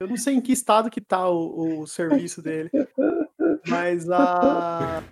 [0.00, 2.70] Eu não sei em que estado que tá o, o serviço dele,
[3.66, 5.02] mas a,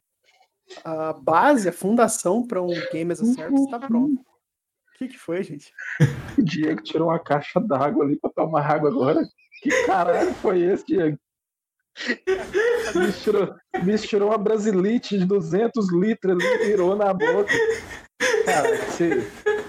[0.84, 4.20] a base, a fundação para um Game as a Service está pronta.
[4.22, 5.72] O que, que foi, gente?
[6.38, 9.20] O Diego tirou uma caixa d'água ali para tomar água agora.
[9.60, 11.18] Que caralho foi esse, Diego?
[12.94, 17.52] Misturou, misturou uma brasilite de 200 litros e virou na boca.
[18.44, 19.10] Cara, se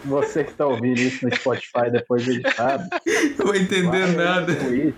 [0.05, 2.84] você que tá ouvindo isso no Spotify depois de editado.
[3.38, 4.55] Não vou entender nada.
[4.55, 4.95] Twitch,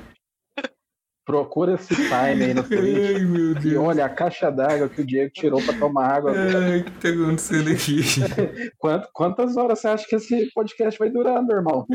[1.30, 2.82] procura esse time aí no Twitch.
[3.16, 6.34] Ai, meu E olha a caixa d'água que o Diego tirou pra tomar água.
[6.36, 8.02] Ai, o que tá acontecendo aqui?
[8.80, 11.86] Quant- quantas horas você acha que esse podcast vai durar, meu irmão?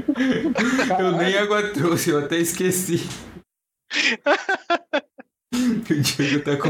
[1.00, 3.00] Eu nem água trouxe, eu até esqueci.
[5.90, 6.68] O Diego tá com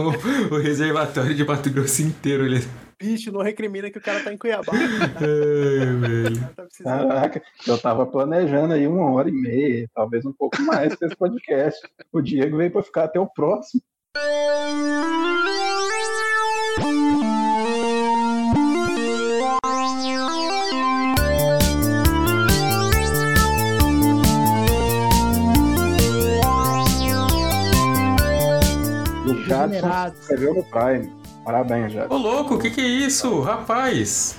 [0.54, 2.60] o reservatório de Mato Grosso inteiro ali.
[3.00, 4.72] Bicho, não recrimina que o cara tá em Cuiabá.
[4.72, 6.66] Ai, tá.
[6.82, 11.16] Caraca, eu tava planejando aí uma hora e meia, talvez um pouco mais pra esse
[11.16, 11.80] podcast.
[12.12, 13.82] O Diego veio pra ficar até o próximo.
[29.54, 31.12] Jadson se inscreveu no Prime.
[31.44, 32.14] Parabéns, Jadson.
[32.14, 33.40] Ô, louco, o que que é isso?
[33.40, 34.38] Rapaz,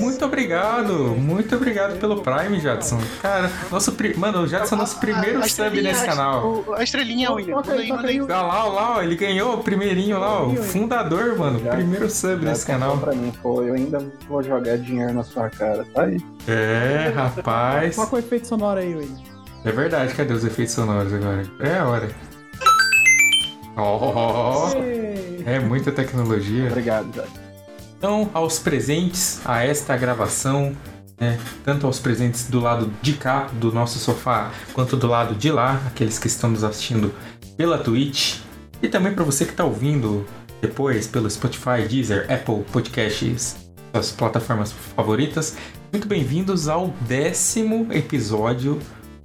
[0.00, 0.92] muito obrigado.
[1.16, 3.00] Muito obrigado pelo Prime, Jadson.
[3.22, 4.14] Cara, nosso pri...
[4.16, 6.64] Mano, o Jadson é nosso primeiro A sub nesse canal.
[6.76, 7.56] A estrelinha, William.
[7.56, 12.10] Olha lá, olha lá, ó, ele ganhou o primeirinho lá, ó, o fundador, mano, primeiro
[12.10, 12.98] sub desse canal.
[12.98, 15.84] Pra mim, pô, eu ainda vou jogar dinheiro na sua cara.
[15.94, 16.18] Tá aí.
[16.46, 17.96] É, rapaz.
[17.96, 19.16] Coloca o efeito sonoro aí, William.
[19.64, 21.42] É verdade, cadê os efeitos sonoros agora?
[21.60, 22.08] É a hora.
[24.76, 25.42] Ei.
[25.46, 26.66] é muita tecnologia.
[26.68, 27.22] Obrigado.
[27.96, 30.76] Então, aos presentes a esta gravação,
[31.18, 35.50] né, tanto aos presentes do lado de cá do nosso sofá, quanto do lado de
[35.50, 37.12] lá, aqueles que estão nos assistindo
[37.56, 38.38] pela Twitch,
[38.82, 40.24] e também para você que está ouvindo
[40.60, 43.56] depois pelo Spotify, Deezer, Apple Podcasts,
[43.92, 45.56] suas plataformas favoritas.
[45.92, 48.78] Muito bem-vindos ao décimo episódio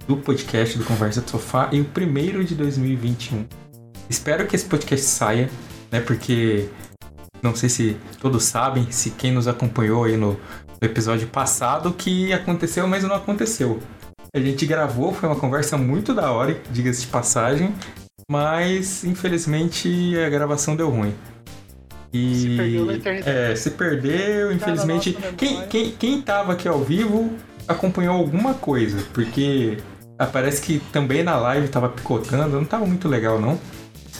[0.08, 3.63] do podcast do Conversa do Sofá e o primeiro de 2021.
[4.08, 5.50] Espero que esse podcast saia,
[5.90, 6.00] né?
[6.00, 6.68] Porque
[7.42, 10.38] não sei se todos sabem, se quem nos acompanhou aí no, no
[10.82, 13.80] episódio passado, que aconteceu, mas não aconteceu.
[14.34, 17.74] A gente gravou, foi uma conversa muito da hora, diga-se de passagem,
[18.30, 21.14] mas infelizmente a gravação deu ruim.
[22.12, 22.92] E, Se perdeu na.
[23.30, 25.16] É, se perdeu, infelizmente.
[25.36, 27.30] Quem, quem, quem tava aqui ao vivo
[27.66, 29.78] acompanhou alguma coisa, porque
[30.18, 33.58] ah, parece que também na live tava picotando, não tava muito legal não.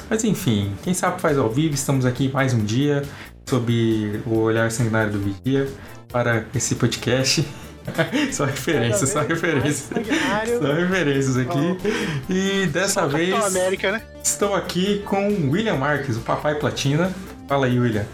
[0.09, 3.03] Mas enfim, quem sabe faz ao vivo, estamos aqui mais um dia
[3.49, 5.69] sob o olhar sanguinário do Vigia
[6.09, 7.47] para esse podcast.
[8.33, 9.95] só referência, só referência.
[9.95, 10.59] Sanguinário.
[10.59, 11.79] Só referências aqui.
[12.29, 14.03] E dessa vez Capitão América, né?
[14.23, 17.13] estou aqui com o William Marques, o Papai Platina.
[17.49, 18.07] Fala aí, William.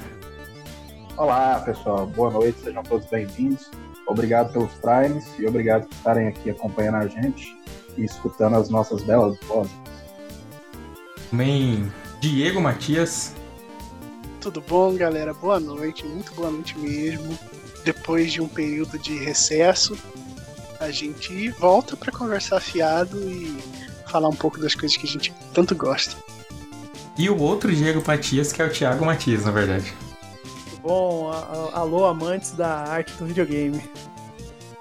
[1.17, 2.07] Olá, pessoal.
[2.07, 3.71] Boa noite, sejam todos bem-vindos.
[4.07, 7.57] Obrigado pelos primes e obrigado por estarem aqui acompanhando a gente
[7.97, 9.79] e escutando as nossas belas vozes.
[11.30, 13.32] Também Diego Matias.
[14.41, 15.32] Tudo bom, galera?
[15.32, 17.38] Boa noite, muito boa noite mesmo.
[17.84, 19.96] Depois de um período de recesso,
[20.80, 23.56] a gente volta para conversar fiado e
[24.10, 26.16] falar um pouco das coisas que a gente tanto gosta.
[27.16, 29.94] E o outro Diego Matias, que é o Thiago Matias, na verdade.
[30.42, 31.30] Tudo bom?
[31.72, 33.80] Alô, amantes da arte do videogame.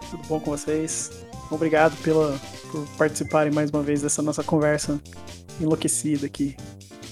[0.10, 1.12] Tudo bom com vocês?
[1.52, 2.40] Obrigado pela,
[2.72, 5.00] por participarem mais uma vez dessa nossa conversa
[5.60, 6.56] enlouquecida aqui.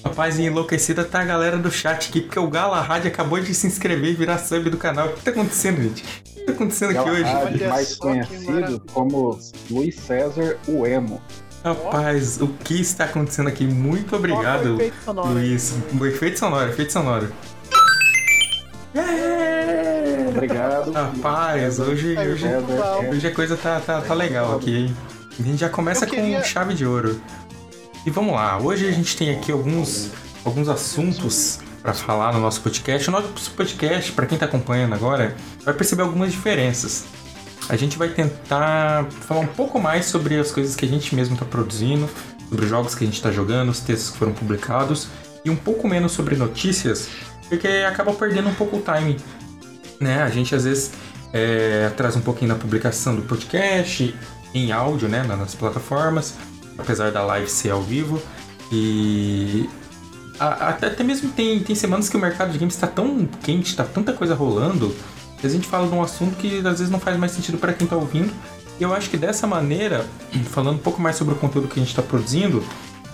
[0.03, 4.11] Rapaz, enlouquecida tá a galera do chat aqui, porque o Galahad acabou de se inscrever
[4.11, 5.07] e virar sub do canal.
[5.09, 6.03] O que tá acontecendo, gente?
[6.03, 7.23] O que tá acontecendo aqui hoje?
[7.23, 9.37] Galahad, Olha mais conhecido como
[9.69, 11.21] Luiz César o Emo.
[11.63, 13.65] Rapaz, o que está acontecendo aqui?
[13.65, 15.33] Muito o obrigado, efeito sonoro aí.
[15.49, 15.73] Luiz.
[15.99, 17.33] O efeito sonoro, efeito sonoro.
[18.95, 20.25] É!
[20.29, 20.91] Obrigado.
[20.91, 22.45] Rapaz, hoje, hoje,
[23.11, 24.97] hoje a coisa tá, tá, tá legal aqui, hein?
[25.39, 27.19] A gente já começa Eu com queria- chave de ouro.
[28.07, 30.11] E vamos lá, hoje a gente tem aqui alguns,
[30.45, 33.09] alguns assuntos para falar no nosso podcast.
[33.09, 35.35] O nosso podcast, para quem tá acompanhando agora,
[35.65, 37.03] vai perceber algumas diferenças.
[37.67, 41.35] A gente vai tentar falar um pouco mais sobre as coisas que a gente mesmo
[41.35, 42.09] tá produzindo,
[42.47, 45.09] sobre os jogos que a gente tá jogando, os textos que foram publicados,
[45.43, 47.09] e um pouco menos sobre notícias,
[47.49, 49.17] porque acaba perdendo um pouco o timing.
[49.99, 50.23] Né?
[50.23, 50.93] A gente às vezes
[51.33, 54.15] é, traz um pouquinho da publicação do podcast
[54.53, 56.35] em áudio, né, nas plataformas,
[56.77, 58.21] apesar da live ser ao vivo.
[58.71, 59.69] E
[60.39, 63.83] até, até mesmo tem, tem semanas que o mercado de games está tão quente, tá
[63.83, 64.95] tanta coisa rolando,
[65.39, 67.73] que a gente fala de um assunto que às vezes não faz mais sentido para
[67.73, 68.31] quem tá ouvindo.
[68.79, 70.05] eu acho que dessa maneira,
[70.51, 72.63] falando um pouco mais sobre o conteúdo que a gente está produzindo,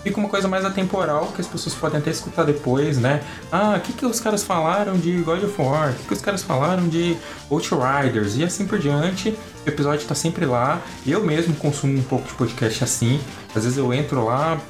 [0.04, 3.22] fica uma coisa mais atemporal que as pessoas podem até escutar depois, né?
[3.50, 5.90] Ah, o que, que os caras falaram de God of War?
[5.90, 7.16] O que, que os caras falaram de
[7.50, 8.36] Outriders?
[8.36, 9.30] E assim por diante.
[9.64, 10.80] O episódio está sempre lá.
[11.06, 13.18] Eu mesmo consumo um pouco de podcast assim.
[13.56, 14.60] Às vezes eu entro lá,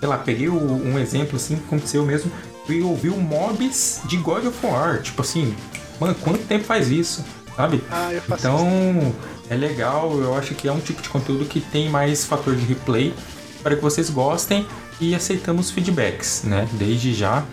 [0.00, 2.30] sei lá, peguei um exemplo assim que aconteceu mesmo.
[2.68, 5.00] E ouvi o mobs de God of War.
[5.00, 5.54] Tipo assim,
[6.00, 7.24] mano, quanto tempo faz isso?
[7.56, 7.82] Sabe?
[7.90, 8.66] Ah, Então,
[9.00, 9.14] isso.
[9.50, 12.64] é legal, eu acho que é um tipo de conteúdo que tem mais fator de
[12.64, 13.14] replay
[13.62, 14.66] para que vocês gostem
[15.00, 16.68] e aceitamos feedbacks, né?
[16.72, 17.44] Desde já.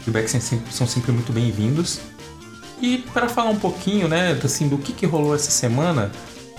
[0.00, 2.00] Feedbacks são sempre, são sempre muito bem-vindos.
[2.80, 6.10] E para falar um pouquinho, né, assim, do que, que rolou essa semana,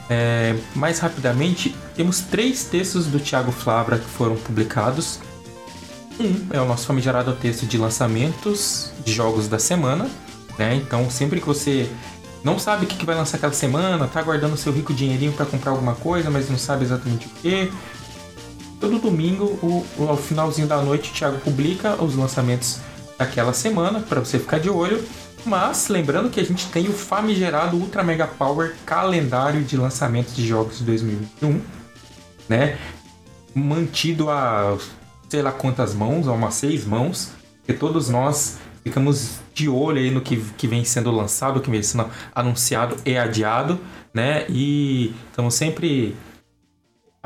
[0.09, 5.19] é, mais rapidamente, temos três textos do Thiago Flabra que foram publicados.
[6.19, 10.09] Um é o nosso famigerado texto de lançamentos de jogos da semana,
[10.57, 10.75] né?
[10.75, 11.89] Então, sempre que você
[12.43, 15.45] não sabe o que, que vai lançar aquela semana, tá guardando seu rico dinheirinho para
[15.45, 17.71] comprar alguma coisa, mas não sabe exatamente o que.
[18.81, 22.79] Todo domingo, o, ao finalzinho da noite, o Thiago publica os lançamentos
[23.15, 25.01] daquela semana para você ficar de olho.
[25.45, 30.47] Mas lembrando que a gente tem o famigerado Ultra Mega Power calendário de lançamentos de
[30.47, 31.61] jogos de 2021,
[32.49, 32.77] né?
[33.53, 34.77] Mantido a
[35.29, 37.31] sei lá quantas mãos, a umas seis mãos,
[37.65, 41.81] que todos nós ficamos de olho aí no que, que vem sendo lançado, que vem
[41.83, 43.79] sendo anunciado e adiado,
[44.13, 44.45] né?
[44.49, 46.15] E estamos sempre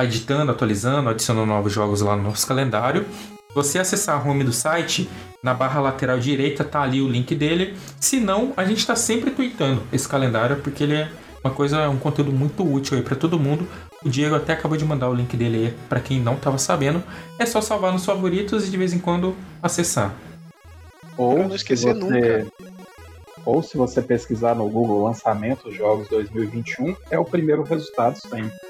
[0.04, 3.06] editando, atualizando, adicionando novos jogos lá no nosso calendário.
[3.50, 5.10] Se você acessar a home do site,
[5.42, 7.78] na barra lateral direita tá ali o link dele.
[8.00, 11.10] Se não, a gente está sempre tweetando esse calendário porque ele é
[11.44, 13.68] uma coisa, um conteúdo muito útil aí para todo mundo.
[14.04, 17.02] O Diego até acabou de mandar o link dele aí para quem não estava sabendo.
[17.40, 20.14] É só salvar nos favoritos e de vez em quando acessar.
[21.18, 22.48] Ou Pra não se esquecer você, nunca.
[23.46, 28.65] Ou se você pesquisar no Google lançamentos jogos 2021, é o primeiro resultado sempre.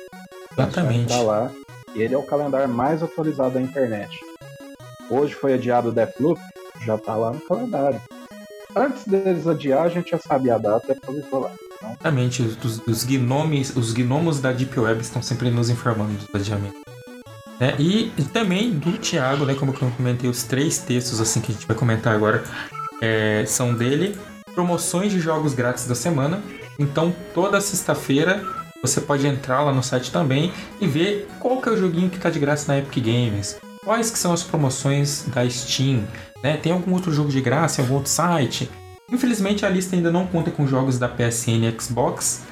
[0.58, 1.10] Exatamente.
[1.10, 1.52] Tá lá.
[1.94, 4.20] E ele é o calendário mais atualizado da internet.
[5.10, 6.42] Hoje foi adiado o Deathloop,
[6.86, 8.02] já tá lá no calendário.
[8.76, 11.52] Antes deles adiar, a gente já sabia a data e atualizou lá.
[11.76, 16.28] Então, Exatamente, os, os gnomes, os gnomos da Deep Web estão sempre nos informando dos
[16.34, 16.82] adiamentos.
[17.60, 17.76] né?
[17.80, 21.56] e, e também do Thiago, né, como eu comentei, os três textos assim que a
[21.56, 22.44] gente vai comentar agora
[23.02, 24.18] é, são dele,
[24.54, 26.42] promoções de jogos grátis da semana.
[26.78, 28.44] Então, toda sexta-feira
[28.86, 32.18] você pode entrar lá no site também e ver qual que é o joguinho que
[32.18, 33.58] está de graça na Epic Games.
[33.84, 36.04] Quais que são as promoções da Steam,
[36.44, 36.58] né?
[36.58, 38.70] Tem algum outro jogo de graça em algum outro site?
[39.12, 42.44] Infelizmente a lista ainda não conta com jogos da PSN e Xbox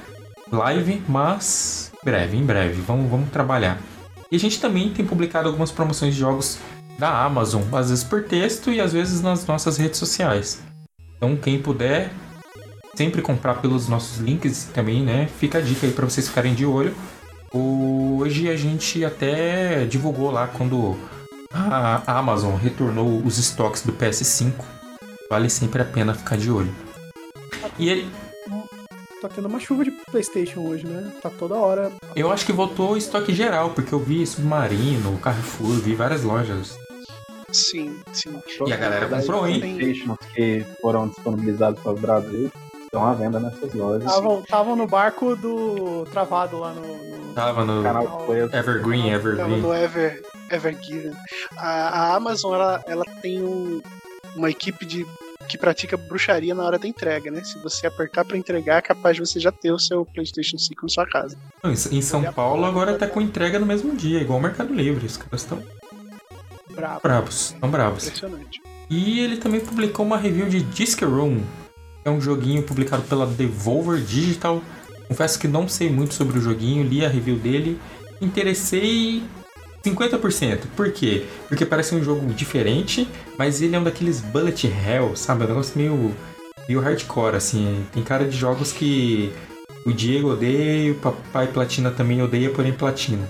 [0.52, 3.78] Live, mas breve, em breve, vamos, vamos trabalhar.
[4.30, 6.58] E a gente também tem publicado algumas promoções de jogos
[6.98, 10.62] da Amazon, às vezes por texto e às vezes nas nossas redes sociais.
[11.16, 12.12] Então quem puder
[12.94, 15.28] sempre comprar pelos nossos links também, né?
[15.38, 16.94] Fica a dica aí para vocês ficarem de olho.
[17.52, 20.96] Hoje a gente até divulgou lá quando
[21.52, 24.52] a Amazon retornou os estoques do PS5.
[25.30, 26.74] Vale sempre a pena ficar de olho.
[27.78, 28.08] E ele,
[29.20, 31.10] Tá tendo uma chuva de Playstation hoje, né?
[31.22, 31.90] Tá toda hora.
[32.14, 36.76] eu acho que voltou estoque geral, porque eu vi Submarino, Carrefour, vi várias lojas.
[37.50, 38.38] Sim, sim.
[38.66, 39.62] E a galera comprou, hein?
[40.34, 42.50] Que foram disponibilizados para o Brasil
[42.94, 44.10] estão à venda nessas lojas.
[44.42, 46.82] Estavam no barco do travado lá no.
[46.82, 49.60] no- Tava no canal Play Evergreen, Tava Evergreen.
[49.60, 51.12] no Ever, Evergiven.
[51.58, 53.82] A, a Amazon, ela, ela tem um-
[54.36, 55.04] uma equipe de
[55.48, 57.42] que pratica bruxaria na hora da entrega, né?
[57.44, 60.82] Se você apertar pra entregar, é capaz de você já ter o seu PlayStation 5
[60.84, 61.36] na sua casa.
[61.62, 64.72] Não, Em em São Paulo agora tá com entrega no mesmo dia, igual o Mercado
[64.72, 65.04] Livre.
[65.04, 65.60] Os caras estão
[67.02, 68.04] bravos, estão bravos.
[68.06, 68.62] Impressionante.
[68.88, 71.40] E ele também publicou uma review de Disc Room.
[72.04, 74.62] É um joguinho publicado pela Devolver Digital.
[75.08, 77.80] Confesso que não sei muito sobre o joguinho, li a review dele.
[78.20, 79.22] Interessei
[79.84, 80.60] 50%.
[80.76, 81.26] Por quê?
[81.48, 83.08] Porque parece um jogo diferente,
[83.38, 85.42] mas ele é um daqueles bullet hell, sabe?
[85.42, 86.14] É um negócio meio,
[86.68, 87.84] meio hardcore, assim.
[87.92, 89.32] Tem cara de jogos que
[89.84, 93.28] o Diego odeia o Papai Platina também odeia, porém Platina.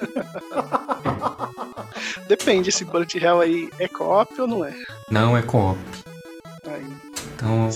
[2.26, 4.74] Depende, esse Bullet Hell aí é co-op ou não é?
[5.10, 5.78] Não é co-op.
[6.66, 6.86] Aí,
[7.40, 7.70] Então.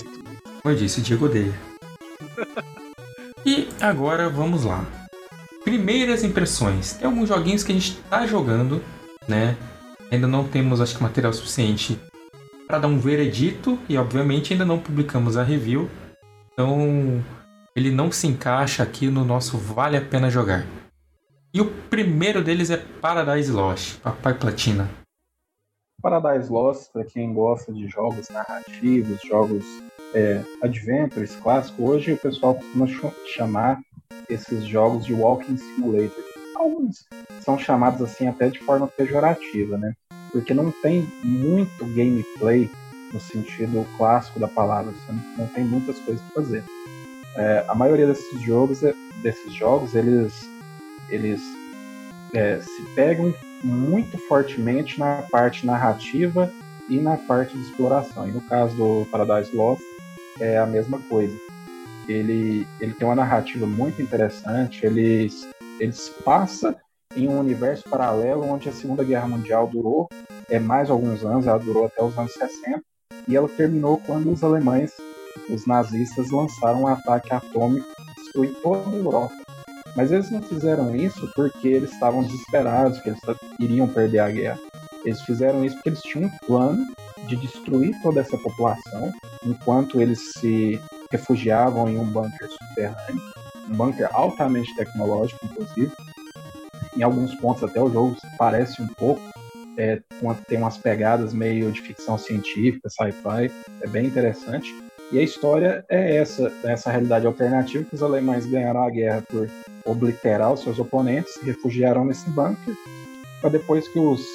[0.61, 1.53] Como eu disse, Diego odeia.
[3.43, 4.85] e agora vamos lá.
[5.63, 6.93] Primeiras impressões.
[6.93, 8.81] Tem alguns joguinhos que a gente tá jogando,
[9.27, 9.57] né?
[10.11, 11.99] Ainda não temos, acho que, material suficiente
[12.67, 15.89] para dar um veredito e, obviamente, ainda não publicamos a review.
[16.53, 17.23] Então,
[17.75, 20.65] ele não se encaixa aqui no nosso Vale a Pena Jogar.
[21.53, 24.89] E o primeiro deles é Paradise Lost, Papai Platina.
[26.05, 29.65] Paradise Lost, para quem gosta de jogos narrativos, jogos
[30.13, 33.81] é, adventures clássicos, hoje o pessoal costuma ch- chamar
[34.29, 36.23] esses jogos de walking simulator.
[36.57, 37.07] Alguns
[37.39, 39.95] são chamados assim até de forma pejorativa, né?
[40.31, 42.69] Porque não tem muito gameplay
[43.11, 44.93] no sentido clássico da palavra,
[45.35, 46.63] não tem muitas coisas para fazer.
[47.35, 48.93] É, a maioria desses jogos, é,
[49.23, 50.47] desses jogos, eles,
[51.09, 51.41] eles
[52.35, 53.33] é, se pegam
[53.65, 56.51] muito fortemente na parte narrativa
[56.87, 58.27] e na parte de exploração.
[58.27, 59.81] E no caso do Paradise Lost
[60.39, 61.35] é a mesma coisa.
[62.07, 65.27] Ele, ele tem uma narrativa muito interessante, ele,
[65.79, 65.93] ele
[66.23, 66.75] passa
[67.15, 70.07] em um universo paralelo onde a Segunda Guerra Mundial durou
[70.47, 72.83] é, mais alguns anos, ela durou até os anos 60,
[73.27, 74.93] e ela terminou quando os alemães,
[75.49, 79.44] os nazistas, lançaram um ataque atômico que destruiu toda a Europa.
[79.95, 83.19] Mas eles não fizeram isso porque eles estavam desesperados, que eles
[83.59, 84.59] iriam perder a guerra.
[85.05, 86.85] Eles fizeram isso porque eles tinham um plano
[87.27, 89.11] de destruir toda essa população
[89.45, 90.79] enquanto eles se
[91.11, 93.21] refugiavam em um bunker subterrâneo,
[93.69, 95.91] um bunker altamente tecnológico, inclusive.
[96.97, 99.21] Em alguns pontos até o jogo parece um pouco,
[99.77, 100.01] é,
[100.47, 104.73] tem umas pegadas meio de ficção científica, sci-fi, é bem interessante.
[105.11, 109.47] E a história é essa, essa realidade alternativa que os alemães ganharam a guerra por
[109.85, 112.75] obliterar os seus oponentes, se refugiaram nesse bunker,
[113.39, 114.25] para depois que os,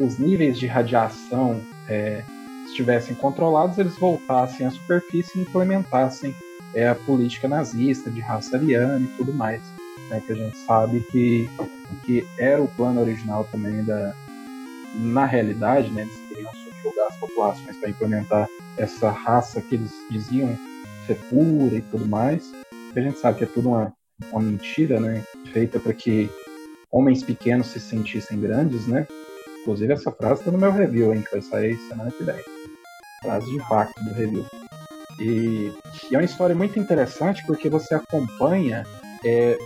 [0.00, 2.24] os níveis de radiação é,
[2.66, 6.34] estivessem controlados, eles voltassem à superfície e implementassem
[6.74, 9.62] é, a política nazista de raça ariana e tudo mais.
[10.10, 11.48] Né, que a gente sabe que,
[12.04, 14.14] que era o plano original também da.
[14.94, 18.48] Na realidade, né, eles queriam subjugar as populações para implementar
[18.78, 20.56] essa raça que eles diziam
[21.06, 22.52] ser pura e tudo mais.
[22.94, 23.92] A gente sabe que é tudo uma,
[24.30, 25.22] uma mentira, né?
[25.52, 26.30] Feita para que
[26.90, 29.06] homens pequenos se sentissem grandes, né?
[29.60, 32.36] Inclusive essa frase está no meu review, hein, que vai sair semana que vem.
[33.22, 34.46] Frase de impacto do review.
[35.20, 35.72] E,
[36.10, 38.86] e é uma história muito interessante porque você acompanha,
[39.24, 39.58] é,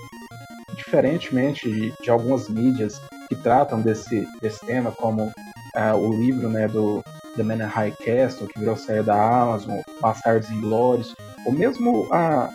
[0.76, 6.66] diferentemente de, de, algumas mídias que tratam desse, desse tema, como uh, o livro né,
[6.68, 7.02] do
[7.36, 11.14] The Man in High Castle, que virou série da Amazon, Bastardos Inglórios,
[11.44, 12.48] ou mesmo a,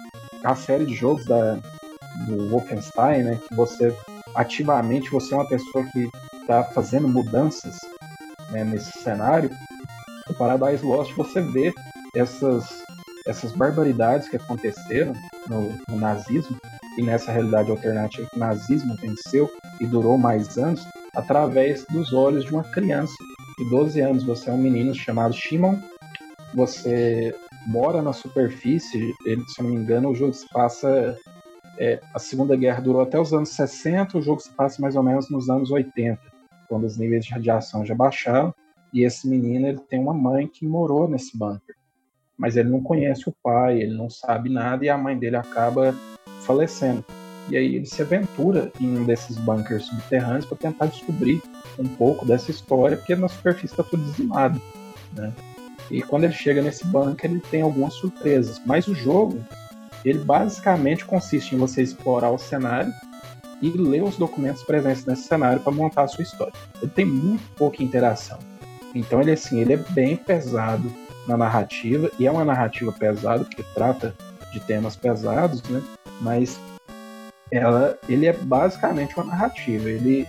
[0.44, 1.60] a série de jogos da,
[2.28, 3.96] do Wolfenstein, né, que você
[4.36, 6.10] ativamente você é uma pessoa que
[6.42, 7.80] está fazendo mudanças
[8.52, 9.50] né, nesse cenário.
[10.28, 11.74] No Paradise Lost você vê
[12.16, 12.84] essas
[13.26, 15.14] essas barbaridades que aconteceram
[15.50, 16.56] no, no nazismo
[16.98, 22.46] e nessa realidade alternativa que o nazismo venceu e durou mais anos através dos olhos
[22.46, 23.16] de uma criança.
[23.58, 25.80] De 12 anos, você é um menino chamado Shimon,
[26.54, 27.34] você
[27.66, 31.18] mora na superfície, ele, se não me engano, o jogo se passa
[31.78, 35.04] é, a Segunda Guerra durou até os anos 60, o jogo se passa mais ou
[35.04, 36.20] menos nos anos 80,
[36.68, 38.54] quando os níveis de radiação já baixaram,
[38.94, 41.76] e esse menino ele tem uma mãe que morou nesse bunker.
[42.38, 45.96] Mas ele não conhece o pai, ele não sabe nada, e a mãe dele acaba
[46.42, 47.04] falecendo.
[47.50, 51.42] E aí ele se aventura em um desses bunkers subterrâneos para tentar descobrir
[51.78, 54.60] um pouco dessa história, porque na superfície está tudo dizimado.
[55.14, 55.32] Né?
[55.92, 58.60] E quando ele chega nesse bunker, ele tem algumas surpresas.
[58.66, 59.40] Mas o jogo,
[60.06, 62.94] ele basicamente consiste em você explorar o cenário
[63.62, 66.54] e ler os documentos presentes nesse cenário para montar a sua história.
[66.82, 68.38] Ele tem muito pouca interação.
[68.94, 70.94] Então ele assim, ele é bem pesado
[71.28, 74.14] na narrativa e é uma narrativa pesada porque trata
[74.54, 75.82] de temas pesados, né?
[76.22, 76.60] Mas
[77.52, 79.90] ela, ele é basicamente uma narrativa.
[79.90, 80.28] Ele,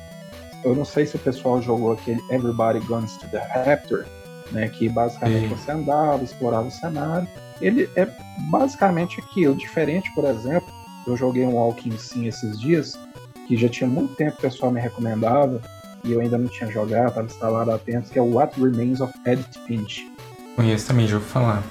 [0.64, 4.06] eu não sei se o pessoal jogou aquele Everybody Guns to the Raptor,
[4.50, 4.68] né?
[4.68, 5.54] Que basicamente Sim.
[5.54, 7.28] você andava, explorava o cenário
[7.60, 8.06] ele é
[8.50, 9.54] basicamente aquilo.
[9.54, 10.68] Diferente, por exemplo,
[11.06, 12.98] eu joguei um Walking Sim esses dias,
[13.46, 15.60] que já tinha muito tempo que o pessoal me recomendava,
[16.04, 19.00] e eu ainda não tinha jogado, estava instalado há tempos, que é o What Remains
[19.00, 20.10] of Edith Finch.
[20.54, 21.62] Conheço também, já ouvi falar.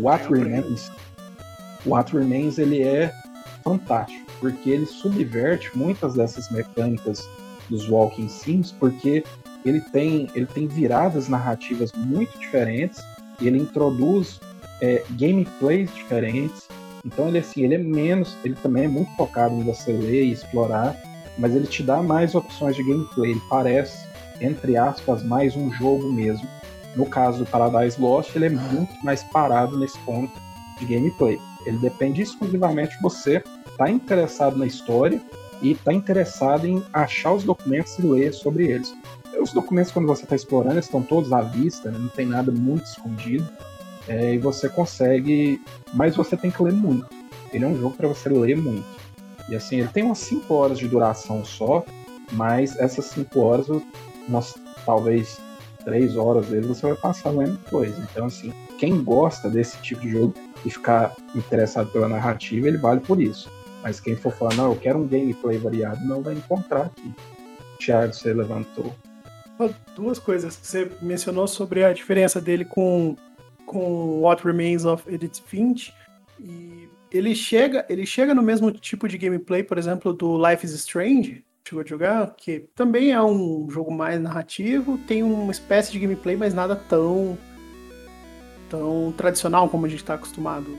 [0.00, 0.90] What Remains,
[1.86, 3.12] What Remains ele é
[3.62, 7.28] fantástico, porque ele subverte muitas dessas mecânicas
[7.68, 9.24] dos Walking Sims, porque
[9.64, 13.02] ele tem, ele tem viradas narrativas muito diferentes,
[13.40, 14.40] e ele introduz
[14.84, 16.68] é, gameplays diferentes.
[17.04, 20.32] Então ele assim, ele é menos, ele também é muito focado em você ler e
[20.32, 20.96] explorar,
[21.38, 23.30] mas ele te dá mais opções de gameplay.
[23.30, 24.06] Ele parece,
[24.40, 26.46] entre aspas, mais um jogo mesmo.
[26.94, 30.32] No caso do Paradise Lost, ele é muito mais parado nesse ponto
[30.78, 31.40] de gameplay.
[31.66, 35.20] Ele depende exclusivamente de você estar tá interessado na história
[35.60, 38.94] e estar tá interessado em achar os documentos e ler sobre eles.
[39.40, 41.98] Os documentos, quando você está explorando, estão todos à vista, né?
[41.98, 43.46] não tem nada muito escondido
[44.08, 45.60] é, e você consegue.
[45.92, 47.06] Mas você tem que ler muito.
[47.52, 48.84] Ele é um jogo para você ler muito.
[49.48, 51.84] E assim, ele tem umas 5 horas de duração só,
[52.32, 53.66] mas essas 5 horas,
[54.26, 54.54] umas,
[54.86, 55.38] talvez
[55.84, 57.96] 3 horas dele, você vai passar lendo coisa.
[58.10, 60.34] Então, assim, quem gosta desse tipo de jogo
[60.64, 63.50] e ficar interessado pela narrativa, ele vale por isso.
[63.82, 67.12] Mas quem for falar, não, eu quero um gameplay variado, não vai encontrar aqui.
[67.78, 68.94] Thiago, você levantou.
[69.94, 70.58] Duas coisas.
[70.60, 73.14] Você mencionou sobre a diferença dele com,
[73.66, 75.92] com What Remains of Edith Finch.
[76.40, 80.72] E ele chega, ele chega no mesmo tipo de gameplay, por exemplo, do Life is
[80.72, 81.44] Strange.
[81.66, 82.34] Chegou a jogar?
[82.36, 87.38] Que também é um jogo mais narrativo, tem uma espécie de gameplay, mas nada tão
[88.68, 90.76] tão tradicional como a gente está acostumado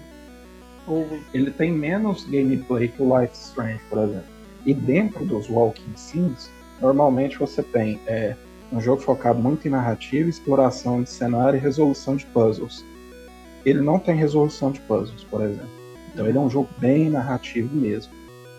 [0.87, 1.07] ou...
[1.33, 4.35] Ele tem menos gameplay que o Life is Strange, por exemplo.
[4.65, 6.49] E dentro dos Walking Sims,
[6.81, 8.35] normalmente você tem é,
[8.75, 12.83] um jogo focado muito em narrativa, exploração de cenário e resolução de puzzles.
[13.65, 15.69] Ele não tem resolução de puzzles, por exemplo.
[16.13, 18.11] Então ele é um jogo bem narrativo mesmo.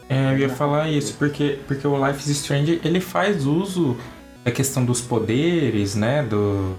[0.08, 3.96] É, eu ia falar isso, porque, porque o Life is Strange ele faz uso
[4.42, 6.23] da questão dos poderes, né?
[6.23, 6.76] Do,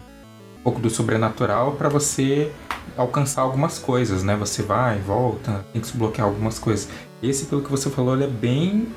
[0.59, 2.51] um pouco do sobrenatural para você
[2.95, 4.35] alcançar algumas coisas, né?
[4.37, 6.89] Você vai, volta, tem que desbloquear algumas coisas.
[7.21, 8.87] Esse, pelo que você falou, ele é bem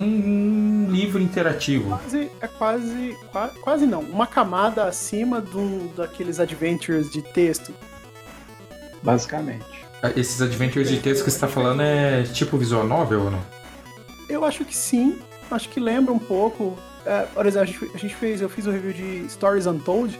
[0.00, 1.90] um livro interativo.
[1.90, 7.72] Quase, é quase, quase, quase não, uma camada acima do, daqueles adventures de texto.
[9.02, 9.64] Basicamente.
[10.02, 13.42] Ah, esses adventures de texto que você está falando é tipo visual novel ou não?
[14.28, 15.18] Eu acho que sim.
[15.50, 16.76] Acho que lembra um pouco.
[17.04, 19.66] É, por exemplo, a gente, a gente fez, eu fiz o um review de Stories
[19.66, 20.18] Untold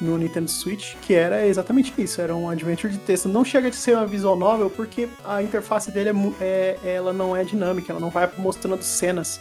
[0.00, 3.28] no Nintendo Switch, que era exatamente isso, era um adventure de texto.
[3.28, 7.36] Não chega a ser uma visual novel porque a interface dele é, é, ela não
[7.36, 9.40] é dinâmica, ela não vai mostrando cenas,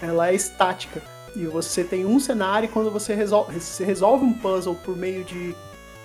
[0.00, 1.02] ela é estática.
[1.34, 5.24] E você tem um cenário e quando você resolve, você resolve um puzzle por meio
[5.24, 5.54] de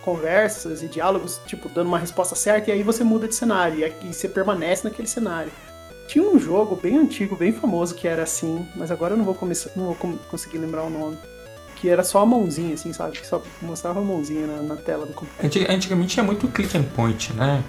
[0.01, 3.86] conversas e diálogos, tipo, dando uma resposta certa, e aí você muda de cenário, e
[3.86, 5.51] aqui você permanece naquele cenário.
[6.08, 9.36] Tinha um jogo bem antigo, bem famoso, que era assim, mas agora eu não vou,
[9.36, 11.17] começar, não vou conseguir lembrar o nome
[11.81, 13.17] que era só a mãozinha, assim, sabe?
[13.17, 15.67] Que só mostrava a mãozinha na, na tela do computador.
[15.67, 17.63] Antigamente tinha muito click and point, né?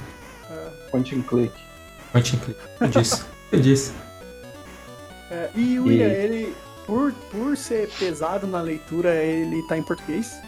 [0.51, 0.91] É.
[0.91, 1.55] Point and click.
[2.13, 2.61] Point and click.
[2.79, 3.25] Eu disse.
[3.51, 3.93] Eu disse.
[5.31, 6.13] É, e o William, e...
[6.13, 10.39] ele, por, por ser pesado na leitura, ele tá em português?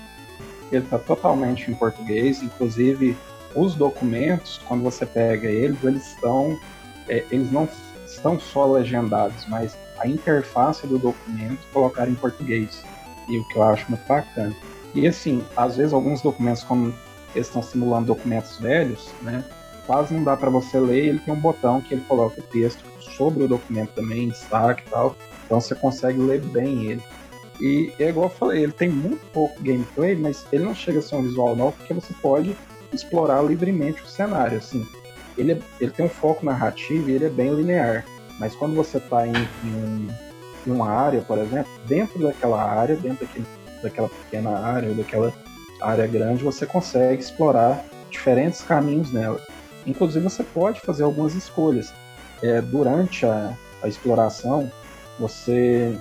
[0.71, 3.17] Ele tá totalmente em português, inclusive
[3.55, 6.61] os documentos, quando você pega eles, eles estão.
[7.09, 7.67] É, eles não
[8.07, 12.85] estão só legendados, mas a interface do documento colocar em português
[13.29, 14.55] e o que eu acho muito bacana.
[14.95, 16.95] E assim, às vezes alguns documentos, como
[17.35, 19.45] eles estão simulando documentos velhos, né,
[19.87, 22.83] quase não dá para você ler, ele tem um botão que ele coloca o texto
[23.01, 27.03] sobre o documento também, destaque e tal, então você consegue ler bem ele.
[27.61, 31.03] E é igual eu falei, ele tem muito pouco gameplay, mas ele não chega a
[31.03, 32.57] ser um visual novo porque você pode
[32.93, 34.87] explorar livremente o cenário, assim.
[35.37, 38.05] Ele, é, ele tem um foco narrativo e ele é bem linear,
[38.39, 39.33] mas quando você está em,
[39.65, 40.09] em
[40.67, 43.47] em uma área, por exemplo, dentro daquela área, dentro daquele,
[43.83, 45.33] daquela pequena área ou daquela
[45.81, 49.41] área grande, você consegue explorar diferentes caminhos nela.
[49.87, 51.93] Inclusive, você pode fazer algumas escolhas.
[52.43, 54.71] É, durante a, a exploração,
[55.19, 55.97] você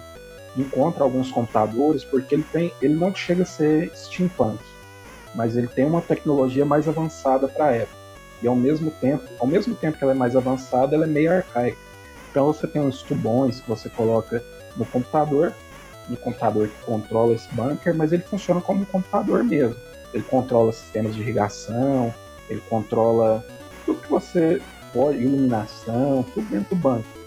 [0.58, 4.60] encontra alguns computadores porque ele tem, ele não chega a ser steampunk,
[5.36, 8.04] mas ele tem uma tecnologia mais avançada para a época.
[8.42, 11.32] E ao mesmo tempo, ao mesmo tempo que ela é mais avançada, ela é meio
[11.32, 11.78] arcaica.
[12.30, 14.44] Então você tem uns tubões que você coloca
[14.76, 15.54] no computador,
[16.10, 19.76] um computador que controla esse bunker, mas ele funciona como um computador mesmo.
[20.14, 22.14] Ele controla sistemas de irrigação,
[22.50, 23.46] ele controla
[23.86, 24.62] tudo que você
[24.94, 27.24] pode, iluminação, tudo dentro do bunker.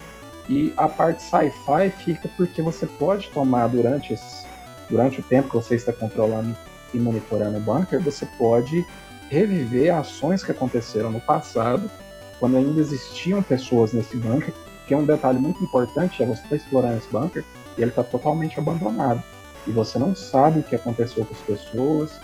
[0.49, 4.47] E a parte sci-fi fica porque você pode tomar durante, esse,
[4.89, 6.57] durante o tempo que você está controlando
[6.95, 8.87] e monitorando o bunker, você pode
[9.29, 11.91] reviver ações que aconteceram no passado,
[12.39, 16.49] quando ainda existiam pessoas nesse bunker que é um detalhe muito importante é você estar
[16.49, 17.45] tá explorando esse bunker
[17.77, 19.23] e ele está totalmente abandonado.
[19.67, 22.21] E você não sabe o que aconteceu com as pessoas,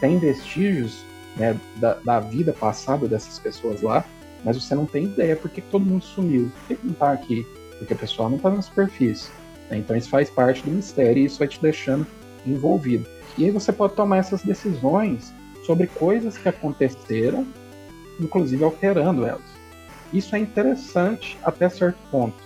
[0.00, 1.04] tem vestígios
[1.36, 4.04] né, da, da, vida passada dessas pessoas lá,
[4.44, 6.50] mas você não tem ideia por que todo mundo sumiu.
[6.54, 7.46] Por que, que não está aqui?
[7.78, 9.30] Porque o pessoal não está na superfície.
[9.70, 9.78] Né?
[9.78, 12.06] Então isso faz parte do mistério e isso vai te deixando
[12.46, 13.08] envolvido.
[13.36, 15.32] E aí você pode tomar essas decisões
[15.66, 17.46] sobre coisas que aconteceram,
[18.20, 19.63] inclusive alterando elas.
[20.14, 22.36] Isso é interessante até certo ponto.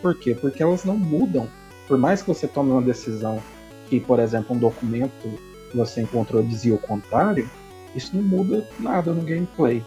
[0.00, 0.34] Por quê?
[0.34, 1.46] Porque elas não mudam.
[1.86, 3.40] Por mais que você tome uma decisão
[3.88, 5.38] que, por exemplo, um documento
[5.70, 7.48] que você encontrou dizia o contrário,
[7.94, 9.84] isso não muda nada no gameplay.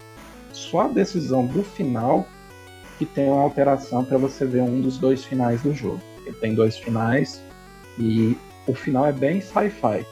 [0.54, 2.28] Só a decisão do final
[3.00, 6.02] que tem uma alteração para você ver um dos dois finais do jogo.
[6.26, 7.44] Ele tem dois finais
[7.98, 10.06] e o final é bem sci-fi.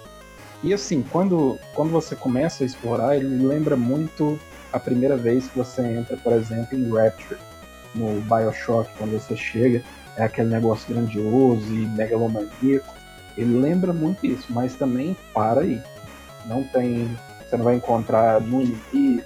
[0.64, 4.40] E assim, quando, quando você começa a explorar, ele lembra muito
[4.72, 7.40] a primeira vez que você entra, por exemplo, em Rapture,
[7.96, 9.82] no Bioshock, quando você chega,
[10.16, 12.96] é aquele negócio grandioso e megalomaníaco.
[13.38, 15.82] Ele lembra muito isso, mas também para aí.
[16.46, 17.16] Não tem.
[17.48, 19.24] Você não vai encontrar inimigo.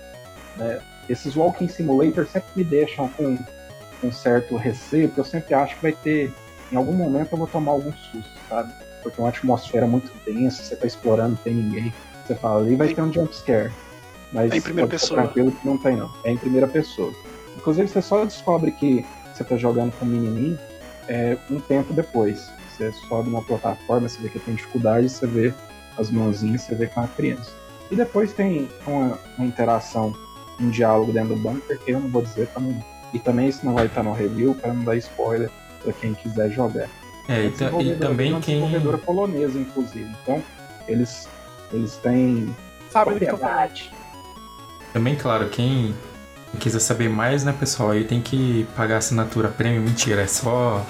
[0.58, 0.80] Né?
[1.10, 3.38] Esses Walking Simulator sempre me deixam com
[4.04, 6.34] um certo receio, porque eu sempre acho que vai ter,
[6.71, 8.73] em algum momento eu vou tomar algum susto, sabe?
[9.01, 11.93] Porque é uma atmosfera muito densa, você tá explorando, não tem ninguém.
[12.25, 13.71] Você fala, ali vai ter um jumpscare.
[14.32, 15.22] Mas É em primeira pessoa.
[15.24, 16.12] tranquilo que não tem não.
[16.24, 17.12] É em primeira pessoa.
[17.58, 20.58] Inclusive você só descobre que você tá jogando com o menininho
[21.08, 22.50] é, um tempo depois.
[22.70, 25.54] Você sobe na plataforma, você vê que tem dificuldade, você vê
[25.98, 27.52] as mãozinhas, você vê com a criança.
[27.91, 30.13] E depois tem uma, uma interação,
[30.60, 32.84] um diálogo dentro do bunker que eu não vou dizer pra não.
[33.13, 35.50] E também isso não vai estar no review para não dar spoiler
[35.84, 36.88] pra quem quiser jogar.
[37.28, 38.56] É, A e, e também é uma quem.
[38.56, 40.10] desenvolvedora polonesa, inclusive.
[40.24, 40.41] Então,
[40.88, 41.28] eles,
[41.74, 42.56] eles têm
[42.89, 43.58] Sabe do que eu tô falando?
[43.67, 43.91] propriedade.
[44.93, 45.95] Também, claro, quem
[46.60, 49.82] quiser saber mais, né, pessoal, aí tem que pagar a assinatura premium.
[49.82, 50.86] Mentira, é só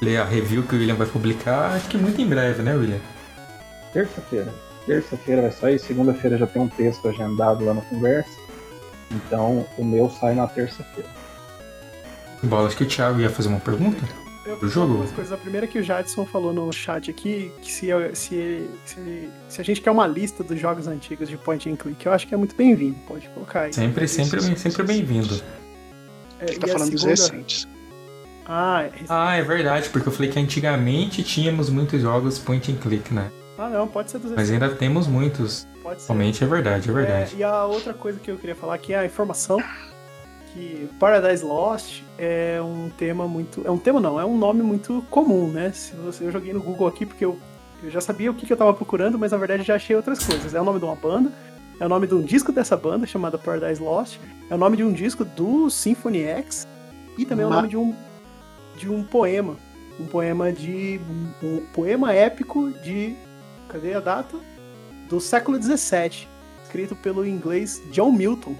[0.00, 3.00] ler a review que o William vai publicar, acho que muito em breve, né, William?
[3.92, 4.52] Terça-feira.
[4.86, 8.30] Terça-feira vai sair, segunda-feira já tem um texto agendado lá na conversa.
[9.10, 11.08] Então, o meu sai na terça-feira.
[12.42, 14.02] Bola, acho que o Thiago ia fazer uma pergunta.
[14.48, 14.94] Eu Do jogo?
[14.94, 15.32] Duas coisas.
[15.32, 19.60] A primeira é que o Jadson falou no chat aqui, que se, se, se, se
[19.60, 22.32] a gente quer uma lista dos jogos antigos de point and click, eu acho que
[22.32, 22.96] é muito bem-vindo.
[23.06, 23.72] Pode colocar aí.
[23.74, 24.84] Sempre, sempre, isso, sempre isso.
[24.84, 25.40] bem-vindo.
[26.40, 27.68] É, Ele tá falando dos recentes.
[28.46, 32.76] Ah, é- Ah, é verdade, porque eu falei que antigamente tínhamos muitos jogos point and
[32.76, 33.30] click, né?
[33.58, 35.66] ah, não, pode ser dos Mas ainda temos muitos.
[35.82, 36.06] Pode ser.
[36.06, 37.34] Somente é verdade, é verdade.
[37.34, 39.58] É, e a outra coisa que eu queria falar aqui é a informação
[40.52, 43.62] que Paradise Lost é um tema muito.
[43.66, 45.72] É um tema não, é um nome muito comum, né?
[45.72, 47.38] Se você, eu joguei no Google aqui porque eu,
[47.82, 50.24] eu já sabia o que, que eu tava procurando, mas na verdade já achei outras
[50.24, 50.54] coisas.
[50.54, 51.32] É o nome de uma banda,
[51.78, 54.18] é o nome de um disco dessa banda chamada Paradise Lost,
[54.50, 56.66] é o nome de um disco do Symphony X
[57.16, 57.94] e também é o nome de um,
[58.76, 59.56] de um poema.
[60.00, 61.00] Um poema de.
[61.42, 63.16] um poema épico de.
[63.68, 64.36] Cadê a data?
[65.08, 66.28] Do século XVII
[66.68, 68.54] escrito pelo inglês John Milton.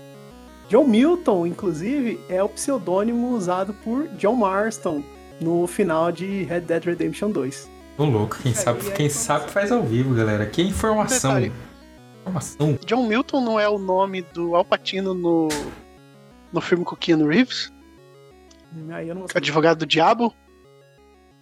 [0.68, 5.02] John Milton, inclusive, é o pseudônimo usado por John Marston
[5.40, 7.70] no final de Red Dead Redemption 2.
[7.96, 10.44] Ô louco, quem É, sabe, aí, quem sabe faz ao vivo, galera.
[10.46, 11.34] Que informação.
[11.34, 11.52] Detalhe.
[12.20, 12.78] Informação.
[12.86, 15.48] John Milton não é o nome do Alpatino no,
[16.52, 17.72] no filme com o Keanu Reeves?
[18.90, 19.30] Aí eu não vou.
[19.34, 20.34] Advogado do Diabo?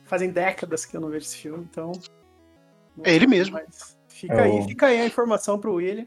[0.04, 1.90] Fazem décadas que eu não vejo esse filme, então.
[3.02, 3.54] É ele mesmo.
[3.54, 6.06] mas Fica É aí, o- fica aí a informação pro William.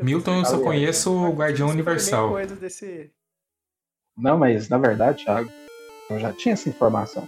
[0.00, 2.34] Milton eu só Aliás, conheço o Guardião Universal.
[2.60, 3.10] desse.
[4.16, 5.50] Não, mas na verdade, Thiago,
[6.10, 7.26] eu já tinha essa informação.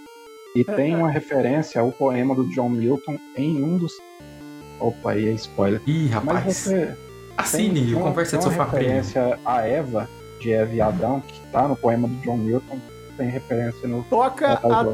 [0.57, 3.92] E tem uma referência ao poema do John Milton em um dos.
[4.81, 5.81] Opa, aí é spoiler.
[5.87, 6.57] Ih, Mas rapaz.
[6.57, 6.96] você
[7.37, 8.94] Assine tem o Conversa de tem uma Sofá Premium.
[8.94, 10.09] referência a Eva,
[10.40, 12.79] de Eva e Adão, que tá no poema do John Milton,
[13.16, 14.85] tem referência no Toca a,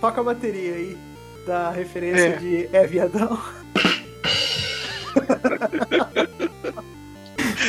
[0.00, 0.98] toca a bateria aí
[1.46, 2.36] da referência É.
[2.36, 3.38] de É Viadão.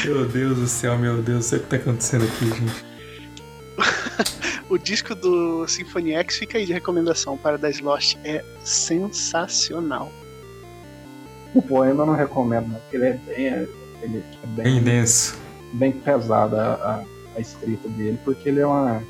[0.05, 2.89] Meu Deus do céu, meu Deus, sei o que tá acontecendo aqui, gente.
[4.69, 7.35] O disco do Symphony X fica aí de recomendação.
[7.35, 10.11] Paradise Lost é sensacional.
[11.55, 13.45] O poema eu não recomendo, não, porque ele é bem,
[14.03, 15.35] ele é Bem bem, denso.
[15.73, 17.03] bem pesado a,
[17.35, 19.01] a- escrita dele, porque ele é uma.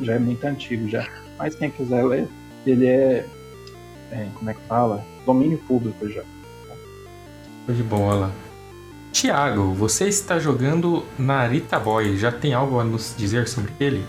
[0.00, 1.06] já é muito antigo já.
[1.36, 2.26] Mas quem quiser ler,
[2.66, 3.26] ele é.
[4.10, 5.04] é, como é que fala?
[5.26, 6.22] Domínio público já.
[7.66, 8.32] Tô de bola.
[9.16, 12.18] Tiago, você está jogando Narita Boy.
[12.18, 14.04] Já tem algo a nos dizer sobre ele?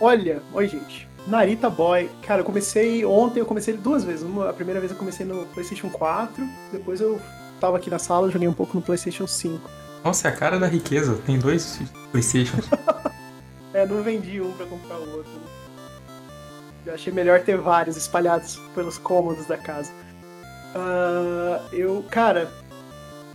[0.00, 1.06] Olha, oi gente.
[1.26, 4.22] Narita Boy, cara, eu comecei ontem, eu comecei ele duas vezes.
[4.22, 7.20] Uma, a primeira vez eu comecei no PlayStation 4, depois eu
[7.60, 9.70] tava aqui na sala, joguei um pouco no PlayStation 5.
[10.02, 11.20] Nossa, é a cara da riqueza.
[11.26, 11.78] Tem dois
[12.10, 12.64] Playstations.
[13.74, 15.32] É, não vendi um pra comprar o outro.
[16.86, 19.92] Eu achei melhor ter vários espalhados pelos cômodos da casa.
[20.74, 22.50] Ah, eu, cara,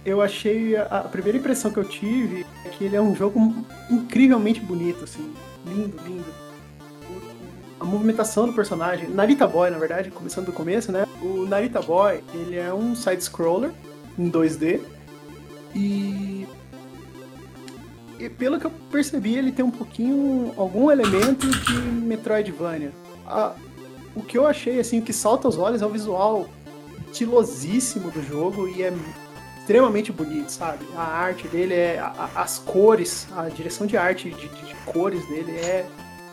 [0.06, 0.76] eu achei.
[0.76, 3.54] A, a primeira impressão que eu tive é que ele é um jogo
[3.90, 5.32] incrivelmente bonito, assim.
[5.66, 6.26] Lindo, lindo.
[7.80, 9.10] A movimentação do personagem.
[9.10, 11.06] Narita Boy, na verdade, começando do começo, né?
[11.22, 13.72] O Narita Boy, ele é um side-scroller
[14.18, 14.80] em 2D.
[15.76, 16.48] E
[18.20, 22.92] e pelo que eu percebi, ele tem um pouquinho, algum elemento de Metroidvania.
[23.26, 23.56] A-
[24.16, 26.48] o que eu achei, assim, o que salta aos olhos é o visual
[27.12, 28.94] estilosíssimo do jogo e é
[29.72, 30.86] extremamente bonito, sabe?
[30.98, 35.52] A arte dele é, a- as cores, a direção de arte de- de cores dele
[35.54, 35.86] é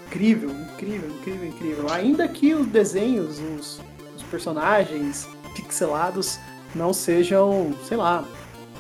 [0.07, 1.87] incrível, incrível, incrível, incrível.
[1.93, 3.81] Ainda que os desenhos, os,
[4.17, 6.39] os personagens pixelados
[6.75, 8.25] não sejam, sei lá,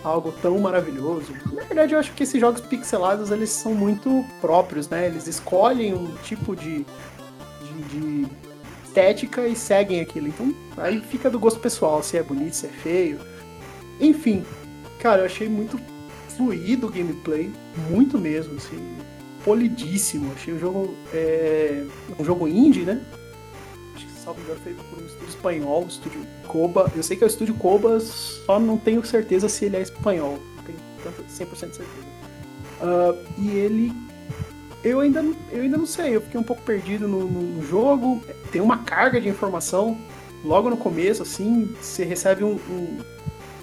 [0.02, 1.32] algo tão maravilhoso.
[1.52, 5.06] Na verdade, eu acho que esses jogos pixelados eles são muito próprios, né?
[5.06, 6.84] Eles escolhem um tipo de,
[7.62, 8.26] de, de
[8.84, 10.26] estética e seguem aquilo.
[10.28, 13.20] Então, aí fica do gosto pessoal, se é bonito, se é feio.
[14.00, 14.44] Enfim,
[14.98, 15.78] cara, eu achei muito
[16.36, 17.50] fluido o gameplay,
[17.90, 18.96] muito mesmo, assim.
[19.44, 20.32] polidíssimo.
[20.34, 20.94] Achei o jogo.
[21.12, 21.84] É,
[22.18, 23.00] um jogo indie, né?
[23.94, 26.92] Acho que salvo engano feito por um estúdio espanhol, o estúdio Koba.
[26.94, 30.38] Eu sei que é o estúdio Koba, só não tenho certeza se ele é espanhol.
[30.56, 32.08] Não tenho tanto, 100% de certeza.
[32.80, 33.92] Uh, e ele.
[34.84, 38.22] Eu ainda, eu ainda não sei, eu fiquei um pouco perdido no, no jogo.
[38.52, 39.98] Tem uma carga de informação
[40.44, 42.98] logo no começo, assim, você recebe um, um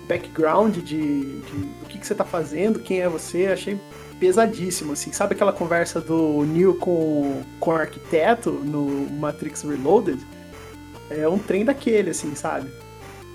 [0.07, 3.79] background de, de, que, que você tá fazendo, quem é você, achei
[4.19, 5.11] pesadíssimo, assim.
[5.11, 10.19] Sabe aquela conversa do Neo com, com o arquiteto no Matrix Reloaded?
[11.09, 12.71] É um trem daquele, assim, sabe?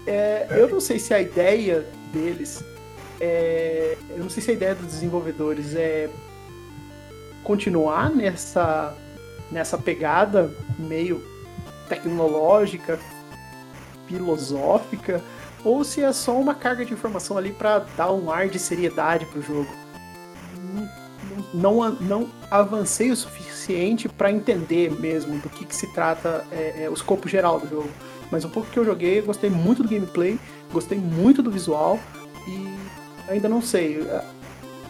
[0.06, 2.64] É, eu não sei se a ideia deles
[3.20, 6.09] é, eu não sei se a ideia dos desenvolvedores é
[7.44, 8.96] continuar nessa
[9.52, 11.22] nessa pegada meio
[11.88, 12.98] tecnológica,
[14.06, 15.20] filosófica,
[15.64, 19.27] ou se é só uma carga de informação ali para dar um ar de seriedade
[19.27, 19.68] pro jogo.
[21.53, 26.90] Não, não avancei o suficiente para entender mesmo do que, que se trata é, é,
[26.90, 27.90] o escopo geral do jogo.
[28.31, 30.38] Mas um pouco que eu joguei, eu gostei muito do gameplay,
[30.73, 31.99] gostei muito do visual
[32.46, 32.79] e
[33.29, 34.07] ainda não sei.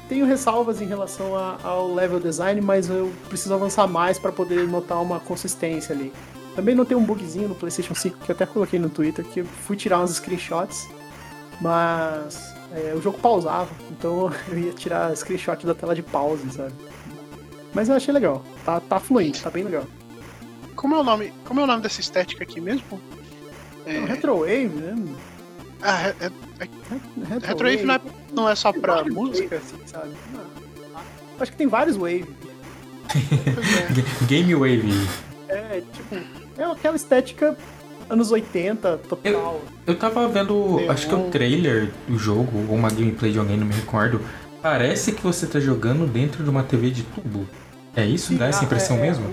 [0.08, 4.66] Tenho ressalvas em relação a, ao level design, mas eu preciso avançar mais para poder
[4.66, 6.12] notar uma consistência ali.
[6.54, 9.40] Também não tem um bugzinho no PlayStation 5 que eu até coloquei no Twitter, que
[9.40, 10.88] eu fui tirar uns screenshots,
[11.60, 16.72] mas é, o jogo pausava, então eu ia tirar screenshot da tela de pause, sabe?
[17.72, 19.84] Mas eu achei legal, tá, tá fluente, tá bem legal.
[20.74, 23.00] Como é o nome, como é o nome dessa estética aqui mesmo?
[23.86, 23.96] É...
[23.96, 24.94] é Retrowave, né?
[25.82, 28.00] Ah, é, é, é, Retrowave não é,
[28.32, 29.56] não é só pra música?
[29.56, 30.10] Wave, assim, sabe?
[30.32, 30.60] Não.
[31.38, 32.26] Acho que tem vários Wave.
[33.10, 34.26] É.
[34.26, 35.08] Game Wave.
[35.48, 36.14] É, tipo,
[36.62, 37.56] é aquela estética
[38.08, 39.32] anos 80, total.
[39.32, 43.38] Eu, eu tava vendo, acho que é o trailer do jogo, ou uma gameplay de
[43.38, 44.20] alguém, não me recordo.
[44.60, 47.48] Parece que você tá jogando dentro de uma TV de tubo.
[47.96, 48.28] É isso?
[48.28, 49.24] Sim, Dá essa impressão é, mesmo?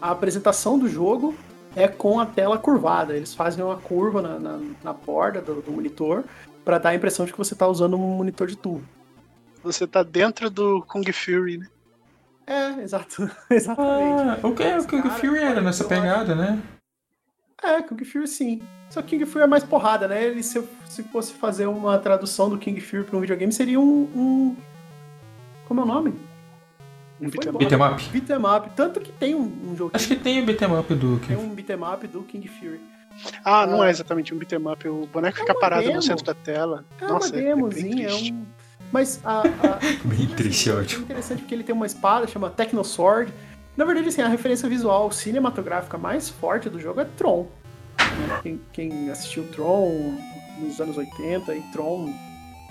[0.00, 1.34] A apresentação do jogo
[1.76, 3.16] é com a tela curvada.
[3.16, 6.24] Eles fazem uma curva na, na, na borda do, do monitor
[6.64, 8.82] para dar a impressão de que você tá usando um monitor de tubo.
[9.62, 11.66] Você tá dentro do Kung Fury, né?
[12.46, 13.30] É, exato.
[13.50, 14.40] Exatamente.
[14.42, 16.60] Ah, o que o Kung Fury era nessa pegada, né?
[17.62, 18.60] É, Kung Fury sim.
[18.90, 20.22] Só que King Fury é mais porrada, né?
[20.22, 24.02] Ele, se, se fosse fazer uma tradução do King Fury para um videogame, seria um,
[24.14, 24.56] um.
[25.66, 26.14] Como é o nome?
[27.20, 28.08] Um beat'em up.
[28.10, 28.70] Beat'em up.
[28.76, 29.92] Tanto que tem um, um jogo.
[29.94, 32.80] Acho que tem o beat'em up do King Tem um beat'em up do King Fury.
[33.44, 34.86] Ah, não é exatamente um beat'em up.
[34.88, 35.96] O boneco é fica parado demo.
[35.96, 36.84] no centro da tela.
[37.00, 38.46] É Nossa, uma demozinha, é, é um.
[38.94, 39.40] Mas a.
[39.40, 39.80] a...
[40.06, 41.00] bem triste, assim, ótimo.
[41.00, 43.34] É interessante porque ele tem uma espada, chama Techno Sword.
[43.76, 47.48] Na verdade, assim, a referência visual cinematográfica mais forte do jogo é Tron.
[48.40, 50.16] Quem, quem, assistiu Tron
[50.60, 52.14] nos anos 80 e Tron,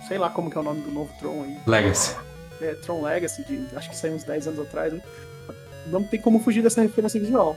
[0.08, 1.58] sei lá como que é o nome do novo Tron aí.
[1.68, 2.16] Legacy.
[2.62, 4.94] É, Tron Legacy, de, acho que saiu uns 10 anos atrás.
[4.94, 5.02] Né?
[5.88, 7.54] Não tem como fugir dessa referência visual.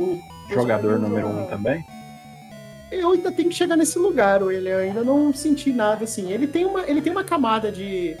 [0.00, 1.84] O jogador número 1 um também?
[2.92, 6.30] Eu ainda tenho que chegar nesse lugar, ele eu ainda não senti nada assim.
[6.30, 8.16] Ele tem uma, ele tem uma camada de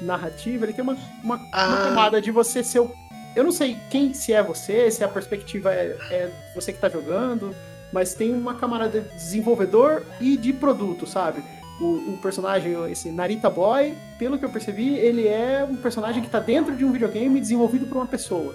[0.00, 1.66] narrativa, ele tem uma, uma, ah.
[1.66, 2.90] uma camada de você ser o
[3.34, 6.88] eu não sei quem se é você, se a perspectiva é, é você que está
[6.88, 7.54] jogando,
[7.92, 11.42] mas tem uma camada de desenvolvedor e de produto, sabe?
[11.80, 16.28] O, o, personagem, esse Narita Boy, pelo que eu percebi, ele é um personagem que
[16.28, 18.54] está dentro de um videogame desenvolvido por uma pessoa.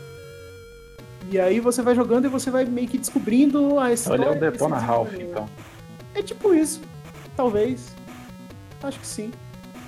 [1.31, 4.23] E aí você vai jogando e você vai meio que descobrindo a história.
[4.23, 5.47] Ele é o Detona Ralph, então.
[6.15, 6.81] É tipo isso.
[7.35, 7.93] Talvez.
[8.81, 9.31] Acho que sim.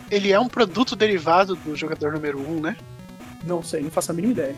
[0.09, 2.77] Ele é um produto derivado do jogador número 1, um, né?
[3.43, 4.55] Não sei, não faço a mínima ideia.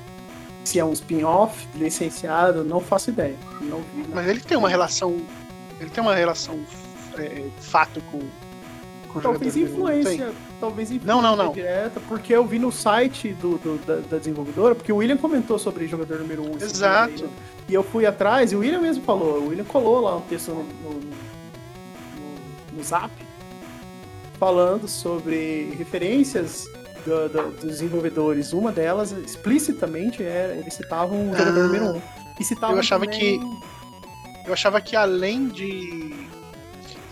[0.66, 3.38] Se é um spin-off licenciado, não faço ideia.
[3.62, 5.22] Não vi, Mas ele tem uma relação.
[5.80, 6.60] Ele tem uma relação
[7.18, 8.20] é, fato com.
[9.22, 10.32] Talvez influência.
[10.60, 11.54] Talvez influência não, não, não.
[11.54, 15.60] direta, porque eu vi no site do, do da, da, desenvolvedora, porque o William comentou
[15.60, 16.46] sobre jogador número 1.
[16.46, 17.14] Um, Exato.
[17.14, 17.30] Aí, né?
[17.70, 19.40] E eu fui atrás, e o William mesmo falou.
[19.40, 21.14] O William colou lá um texto no, no, no,
[22.78, 23.12] no Zap
[24.38, 26.66] falando sobre referências
[27.06, 28.52] do, do, dos desenvolvedores.
[28.52, 31.96] Uma delas, explicitamente, era, eles citavam o jogador ah, número 1.
[31.96, 32.02] Um.
[32.40, 33.40] E citavam eu achava também...
[33.40, 33.64] que.
[34.46, 36.28] Eu achava que além de.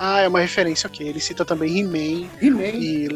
[0.04, 1.08] Ah, é uma referência, ok.
[1.08, 3.08] Ele cita também He-Man He e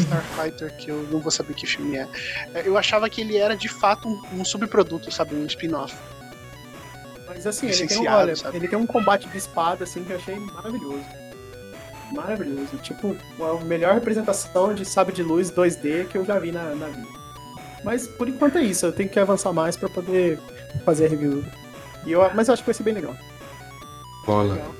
[0.00, 2.08] Starfighter, que eu não vou saber que filme é.
[2.54, 2.66] é.
[2.66, 5.34] Eu achava que ele era de fato um, um subproduto, sabe?
[5.34, 5.94] Um spin-off.
[7.26, 10.16] Mas assim, ele tem, um, olha, ele tem um combate de espada assim que eu
[10.16, 11.04] achei maravilhoso
[12.10, 12.74] maravilhoso.
[12.78, 16.86] Tipo, a melhor representação de sabre de luz 2D que eu já vi na, na
[16.86, 17.06] vida.
[17.84, 20.38] Mas por enquanto é isso, eu tenho que avançar mais para poder
[20.86, 21.44] fazer a review.
[22.06, 23.14] E eu, mas eu acho que vai ser bem legal.
[24.24, 24.54] Bola.
[24.54, 24.74] Legal,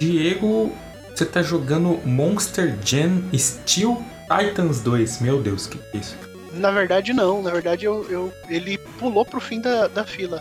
[0.00, 0.72] Diego,
[1.14, 4.02] você tá jogando Monster Gen Steel
[4.34, 5.20] Titans 2.
[5.20, 6.16] Meu Deus, que é isso?
[6.54, 7.42] Na verdade, não.
[7.42, 10.40] Na verdade, eu, eu, ele pulou pro fim da, da fila.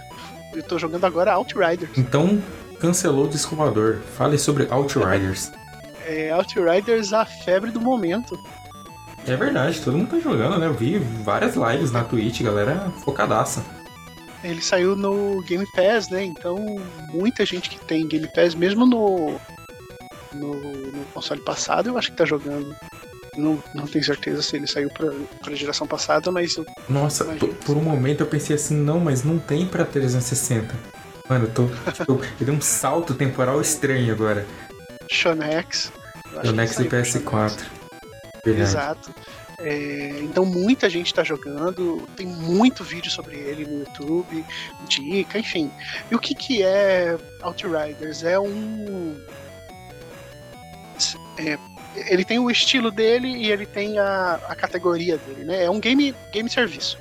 [0.56, 1.92] Eu tô jogando agora Outriders.
[1.98, 2.42] Então,
[2.80, 3.98] cancelou o desculpador.
[4.16, 5.52] Fale sobre Outriders.
[6.06, 8.40] É Outriders a febre do momento.
[9.28, 10.68] É verdade, todo mundo tá jogando, né?
[10.68, 13.62] Eu vi várias lives na Twitch, galera focadaça.
[14.44, 16.24] Ele saiu no Game Pass, né?
[16.24, 16.58] Então,
[17.12, 19.40] muita gente que tem Game Pass, mesmo no,
[20.34, 22.76] no, no console passado, eu acho que tá jogando.
[23.36, 27.26] Não, não tenho certeza se ele saiu pra, pra geração passada, mas eu Nossa,
[27.66, 30.76] por, um momento eu pensei assim, não, mas não tem pra 360.
[31.30, 31.68] Mano, eu tô.
[31.92, 34.46] Tipo, eu dei um salto temporal estranho agora.
[35.10, 35.92] Shonex.
[36.54, 37.50] Next e saiu pro PS4.
[37.50, 37.80] Shonex.
[38.44, 38.62] Verdade.
[38.62, 39.16] Exato.
[39.62, 44.46] É, então muita gente está jogando, tem muito vídeo sobre ele no YouTube,
[44.88, 45.70] dica, enfim.
[46.10, 48.24] E o que, que é Outriders?
[48.24, 49.20] É um.
[51.38, 51.58] é,
[51.96, 55.66] ele tem o estilo dele e ele tem a, a categoria dele, né?
[55.66, 56.98] É um game, game serviço.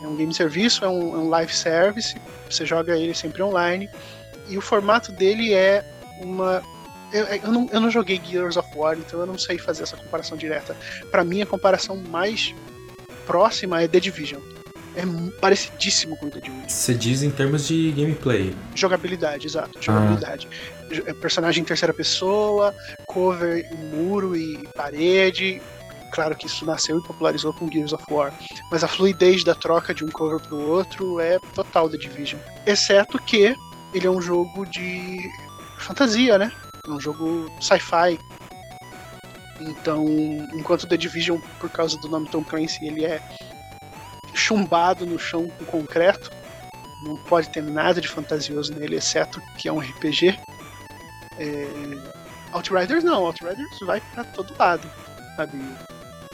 [0.00, 2.14] É um game serviço, é um, é um live service,
[2.48, 3.90] você joga ele sempre online.
[4.48, 5.84] E o formato dele é
[6.20, 6.62] uma
[7.14, 9.96] eu, eu, não, eu não joguei Gears of War, então eu não sei fazer essa
[9.96, 10.76] comparação direta.
[11.10, 12.54] Pra mim, a comparação mais
[13.26, 14.40] próxima é The Division.
[14.96, 15.02] É
[15.40, 16.68] parecidíssimo com The Division.
[16.68, 18.54] Você diz em termos de gameplay.
[18.74, 19.80] Jogabilidade, exato.
[19.82, 20.48] Jogabilidade.
[20.90, 22.72] Jo- é Personagem em terceira pessoa,
[23.06, 25.60] cover em muro e parede.
[26.12, 28.32] Claro que isso nasceu e popularizou com Gears of War.
[28.70, 32.38] Mas a fluidez da troca de um cover pro outro é total The Division.
[32.64, 33.52] Exceto que
[33.92, 35.18] ele é um jogo de
[35.78, 36.52] fantasia, né?
[36.86, 38.18] É um jogo sci-fi.
[39.60, 40.04] Então,
[40.52, 43.22] enquanto The Division, por causa do nome Tom Clancy, ele é
[44.34, 46.30] chumbado no chão com concreto,
[47.04, 50.38] não pode ter nada de fantasioso nele, exceto que é um RPG.
[51.38, 51.68] É...
[52.52, 54.90] Outriders não, Outriders vai pra todo lado,
[55.36, 55.60] sabe?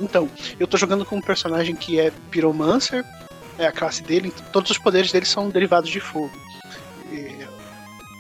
[0.01, 3.05] Então, eu tô jogando com um personagem que é Pyromancer,
[3.59, 6.31] é a classe dele, então todos os poderes dele são derivados de fogo.
[7.13, 7.47] É,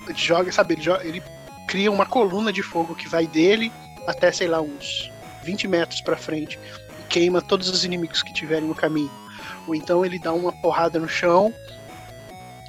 [0.08, 1.22] Ele joga, sabe, ele, joga- ele
[1.70, 3.72] cria uma coluna de fogo que vai dele
[4.04, 5.08] até, sei lá, uns
[5.44, 6.58] 20 metros pra frente
[6.98, 9.10] e queima todos os inimigos que tiverem no caminho.
[9.68, 11.54] Ou então ele dá uma porrada no chão,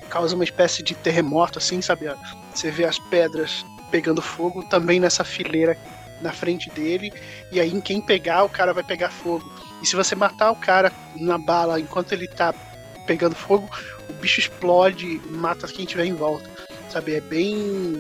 [0.08, 2.06] causa uma espécie de terremoto, assim, sabe?
[2.54, 5.76] Você vê as pedras pegando fogo também nessa fileira
[6.22, 7.12] na frente dele,
[7.52, 9.52] e aí em quem pegar, o cara vai pegar fogo.
[9.82, 12.54] E se você matar o cara na bala enquanto ele tá
[13.08, 13.68] pegando fogo,
[14.08, 16.48] o bicho explode mata quem tiver em volta.
[16.88, 17.16] Sabe?
[17.16, 18.00] É bem.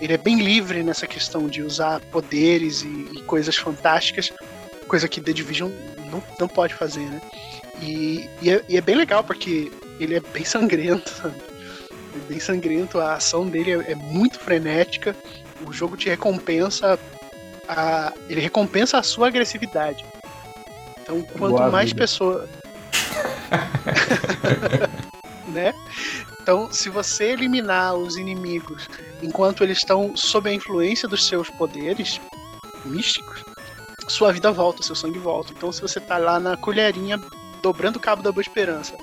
[0.00, 4.32] Ele é bem livre nessa questão de usar poderes e, e coisas fantásticas,
[4.88, 5.70] coisa que The Division
[6.10, 7.20] não, não pode fazer, né?
[7.80, 9.70] E, e, é, e é bem legal porque
[10.00, 11.36] ele é bem sangrento, sabe?
[11.90, 15.14] É bem sangrento, a ação dele é, é muito frenética,
[15.66, 16.98] o jogo te recompensa,
[17.68, 20.04] a, ele recompensa a sua agressividade.
[21.00, 22.00] Então, quanto Boa mais vida.
[22.00, 22.48] pessoas.
[25.48, 25.72] né?
[26.46, 28.86] Então, se você eliminar os inimigos
[29.20, 32.20] enquanto eles estão sob a influência dos seus poderes
[32.84, 33.42] místicos,
[34.06, 35.52] sua vida volta, seu sangue volta.
[35.52, 37.20] Então, se você tá lá na colherinha
[37.60, 38.96] dobrando o cabo da Boa Esperança,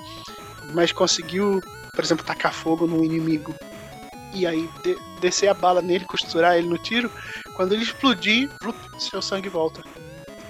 [0.73, 1.59] mas conseguiu,
[1.93, 3.53] por exemplo, tacar fogo no inimigo
[4.33, 7.11] e aí de- descer a bala nele, costurar ele no tiro,
[7.57, 8.49] quando ele explodir,
[8.97, 9.83] seu sangue volta.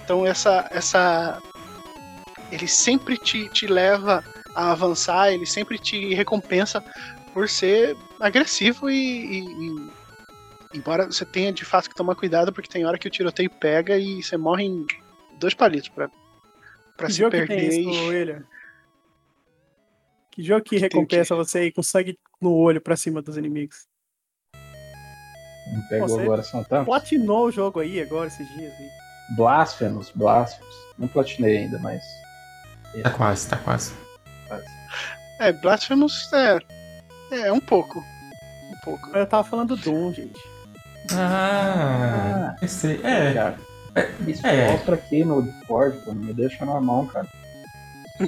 [0.03, 1.41] Então essa essa
[2.51, 4.23] ele sempre te, te leva
[4.55, 6.83] a avançar, ele sempre te recompensa
[7.33, 9.89] por ser agressivo e, e- e-
[10.75, 13.97] embora você tenha de fato que tomar cuidado porque tem hora que o tiroteio pega
[13.97, 14.85] e você morre em
[15.39, 16.09] dois palitos pra,
[16.95, 17.69] pra Que se jogo que perder.
[17.69, 18.43] tem isso, e-?
[20.31, 23.87] Que jogo que Que tem recompensa você e consegue no olho pra cima dos inimigos?
[25.73, 26.85] Não pegou Você- agora, são tantos.
[26.85, 28.73] Platinou o jogo aí agora, esses dias.
[28.73, 28.89] aí.
[29.35, 30.75] Blasphemous, Blasphemous.
[30.99, 32.03] Não platinei ainda, mas.
[33.01, 33.93] Tá quase, tá quase.
[35.39, 36.59] É, Blasphemous é,
[37.31, 37.99] é um pouco.
[37.99, 39.09] Um pouco.
[39.15, 40.39] Eu tava falando do Doom, gente.
[41.11, 42.99] Ah, eu sei.
[43.03, 43.57] É, Cara,
[44.27, 44.71] isso é.
[44.71, 47.27] mostra aqui no Discord, pô, me deixa na mão, cara.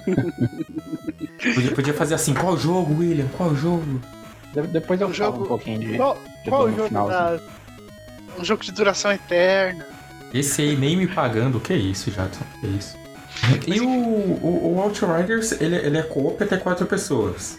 [1.56, 3.28] podia, podia fazer assim, qual jogo, William?
[3.38, 4.02] Qual jogo?
[4.54, 5.98] De- depois eu O falo jogo- um pouquinho de.
[5.98, 7.40] Qual, de qual jogo final, da...
[8.38, 9.86] Um jogo de duração eterna.
[10.34, 12.44] Esse aí nem me pagando, que isso, Jadson?
[12.60, 12.98] Que isso?
[13.68, 17.58] E o, o, o Outriders, ele, ele é co-op até quatro pessoas.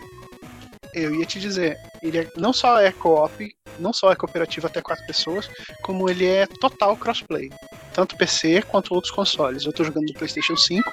[0.95, 4.81] Eu ia te dizer, ele é- não só é co-op, não só é cooperativo até
[4.81, 5.49] quatro pessoas,
[5.83, 7.51] como ele é total crossplay.
[7.93, 9.65] Tanto PC quanto outros consoles.
[9.65, 10.91] Eu tô jogando no PlayStation 5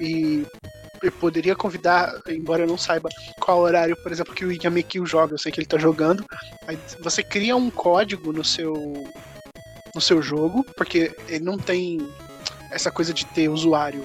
[0.00, 0.46] e
[1.02, 3.08] eu poderia convidar, embora eu não saiba
[3.40, 6.24] qual horário, por exemplo, que o Yamekill joga, eu sei que ele tá jogando.
[6.66, 8.74] Aí você cria um código no seu
[9.94, 11.98] no seu jogo, porque ele não tem
[12.70, 14.02] essa coisa de ter usuário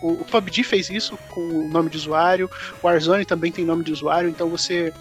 [0.00, 2.50] O, o PUBG fez isso com o nome de usuário,
[2.82, 4.92] o Warzone também tem nome de usuário, então você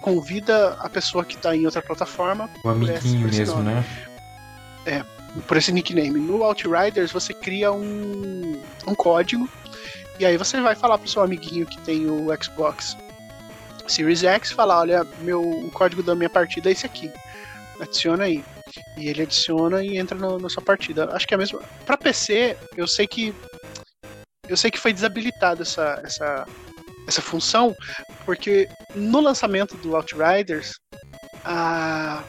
[0.00, 2.48] convida a pessoa que está em outra plataforma.
[2.62, 3.84] O amiguinho esse, mesmo, né?
[4.86, 5.02] É,
[5.46, 6.20] por esse nickname.
[6.20, 9.48] No Outriders você cria um, um código
[10.18, 12.96] e aí você vai falar pro seu amiguinho que tem o Xbox
[13.86, 17.10] Series X, falar, olha, meu, o código da minha partida é esse aqui.
[17.80, 18.44] Adiciona aí.
[18.96, 21.08] E ele adiciona e entra na sua partida.
[21.12, 21.60] Acho que é mesmo.
[21.84, 23.34] Pra PC, eu sei que.
[24.48, 26.46] Eu sei que foi desabilitada essa, essa,
[27.06, 27.74] essa função,
[28.24, 30.72] porque no lançamento do Outriders,
[31.44, 32.22] a,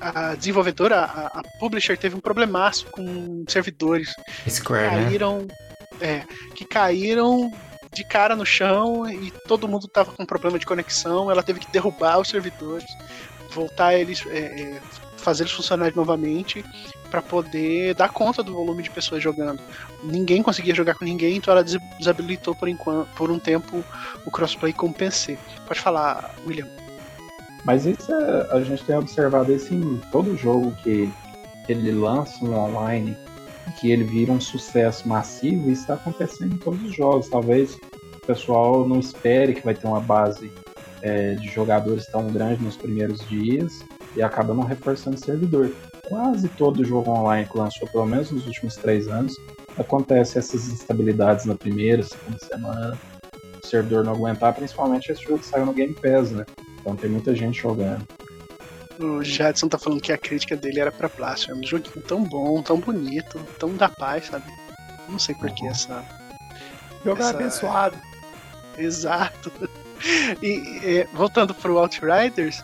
[0.00, 4.12] a desenvolvedora, a, a publisher, teve um problemaço com servidores.
[4.48, 5.46] Square, que caíram, né?
[6.00, 6.24] É,
[6.54, 7.52] que caíram
[7.92, 11.30] de cara no chão e todo mundo tava com problema de conexão.
[11.30, 12.86] Ela teve que derrubar os servidores,
[13.50, 14.80] voltar eles, é, é,
[15.16, 16.64] fazer eles funcionarem novamente
[17.10, 19.60] para poder dar conta do volume de pessoas jogando.
[20.02, 23.84] Ninguém conseguia jogar com ninguém, então ela desabilitou por, enquanto, por um tempo
[24.24, 25.36] o crossplay com o PC.
[25.66, 26.68] Pode falar, William.
[27.64, 31.12] Mas isso é, a gente tem observado isso em todo jogo que,
[31.68, 33.16] ele lança um online,
[33.78, 37.28] que ele vira um sucesso massivo, isso está acontecendo em todos os jogos.
[37.28, 37.78] Talvez
[38.16, 40.50] o pessoal não espere que vai ter uma base
[41.00, 43.84] é, de jogadores tão grande nos primeiros dias
[44.16, 45.70] e acaba não reforçando o servidor
[46.10, 49.32] quase todo jogo online que lançou, pelo menos nos últimos três anos,
[49.78, 52.98] acontece essas instabilidades na primeira, segunda semana,
[53.62, 56.44] o servidor não aguentar, principalmente esse jogo que saiu no Game Pass, né?
[56.80, 58.04] Então tem muita gente jogando.
[58.98, 61.52] O Jadson tá falando que a crítica dele era pra plástico.
[61.52, 64.44] É um joguinho tão bom, tão bonito, tão da paz, sabe?
[65.08, 65.70] Não sei por que uhum.
[65.70, 66.04] essa.
[67.04, 67.30] Jogo essa...
[67.30, 67.96] abençoado.
[68.76, 69.52] Exato.
[70.42, 72.62] E, e voltando pro Outriders,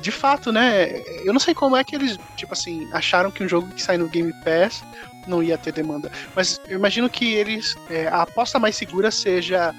[0.00, 1.00] de fato, né?
[1.24, 3.96] Eu não sei como é que eles, tipo assim, acharam que um jogo que sai
[3.96, 4.84] no Game Pass
[5.26, 6.10] não ia ter demanda.
[6.34, 7.74] Mas eu imagino que eles.
[7.90, 9.74] É, a aposta mais segura seja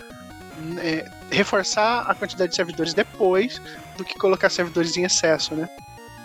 [0.80, 3.62] é, reforçar a quantidade de servidores depois
[3.98, 5.70] do que colocar servidores em excesso, né?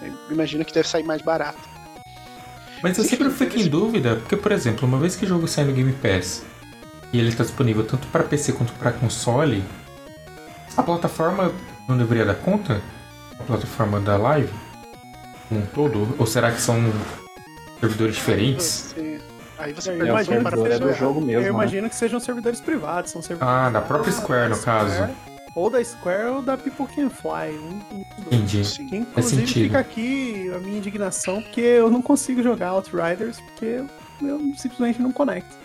[0.02, 1.70] Eu imagino que deve sair mais barato.
[2.82, 5.64] Mas eu sempre fico em dúvida, porque, por exemplo, uma vez que o jogo sai
[5.64, 6.44] no Game Pass
[7.12, 9.62] e ele está disponível tanto para PC quanto para console,
[10.76, 11.52] a plataforma
[11.88, 12.82] não deveria dar conta?
[13.38, 14.52] A plataforma da live?
[15.50, 16.14] Um todo?
[16.18, 16.80] Ou será que são
[17.80, 18.94] servidores diferentes?
[19.58, 21.40] Aí você é, o servidor é do jogo mesmo.
[21.40, 21.48] Eu né?
[21.48, 25.08] imagino que sejam servidores privados, são servidores Ah, da própria Square, no caso.
[25.54, 27.56] Ou da Square ou da People Can Fly.
[27.58, 28.62] Um, um Entendi.
[28.88, 33.84] Que, inclusive fica aqui a minha indignação, porque eu não consigo jogar Outriders, porque
[34.22, 35.56] eu simplesmente não conecto.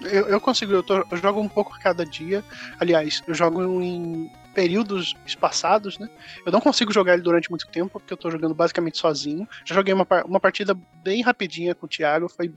[0.00, 2.44] Eu, eu consigo, eu, tô, eu jogo um pouco cada dia.
[2.78, 6.08] Aliás, eu jogo em períodos espaçados, né?
[6.44, 9.48] Eu não consigo jogar ele durante muito tempo, porque eu tô jogando basicamente sozinho.
[9.64, 12.52] Já joguei uma, uma partida bem rapidinha com o Thiago, foi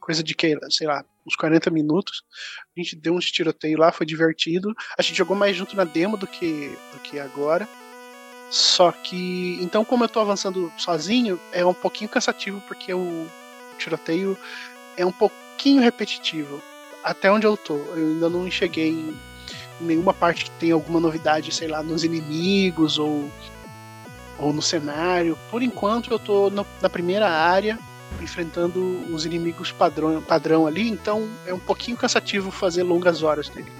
[0.00, 2.22] coisa de que, sei lá, uns 40 minutos.
[2.76, 4.74] A gente deu um tiroteio lá, foi divertido.
[4.98, 7.68] A gente jogou mais junto na demo do que, do que agora.
[8.50, 13.26] Só que, então, como eu tô avançando sozinho, é um pouquinho cansativo, porque o
[13.78, 14.36] tiroteio
[14.96, 16.60] é um pouquinho repetitivo.
[17.04, 19.14] Até onde eu tô, eu ainda não cheguei
[19.80, 23.30] nenhuma parte que tem alguma novidade, sei lá, nos inimigos ou,
[24.38, 25.38] ou no cenário.
[25.50, 27.78] Por enquanto eu tô no, na primeira área,
[28.20, 28.80] enfrentando
[29.12, 33.72] os inimigos padrão, padrão ali, então é um pouquinho cansativo fazer longas horas dele.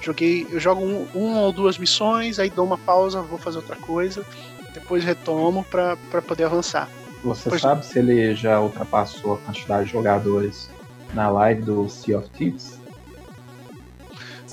[0.00, 3.76] Joguei, eu jogo um, uma ou duas missões, aí dou uma pausa, vou fazer outra
[3.76, 4.24] coisa,
[4.72, 6.88] depois retomo para poder avançar.
[7.22, 7.62] Você depois...
[7.62, 10.68] sabe se ele já ultrapassou a quantidade de jogadores
[11.14, 12.78] na live do Sea of Thieves?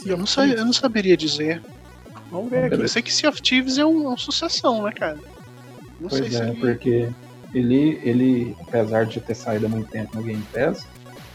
[0.06, 1.62] Eu não, sei, eu não saberia dizer.
[2.30, 2.82] Vamos ver aqui.
[2.82, 5.18] Eu sei que Sea of Thieves é um, é um sucessão, né, cara?
[6.00, 6.60] Não pois sei é, se ele...
[6.60, 7.10] porque
[7.54, 10.88] ele, ele, apesar de ter saído há muito tempo no Game Pass,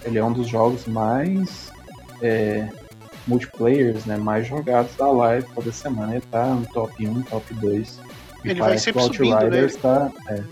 [0.05, 1.71] ele é um dos jogos mais
[2.23, 2.69] é,
[3.27, 6.15] multiplayers, né, mais jogados da live toda semana.
[6.15, 8.01] Ele tá no top 1, top 2.
[8.45, 10.13] E ele vai sempre que o Outriders subindo, né?
[10.27, 10.43] tá, é,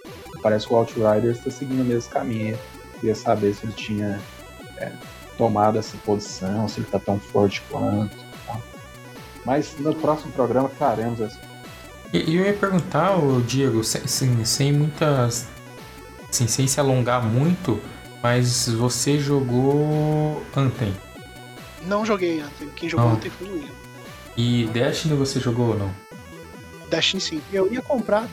[0.43, 2.59] parece que o Outriders está seguindo o mesmo caminho.
[3.01, 4.21] Queria saber se ele tinha
[4.79, 4.91] é,
[5.37, 8.17] tomado essa posição, se ele tá tão forte quanto.
[8.47, 8.59] Tá.
[9.45, 11.39] Mas no próximo programa faremos essa.
[12.13, 15.49] E eu ia perguntar, o Diego, sem, sem muitas.
[16.31, 17.81] Assim, sem se alongar muito,
[18.23, 20.93] mas você jogou Anthem?
[21.87, 22.69] Não joguei Anthem.
[22.71, 23.73] Quem jogou Anthem foi o William.
[24.37, 25.91] E Destiny você jogou ou não?
[26.91, 27.43] Destiny sim.
[27.53, 28.29] Eu ia comprar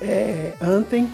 [0.00, 1.10] é, Anthem.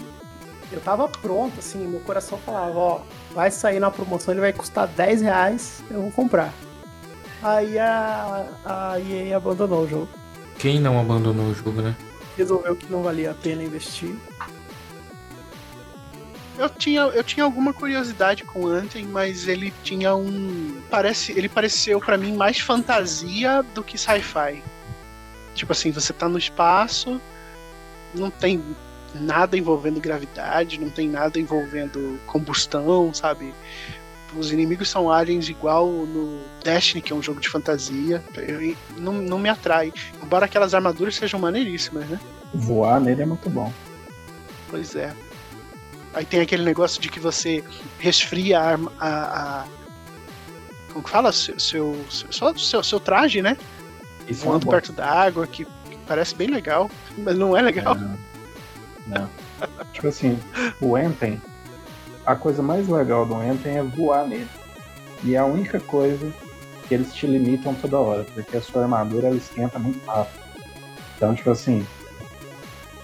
[0.71, 3.01] Eu tava pronto, assim, meu coração falava, ó,
[3.33, 6.53] vai sair na promoção, ele vai custar 10 reais, eu vou comprar.
[7.41, 10.09] Aí a, a EA abandonou o jogo.
[10.59, 11.95] Quem não abandonou o jogo, né?
[12.37, 14.15] Resolveu que não valia a pena investir.
[16.57, 20.81] Eu tinha, eu tinha alguma curiosidade com o Anthem, mas ele tinha um.
[20.89, 24.61] Parece, ele pareceu para mim mais fantasia do que sci-fi.
[25.55, 27.21] Tipo assim, você tá no espaço,
[28.13, 28.61] não tem
[29.15, 33.53] nada envolvendo gravidade, não tem nada envolvendo combustão, sabe?
[34.37, 38.23] Os inimigos são aliens igual no Destiny, que é um jogo de fantasia.
[38.35, 39.91] Eu, não, não me atrai.
[40.21, 42.19] Embora aquelas armaduras sejam maneiríssimas, né?
[42.53, 43.73] Voar nele é muito bom.
[44.69, 45.13] Pois é.
[46.13, 47.63] Aí tem aquele negócio de que você
[47.97, 48.79] resfria a.
[48.99, 49.65] a, a
[50.91, 51.31] como que fala?
[51.31, 53.57] Seu, seu, seu, seu, seu traje, né?
[54.27, 57.95] Isso Voando é perto da água, que, que, parece bem legal, mas não é legal.
[57.95, 58.28] Não.
[59.09, 59.29] Não.
[59.91, 60.39] tipo assim,
[60.81, 61.41] o Anthem,
[62.25, 64.47] a coisa mais legal do Anthem é voar nele.
[65.23, 66.31] E é a única coisa
[66.87, 70.39] que eles te limitam toda hora, porque a sua armadura ela esquenta muito rápido.
[71.15, 71.85] Então, tipo assim,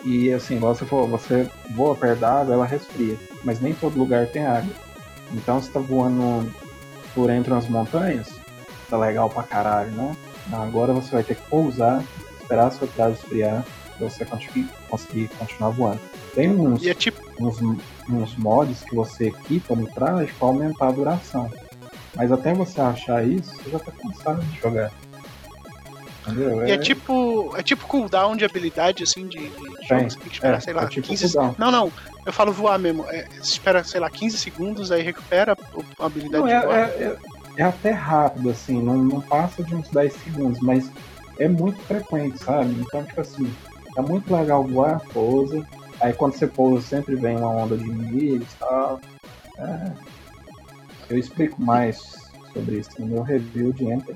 [0.06, 3.18] e assim, você falou, você voa perto da água, ela resfria.
[3.44, 4.72] Mas nem todo lugar tem água.
[5.34, 6.52] Então você tá voando
[7.14, 8.30] por entre as montanhas,
[8.90, 10.16] tá legal pra caralho, né?
[10.52, 12.04] Agora você vai ter que pousar,
[12.40, 13.66] esperar a sua traje esfriar
[13.98, 16.00] pra você conseguir, continuar voando.
[16.34, 17.22] Tem uns, é tipo...
[17.40, 17.62] uns,
[18.10, 21.50] uns mods que você equipa no traje pra aumentar a duração.
[22.16, 24.92] Mas até você achar isso, você já tá cansado de jogar.
[26.28, 26.66] Entendeu?
[26.66, 27.54] E é, é tipo.
[27.56, 29.48] É tipo cooldown de habilidade, assim, de, de
[29.88, 30.10] jogo.
[30.10, 31.58] Você tem que esperar, é, sei lá, é tipo 15 segundos.
[31.58, 31.92] Não, não.
[32.26, 33.06] Eu falo voar mesmo.
[33.10, 35.56] É, espera, sei lá, 15 segundos, aí recupera
[36.00, 36.80] a habilidade não, é, de voar.
[36.90, 37.18] É,
[37.58, 40.90] é, até rápido, assim, não, não passa de uns 10 segundos, mas
[41.40, 42.76] é muito frequente, sabe?
[42.80, 43.52] Então, tipo assim,
[43.98, 45.66] é muito legal voar, pousa.
[46.00, 49.00] Aí quando você pousa sempre vem uma onda de inimigos e tal.
[49.58, 49.92] É,
[51.10, 51.98] eu explico mais
[52.54, 54.16] sobre isso no meu review de Enter.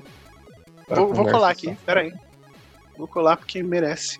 [0.88, 2.12] Vou, vou colar aqui, peraí.
[2.96, 4.18] Vou colar porque merece.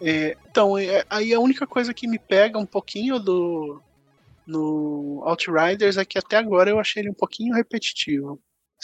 [0.00, 3.80] É, então, é, aí a única coisa que me pega um pouquinho do
[4.44, 8.40] no Outriders é que até agora eu achei ele um pouquinho repetitivo.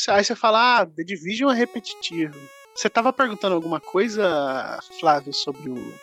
[0.09, 2.39] Aí você fala, ah, The Division é repetitivo.
[2.79, 5.95] Você tava perguntando alguma coisa, Flávio, sobre o.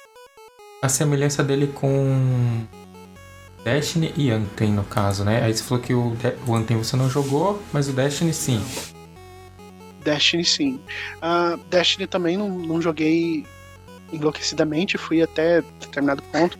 [0.81, 2.67] A semelhança dele com
[3.63, 5.41] Destiny e Anthem, no caso, né?
[5.41, 8.61] Aí você falou que o, o Anthem você não jogou, mas o Destiny sim.
[10.03, 10.81] Destiny sim.
[11.23, 13.45] Uh, Destiny também não, não joguei
[14.11, 16.59] enlouquecidamente, fui até determinado ponto.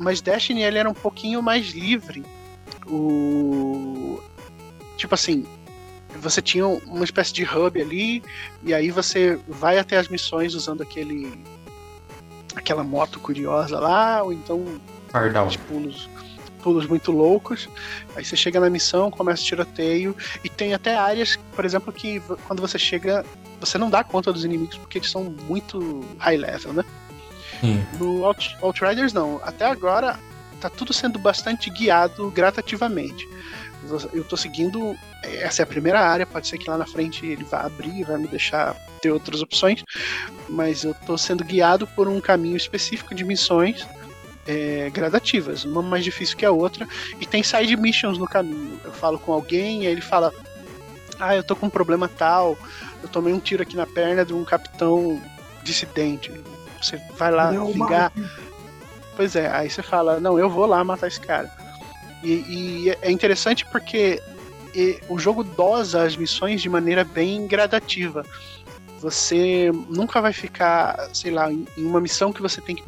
[0.00, 2.24] Mas Destiny ele era um pouquinho mais livre.
[2.88, 4.20] O
[4.96, 5.46] tipo assim,
[6.18, 8.22] você tinha uma espécie de hub ali
[8.62, 11.32] e aí você vai até as missões usando aquele
[12.54, 15.46] aquela moto curiosa lá, ou então Pardal.
[15.46, 16.08] nos,
[16.64, 17.68] pulos muito loucos.
[18.16, 20.16] Aí você chega na missão, começa o tiroteio.
[20.42, 23.24] E tem até áreas, por exemplo, que quando você chega,
[23.60, 26.84] você não dá conta dos inimigos porque eles são muito high level, né?
[27.60, 27.84] Sim.
[27.98, 29.40] No Out, Outriders não.
[29.44, 30.18] Até agora
[30.60, 33.28] tá tudo sendo bastante guiado gradativamente.
[34.12, 34.96] Eu tô seguindo.
[35.22, 38.18] Essa é a primeira área, pode ser que lá na frente ele vá abrir, vai
[38.18, 39.84] me deixar ter outras opções,
[40.48, 43.86] mas eu tô sendo guiado por um caminho específico de missões
[44.46, 46.86] é, gradativas, uma mais difícil que a outra,
[47.20, 48.78] e tem side missions no caminho.
[48.84, 50.32] Eu falo com alguém, e ele fala:
[51.18, 52.56] Ah, eu tô com um problema tal,
[53.02, 55.20] eu tomei um tiro aqui na perna de um capitão
[55.62, 56.32] dissidente.
[56.80, 58.12] Você vai lá Não, ligar.
[59.16, 61.50] Pois é, aí você fala: Não, eu vou lá matar esse cara.
[62.24, 64.20] E, e é interessante porque
[65.08, 68.24] o jogo dosa as missões de maneira bem gradativa.
[69.00, 72.84] Você nunca vai ficar, sei lá, em uma missão que você tem que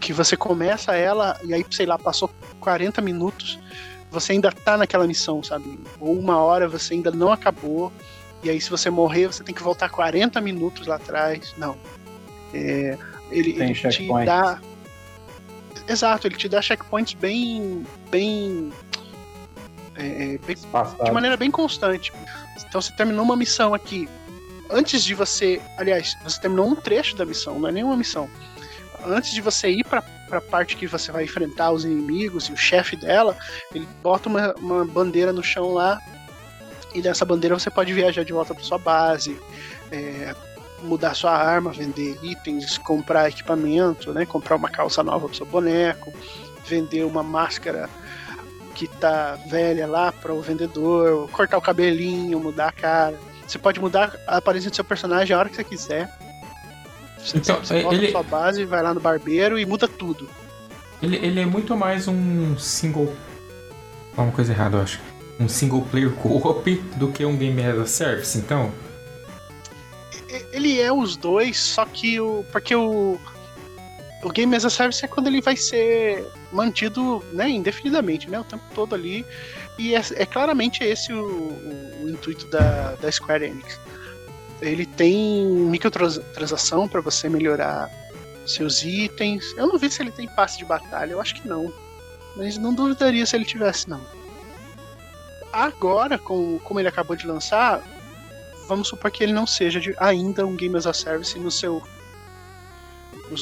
[0.00, 3.58] que você começa ela e aí, sei lá, passou 40 minutos,
[4.10, 5.78] você ainda tá naquela missão, sabe?
[6.00, 7.92] Ou uma hora você ainda não acabou,
[8.42, 11.52] e aí se você morrer, você tem que voltar 40 minutos lá atrás.
[11.58, 11.76] Não.
[12.54, 12.96] É,
[13.30, 14.60] ele, ele te dá.
[15.88, 17.86] Exato, ele te dá checkpoints bem.
[18.10, 18.72] bem.
[19.96, 20.56] É, é bem
[21.04, 22.12] de maneira bem constante.
[22.68, 24.08] Então você terminou uma missão aqui.
[24.70, 25.60] Antes de você.
[25.76, 28.28] Aliás, você terminou um trecho da missão, não é nenhuma missão
[29.06, 32.56] antes de você ir para a parte que você vai enfrentar os inimigos e o
[32.56, 33.36] chefe dela,
[33.74, 36.00] ele bota uma, uma bandeira no chão lá
[36.94, 39.38] e dessa bandeira você pode viajar de volta para sua base,
[39.90, 40.34] é,
[40.82, 46.12] mudar sua arma, vender itens, comprar equipamento, né, comprar uma calça nova para seu boneco,
[46.66, 47.88] vender uma máscara
[48.74, 53.18] que tá velha lá para o vendedor, cortar o cabelinho, mudar a cara.
[53.46, 56.16] Você pode mudar a aparência do seu personagem a hora que você quiser.
[57.18, 58.12] Você, então, você volta ele...
[58.12, 60.28] sua base, vai lá no barbeiro e muda tudo.
[61.02, 63.12] Ele, ele é muito mais um single.
[64.16, 65.00] Uma coisa errada, eu acho.
[65.40, 68.70] Um single player co-op do que um game as a service, então.
[70.52, 72.44] Ele é os dois, só que o.
[72.52, 73.18] Porque o.
[74.22, 78.38] o Game as a Service é quando ele vai ser mantido né, indefinidamente, né?
[78.40, 79.24] O tempo todo ali.
[79.78, 83.80] E é, é claramente esse o, o, o intuito da, da Square Enix.
[84.60, 87.88] Ele tem microtransação para você melhorar
[88.44, 89.44] seus itens.
[89.56, 91.72] Eu não vi se ele tem passe de batalha, eu acho que não.
[92.36, 94.00] Mas não duvidaria se ele tivesse, não.
[95.52, 97.82] Agora, com, como ele acabou de lançar,
[98.68, 101.82] vamos supor que ele não seja de, ainda um Game as a Service no seu.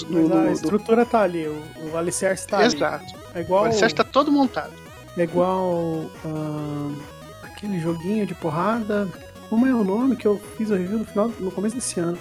[0.08, 1.10] No, no, a estrutura do...
[1.10, 1.62] tá ali, o,
[1.92, 2.84] o alicerce tá Exato.
[2.84, 3.04] ali.
[3.04, 3.26] Exato.
[3.34, 4.72] É igual, o alicerce tá todo montado.
[5.16, 6.96] É igual uh,
[7.42, 9.08] aquele joguinho de porrada.
[9.48, 12.18] Como é o nome que eu fiz o review no, final, no começo desse ano?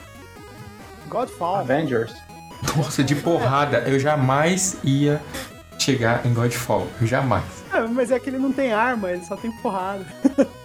[1.08, 1.58] Godfall.
[1.58, 2.14] Avengers.
[2.76, 3.80] Nossa, de porrada.
[3.80, 5.22] Eu jamais ia
[5.80, 6.88] chegar em Godfall.
[7.02, 7.44] Jamais.
[7.74, 10.06] É, mas é que ele não tem arma, ele só tem porrada.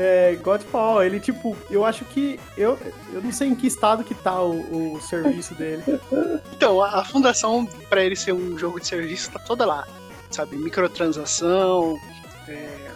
[0.00, 2.38] é, Godfall, ele tipo, eu acho que.
[2.56, 2.78] Eu,
[3.12, 5.82] eu não sei em que estado que tá o, o serviço dele.
[6.54, 9.88] Então, a, a fundação para ele ser um jogo de serviço tá toda lá.
[10.30, 10.56] Sabe?
[10.56, 11.98] Microtransação.
[12.46, 12.90] É,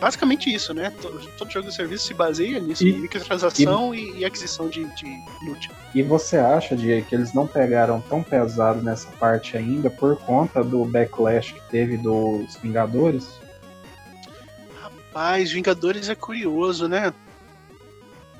[0.00, 0.92] basicamente isso, né?
[1.00, 5.06] Todo, todo, jogo de serviço se baseia nisso, e, microtransação e, e, aquisição de, de
[5.46, 5.70] loot.
[5.94, 10.64] E você acha, de que eles não pegaram tão pesado nessa parte ainda por conta
[10.64, 13.38] do backlash que teve dos Vingadores?
[15.18, 17.12] Rapaz, Vingadores é curioso, né?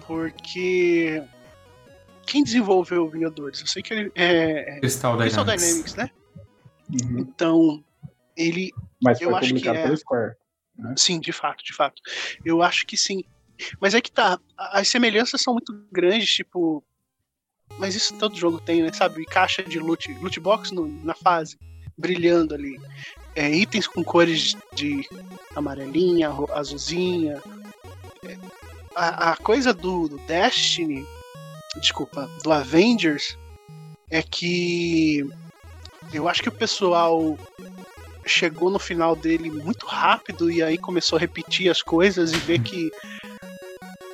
[0.07, 1.21] Porque
[2.25, 3.61] quem desenvolveu Vingadores?
[3.61, 6.11] Eu sei que ele é Crystal Dynamics, Crystal Dynamics né?
[6.89, 7.19] Uhum.
[7.19, 7.85] Então,
[8.37, 8.71] ele
[9.03, 9.97] Mas foi eu acho que é...
[9.97, 10.37] Square.
[10.79, 10.95] Né?
[10.97, 12.01] Sim, de fato, de fato.
[12.45, 13.25] Eu acho que sim.
[13.81, 16.85] Mas é que tá, as semelhanças são muito grandes, tipo.
[17.77, 18.93] Mas isso todo jogo tem, né?
[18.93, 19.25] Sabe?
[19.27, 21.59] Caixa de loot, loot box no, na fase,
[21.99, 22.81] brilhando ali.
[23.35, 25.09] É, itens com cores de
[25.55, 27.41] amarelinha, azulzinha.
[28.25, 28.37] É,
[28.95, 31.07] a, a, coisa do, do Destiny,
[31.81, 33.39] desculpa, do Avengers,
[34.11, 35.29] é que
[36.13, 37.39] eu acho que o pessoal
[38.25, 42.61] chegou no final dele muito rápido e aí começou a repetir as coisas e ver
[42.61, 42.91] que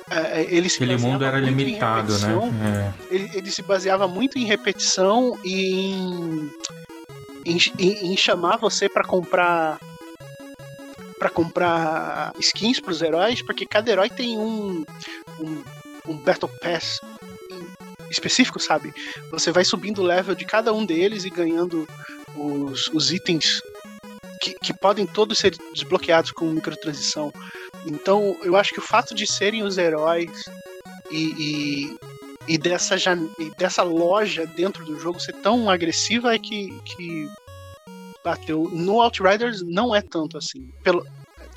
[0.09, 2.93] é, é ele se Aquele mundo era limitado, né?
[3.09, 3.13] É.
[3.13, 6.51] Ele, ele, se baseava muito em repetição e em,
[7.45, 9.79] em, em, em chamar você para comprar
[11.17, 14.83] para comprar skins para os heróis, porque cada herói tem um,
[15.39, 15.63] um,
[16.09, 16.99] um Battle Pass
[18.09, 18.93] específico, sabe?
[19.31, 21.87] Você vai subindo o level de cada um deles e ganhando
[22.35, 23.61] os, os itens
[24.41, 27.33] que, que podem todos ser desbloqueados com microtransição.
[27.85, 30.31] Então, eu acho que o fato de serem os heróis
[31.11, 31.97] e, e,
[32.47, 32.95] e dessa,
[33.39, 37.29] e dessa loja dentro do jogo ser tão agressiva é que, que
[38.23, 38.69] bateu.
[38.71, 40.69] No Outriders não é tanto assim.
[40.83, 41.05] Pelo,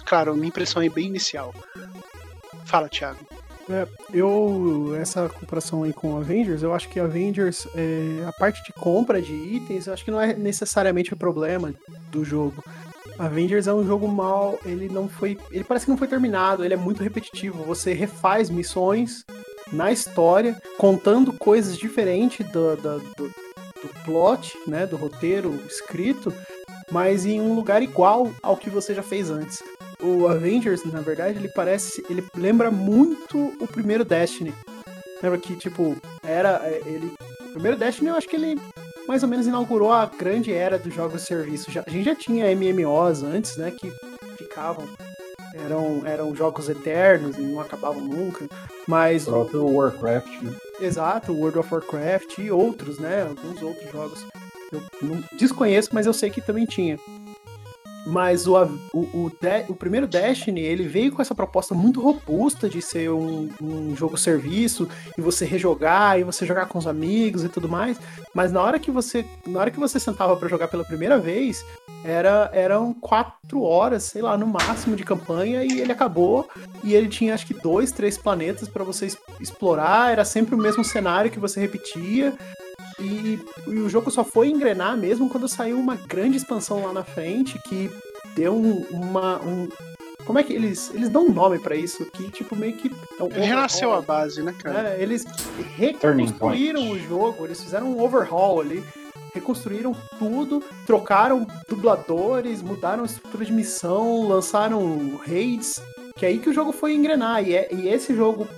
[0.05, 1.55] claro, minha impressão é bem inicial.
[2.65, 3.19] Fala, Thiago.
[3.71, 8.73] É, eu, essa comparação aí com Avengers, eu acho que Avengers, é, a parte de
[8.73, 11.75] compra de itens, eu acho que não é necessariamente o problema
[12.11, 12.65] do jogo.
[13.19, 16.73] Avengers é um jogo mal, ele não foi, ele parece que não foi terminado, ele
[16.73, 17.63] é muito repetitivo.
[17.65, 19.25] Você refaz missões
[19.73, 26.33] na história, contando coisas diferentes do, do, do, do plot, né, do roteiro escrito,
[26.91, 29.63] mas em um lugar igual ao que você já fez antes
[30.03, 32.05] o Avengers, na verdade, ele parece.
[32.09, 34.55] Ele lembra muito o primeiro Destiny.
[35.23, 36.61] Lembra que, tipo, era.
[36.65, 37.13] É, ele.
[37.49, 38.61] O primeiro Destiny, eu acho que ele
[39.09, 41.71] mais ou menos inaugurou a grande era dos jogos de serviço.
[41.71, 43.71] Já, a gente já tinha MMOs antes, né?
[43.71, 43.91] Que
[44.37, 44.87] ficavam.
[45.65, 48.47] Eram, eram jogos eternos e não acabavam nunca.
[48.87, 49.27] Mas.
[49.27, 50.53] O próprio Warcraft, né?
[50.81, 53.23] Exato, World of Warcraft e outros, né?
[53.23, 54.27] Alguns outros jogos.
[54.73, 56.99] Eu não desconheço, mas eu sei que também tinha.
[58.09, 58.57] Mas o,
[58.95, 63.11] o, o, de, o, primeiro Destiny, ele veio com essa proposta muito robusta de ser
[63.11, 68.01] um, um jogo-serviço e você rejogar e você jogar com os amigos e tudo mais.
[68.35, 71.63] Mas na hora que você, na hora que você sentava para jogar pela primeira vez,
[72.03, 76.49] era, eram quatro horas, sei lá, no máximo de campanha e ele acabou.
[76.83, 80.13] E ele tinha acho que dois, três planetas para você explorar.
[80.13, 82.33] Era sempre o mesmo cenário que você repetia.
[82.99, 87.05] E, e, o jogo só foi engrenar mesmo quando saiu uma grande expansão lá na
[87.05, 87.91] frente que
[88.35, 89.41] deu um, uma.
[89.43, 89.69] Um,
[90.25, 90.93] como é que eles.
[90.95, 92.91] Eles dão um nome para isso que, tipo, meio que.
[93.19, 94.91] É um Renasceu a base, né, cara?
[94.91, 95.25] É, eles
[95.77, 98.83] reconstruíram o jogo, eles fizeram um overhaul ali
[99.35, 105.81] reconstruíram tudo, trocaram dubladores, mudaram a estrutura de missão, lançaram raids,
[106.17, 107.47] que é aí que o jogo foi engrenar.
[107.47, 108.49] E, é, e esse jogo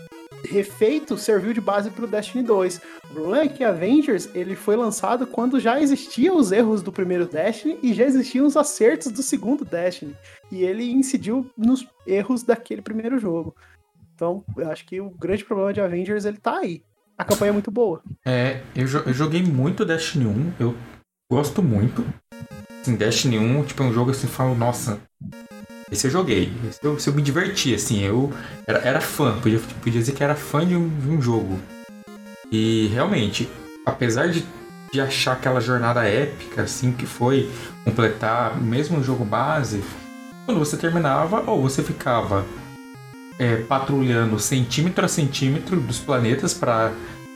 [0.44, 2.80] refeito serviu de base para o Destiny 2.
[3.04, 7.26] O problema é que Avengers ele foi lançado quando já existiam os erros do primeiro
[7.26, 10.16] Destiny e já existiam os acertos do segundo Destiny.
[10.50, 13.54] E ele incidiu nos erros daquele primeiro jogo.
[14.14, 16.82] Então, eu acho que o grande problema de Avengers ele tá aí.
[17.16, 18.02] A campanha é muito boa.
[18.24, 20.52] É, eu, eu joguei muito Destiny 1.
[20.58, 20.74] Eu
[21.30, 22.04] gosto muito.
[22.80, 25.00] Assim, Destiny 1, tipo, é um jogo assim, falo, nossa,
[25.90, 26.52] esse eu joguei.
[26.68, 28.32] Esse eu, esse eu me diverti, assim, eu
[28.66, 31.58] era, era fã, podia, podia dizer que era fã de um, de um jogo.
[32.50, 33.48] E realmente,
[33.84, 34.44] apesar de,
[34.92, 37.50] de achar aquela jornada épica, assim, que foi
[37.84, 39.82] completar mesmo o jogo base,
[40.46, 42.44] quando você terminava, ou você ficava
[43.38, 46.92] é, patrulhando centímetro a centímetro dos planetas para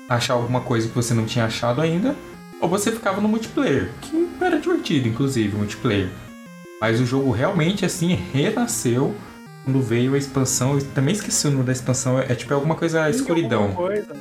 [0.08, 2.14] achar alguma coisa que você não tinha achado ainda,
[2.60, 6.10] ou você ficava no multiplayer, que era divertido, inclusive, o multiplayer.
[6.80, 9.14] Mas o jogo realmente, assim, renasceu
[9.64, 10.74] quando veio a expansão.
[10.78, 13.62] Eu também esqueci o nome da expansão, é, é tipo alguma coisa King escuridão.
[13.64, 14.16] alguma coisa.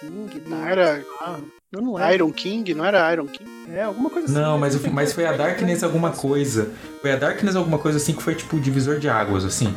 [0.00, 1.38] King, Não era Ah,
[1.72, 2.14] eu não lembro.
[2.14, 2.74] Iron King?
[2.74, 3.50] Não era Iron King?
[3.68, 4.34] É, alguma coisa assim.
[4.40, 6.70] Não, mas, mas foi a Darkness alguma coisa.
[7.02, 9.74] Foi a Darkness alguma coisa assim que foi tipo o divisor de águas, assim.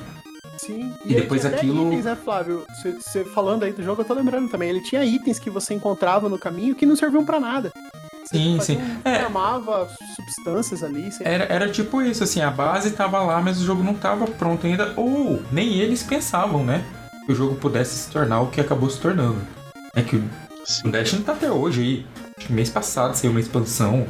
[0.57, 0.93] Sim.
[1.05, 2.65] E aí depois aquilo- itens, né, Flávio?
[2.81, 4.69] Você- Você falando aí do jogo, eu tô lembrando também.
[4.69, 7.71] Ele tinha itens que você encontrava no caminho que não serviam pra nada.
[8.31, 8.77] Sim, sim.
[8.77, 9.27] um- É.
[10.15, 11.09] Substâncias ali.
[11.21, 14.65] Era, era tipo isso, assim, a base tava lá, mas o jogo não tava pronto
[14.67, 14.93] ainda.
[14.95, 16.83] Ou nem eles pensavam, né?
[17.25, 19.37] Que o jogo pudesse se tornar o que acabou se tornando.
[19.95, 20.23] É que o
[20.65, 20.89] Sim.
[20.91, 22.05] Destiny tá até hoje aí.
[22.37, 24.05] Acho que mês passado saiu uma expansão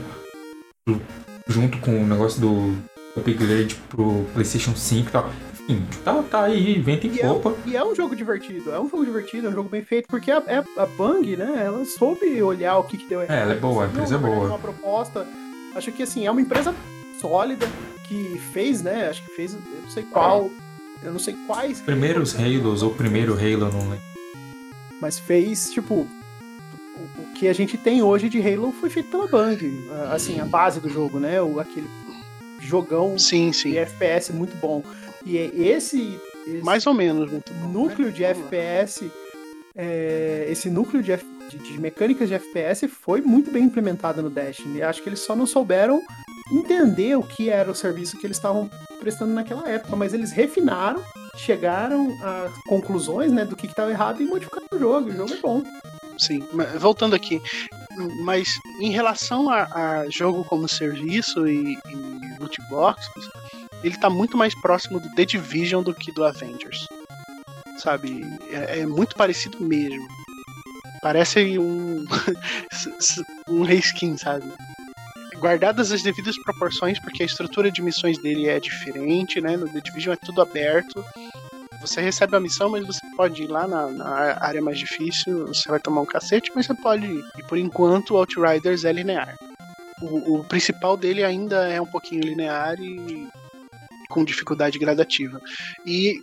[1.48, 2.78] junto com o negócio do
[3.16, 5.30] upgrade pro PlayStation 5 e tal.
[6.04, 7.54] Tá, tá aí, vento E é, popa.
[7.66, 10.32] e é um jogo divertido, é um jogo divertido, é um jogo bem feito, porque
[10.32, 13.38] a, é- a Bang, né, ela soube olhar o que, que deu errado.
[13.38, 14.48] É, ela é boa, a empresa é boa.
[14.48, 15.28] Uma proposta,
[15.76, 16.74] acho que assim, é uma empresa
[17.20, 17.68] sólida,
[18.08, 20.50] que fez, né, acho que fez, eu não sei qual,
[21.04, 21.82] eu não sei quais...
[21.82, 24.02] Primeiros Halos ou primeiro Halo, não lembro.
[25.02, 29.28] Mas fez, tipo, o, o que a gente tem hoje de Halo foi feito pela
[29.28, 31.90] Bang, a- assim, a base do jogo, né, o, aquele
[32.62, 33.72] jogão Sim, sim.
[33.72, 34.82] de FPS muito bom.
[35.26, 36.20] E é esse...
[36.48, 37.68] esse Mais ou menos muito bom.
[37.70, 38.14] núcleo né?
[38.14, 38.24] de.
[38.24, 39.10] FPS,
[39.76, 41.16] é, esse núcleo de,
[41.50, 44.82] de- de mecânicas de FPS foi muito bem implementado no Destiny.
[44.82, 46.02] Acho que eles só não souberam
[46.52, 51.02] entender o que era o serviço que eles estavam prestando naquela época, mas eles refinaram,
[51.36, 55.10] chegaram a conclusões né, do que estava errado e modificaram o jogo.
[55.10, 55.64] O jogo é bom.
[56.18, 57.40] Sim, mas voltando aqui,
[58.24, 58.48] mas
[58.82, 59.64] em relação a,
[60.02, 63.30] a jogo como serviço e, e loot boxes,
[63.84, 66.88] ele tá muito mais próximo do The Division do que do Avengers.
[67.78, 68.26] Sabe?
[68.52, 70.08] É, é muito parecido mesmo.
[71.02, 72.06] Parece um.
[73.48, 74.46] um reskin, sabe?
[75.36, 79.56] Guardadas as devidas proporções, porque a estrutura de missões dele é diferente, né?
[79.56, 81.06] No The Division é tudo aberto.
[81.80, 84.10] Você recebe a missão, mas você pode ir lá na, na
[84.44, 87.24] área mais difícil, você vai tomar um cacete, mas você pode ir.
[87.38, 89.38] E por enquanto o Outriders é linear.
[90.02, 93.28] O, o principal dele ainda é um pouquinho linear e
[94.10, 95.42] com dificuldade gradativa.
[95.86, 96.20] E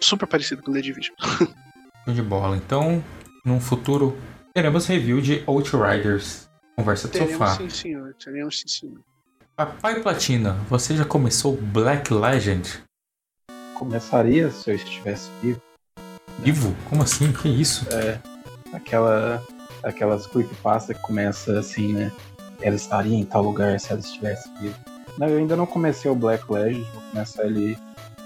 [0.00, 1.14] super parecido com The Division.
[2.04, 2.56] Show de bola.
[2.56, 3.02] Então,
[3.44, 4.18] num futuro,
[4.52, 6.48] teremos review de Outriders.
[6.76, 7.56] Conversa do Teremos sofá.
[7.56, 8.14] sim, senhor.
[8.22, 9.00] Teremos sim, senhor.
[9.56, 12.82] Papai Platina, você já começou Black Legend?
[13.74, 15.62] Começaria se eu estivesse vivo.
[16.40, 16.74] Vivo?
[16.88, 17.32] Como assim?
[17.32, 17.86] Que isso?
[18.72, 19.42] Aquela,
[19.82, 22.12] aquelas creepypasta que começa assim, né?
[22.60, 24.76] Ela estaria em tal lugar se ela estivesse viva.
[25.18, 27.78] Não, eu ainda não comecei o Black Legend, vou começar ele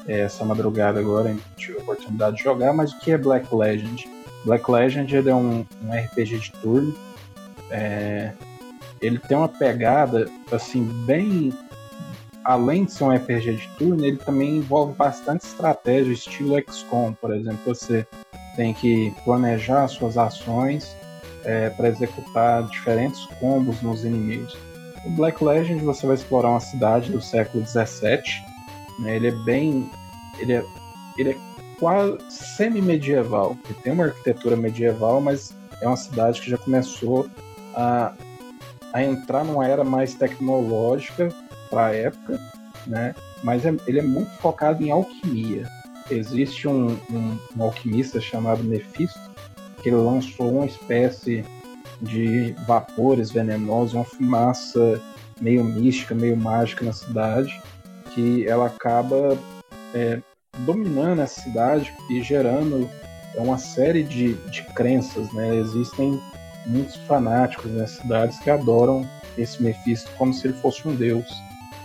[0.07, 3.55] é, essa madrugada agora, ainda tive a oportunidade de jogar, mas o que é Black
[3.55, 4.09] Legend?
[4.45, 6.95] Black Legend ele é um, um RPG de turno.
[7.71, 8.33] é,
[9.01, 11.53] ele tem uma pegada assim bem
[12.49, 17.35] além de ser um RPG de turno, ele também envolve bastante estratégia, estilo XCOM, por
[17.35, 17.59] exemplo.
[17.67, 18.07] Você
[18.57, 20.97] tem que planejar suas ações
[21.77, 24.57] para executar diferentes combos nos inimigos.
[25.09, 28.21] O Black Legend você vai explorar uma cidade do século XVII.
[28.99, 29.17] Né?
[29.17, 29.91] Ele é bem,
[30.39, 30.65] ele é,
[31.17, 31.37] ele é
[31.81, 33.57] quase semi-medieval.
[33.65, 37.29] Ele tem uma arquitetura medieval, mas é uma cidade que já começou
[37.75, 38.13] a,
[38.93, 41.29] a entrar numa era mais tecnológica
[41.71, 42.39] para a época,
[42.87, 43.15] né?
[43.43, 45.67] Mas é- ele é muito focado em alquimia.
[46.11, 49.19] Existe um, um- um alquimista chamado Mephisto
[49.83, 51.45] que lançou uma espécie
[52.01, 55.01] de vapores venenosos, uma fumaça
[55.41, 57.61] meio mística, meio mágica na cidade,
[58.15, 59.37] que ela acaba
[59.95, 60.21] é,
[60.59, 62.89] dominando essa cidade e gerando
[63.37, 65.57] uma série de, de crenças, né?
[65.57, 66.21] Existem
[66.67, 71.27] muitos fanáticos nas cidades que adoram esse Mephisto como se ele fosse um deus.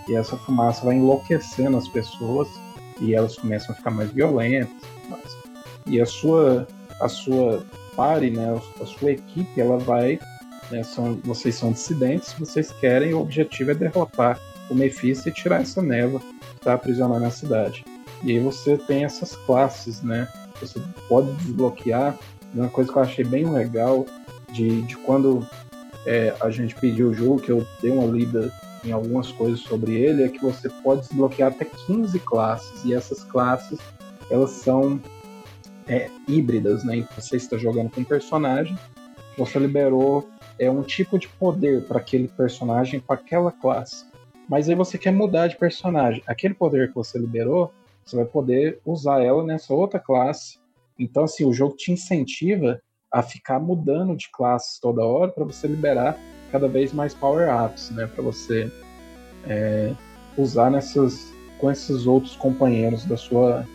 [0.07, 2.47] E essa fumaça vai enlouquecendo as pessoas
[2.99, 4.75] e elas começam a ficar mais violentas.
[5.09, 5.37] Mas...
[5.85, 6.67] E a sua,
[6.99, 7.63] a sua
[7.95, 10.19] pare, né, a sua equipe, ela vai.
[10.71, 14.39] Né, são, vocês são dissidentes, vocês querem, o objetivo é derrotar
[14.69, 17.83] o Mephisto e tirar essa neva que está aprisionando a cidade.
[18.23, 20.27] E aí você tem essas classes, né?
[20.59, 20.79] Você
[21.09, 22.17] pode desbloquear.
[22.53, 24.05] Uma coisa que eu achei bem legal
[24.51, 25.45] de, de quando
[26.05, 28.51] é, a gente pediu o jogo, que eu dei uma lida
[28.85, 33.23] em algumas coisas sobre ele, é que você pode desbloquear até 15 classes, e essas
[33.23, 33.79] classes
[34.29, 34.99] elas são
[35.87, 36.97] é, híbridas, né?
[36.97, 38.77] Então, você está jogando com um personagem,
[39.37, 40.27] você liberou
[40.59, 44.05] é um tipo de poder para aquele personagem, para aquela classe.
[44.47, 46.21] Mas aí você quer mudar de personagem.
[46.27, 47.71] Aquele poder que você liberou,
[48.05, 50.59] você vai poder usar ela nessa outra classe.
[50.99, 52.79] Então, assim, o jogo te incentiva
[53.11, 56.17] a ficar mudando de classes toda hora para você liberar
[56.51, 58.07] cada vez mais power-ups, né?
[58.07, 58.71] Para você
[59.47, 59.93] é,
[60.37, 63.65] usar nessas com esses outros companheiros da sua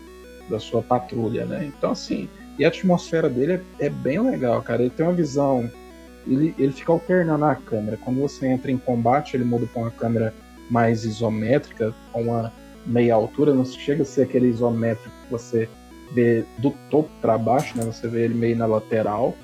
[0.49, 1.64] da sua patrulha, né?
[1.66, 2.28] Então assim,
[2.59, 4.82] e a atmosfera dele é, é bem legal, cara.
[4.82, 5.70] Ele tem uma visão,
[6.26, 7.96] ele, ele fica alternando a câmera.
[7.96, 10.34] Quando você entra em combate, ele muda para uma câmera
[10.68, 12.53] mais isométrica, com uma
[12.84, 15.68] meia altura, não chega a ser aquele isométrico que você
[16.12, 17.84] vê do topo para baixo, né?
[17.84, 19.36] Você vê ele meio na lateral,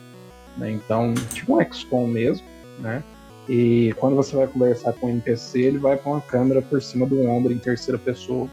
[0.57, 0.71] né?
[0.71, 2.47] Então, tipo um XCOM mesmo,
[2.79, 3.03] né?
[3.49, 7.07] E quando você vai conversar com o NPC, ele vai com a câmera por cima
[7.07, 8.49] do ombro em terceira pessoa.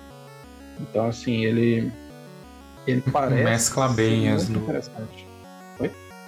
[0.80, 1.92] Então, assim, ele
[2.88, 4.90] ele parece mescla bem as duas.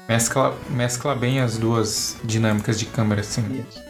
[0.08, 3.66] Mescla, mescla bem as duas dinâmicas de câmera, assim.
[3.68, 3.82] Isso.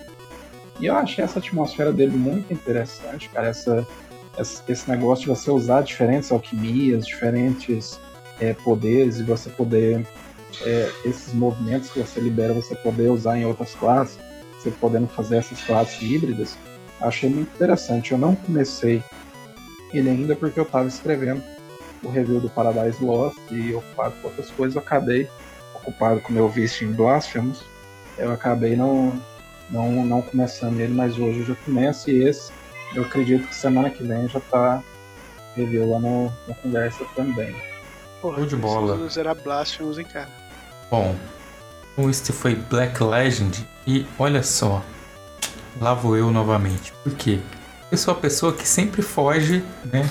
[0.80, 3.48] E eu achei essa atmosfera dele muito interessante, cara.
[3.48, 3.88] Essa,
[4.68, 8.00] esse negócio de você usar diferentes alquimias, diferentes
[8.40, 10.06] é, poderes e você poder.
[10.62, 14.20] É, esses movimentos que você libera, você poder usar em outras classes,
[14.56, 16.56] você podendo fazer essas classes híbridas.
[17.02, 18.12] Achei muito interessante.
[18.12, 19.04] Eu não comecei
[19.92, 21.42] ele ainda porque eu estava escrevendo
[22.04, 25.30] o review do Paradise Lost e ocupado com outras coisas, eu acabei
[25.74, 27.64] ocupado com meu vício em Blasphemous.
[28.18, 29.14] Eu acabei não,
[29.70, 32.52] não, não começando ele, mas hoje eu já começo e esse
[32.96, 34.84] eu acredito que semana que vem já tá
[35.56, 37.56] review lá no, na conversa também.
[38.22, 39.10] Porra, de bola.
[39.10, 40.30] zerar Blasphemous, hein, cara?
[40.90, 41.16] Bom,
[42.10, 44.84] este foi Black Legend e olha só,
[45.82, 46.94] lá vou eu novamente.
[47.04, 47.40] Por quê?
[47.92, 50.10] Eu sou a pessoa que sempre foge, né,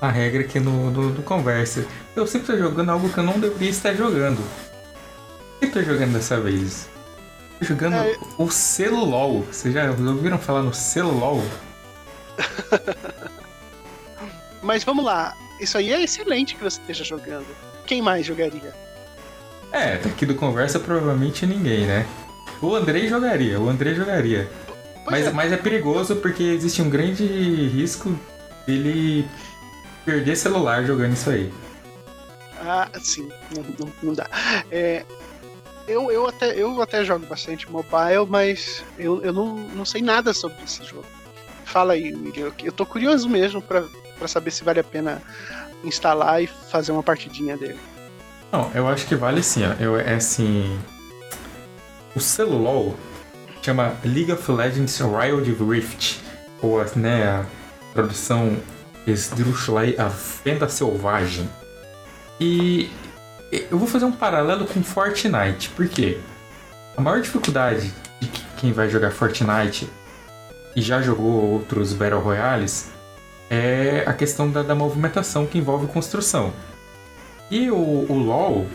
[0.00, 1.84] a regra aqui no, no, no conversa.
[2.14, 4.38] Eu sempre estou jogando algo que eu não deveria estar jogando.
[4.38, 6.88] O que eu tô jogando dessa vez?
[7.58, 8.16] Tô jogando é...
[8.38, 9.42] o Celulol.
[9.42, 11.42] Vocês já ouviram falar no Celulol?
[14.62, 15.36] Mas vamos lá.
[15.60, 17.46] Isso aí é excelente que você esteja jogando.
[17.86, 18.74] Quem mais jogaria?
[19.72, 22.06] É, daqui do conversa provavelmente ninguém, né?
[22.60, 24.48] O Andrei jogaria, o Andrei jogaria.
[25.04, 25.30] mas é.
[25.30, 28.18] mas é perigoso porque existe um grande risco
[28.66, 29.28] dele
[30.08, 31.52] perder celular jogando isso aí.
[32.62, 34.26] Ah, sim, não, não, não dá.
[34.70, 35.04] É,
[35.86, 40.32] eu, eu, até, eu até jogo bastante mobile, mas eu, eu não, não sei nada
[40.32, 41.04] sobre esse jogo.
[41.66, 42.52] Fala aí, Miguel.
[42.64, 43.84] Eu tô curioso mesmo para
[44.26, 45.22] saber se vale a pena
[45.84, 47.78] instalar e fazer uma partidinha dele.
[48.50, 49.62] Não, eu acho que vale sim.
[49.66, 49.74] Ó.
[49.78, 50.78] Eu, é assim.
[52.16, 52.96] O Celulol
[53.62, 56.18] chama League of Legends Wild Rift,
[56.62, 57.46] ou né, a
[57.92, 58.56] tradução
[59.10, 61.48] Esdrúxula a Fenda Selvagem.
[62.40, 62.90] E
[63.70, 66.18] eu vou fazer um paralelo com Fortnite, porque
[66.96, 69.88] a maior dificuldade de quem vai jogar Fortnite
[70.76, 72.90] e já jogou outros Battle Royales
[73.50, 76.52] é a questão da, da movimentação que envolve construção.
[77.50, 78.66] E o, o, LoL,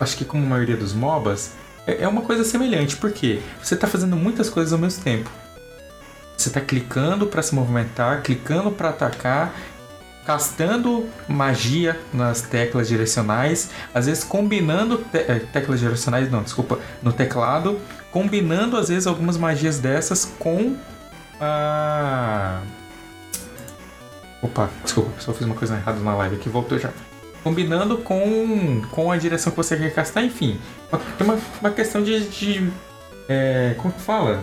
[0.00, 1.52] acho que como a maioria dos MOBAs,
[1.86, 5.30] é, é uma coisa semelhante, porque você está fazendo muitas coisas ao mesmo tempo.
[6.36, 9.54] Você está clicando para se movimentar, clicando para atacar
[10.24, 17.12] castando magia nas teclas direcionais, às vezes combinando te eh, teclas direcionais, não, desculpa, no
[17.12, 20.76] teclado, combinando às vezes algumas magias dessas com
[21.40, 22.60] a
[24.42, 26.90] Opa, desculpa, só fiz uma coisa errada na live aqui, voltou já.
[27.44, 30.60] Combinando com, com a direção que você quer castar, enfim.
[31.16, 32.28] Tem uma, uma questão de.
[32.28, 32.72] de
[33.28, 34.42] é, como que fala?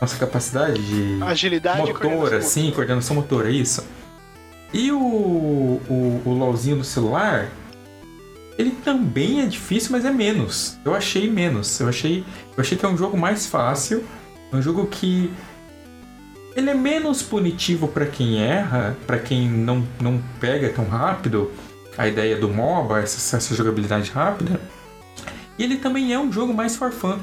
[0.00, 1.22] Nossa capacidade de.
[1.22, 3.84] Agilidade motora, sim, coordenação motora, isso.
[4.72, 7.48] E o, o, o LOLzinho no celular,
[8.58, 10.78] ele também é difícil, mas é menos.
[10.84, 11.80] Eu achei menos.
[11.80, 12.24] Eu achei,
[12.56, 14.04] eu achei que é um jogo mais fácil.
[14.52, 15.30] É um jogo que
[16.56, 21.50] ele é menos punitivo para quem erra, para quem não, não pega tão rápido
[21.96, 24.60] a ideia do MOBA, essa, essa jogabilidade rápida.
[25.58, 27.18] E ele também é um jogo mais for fun.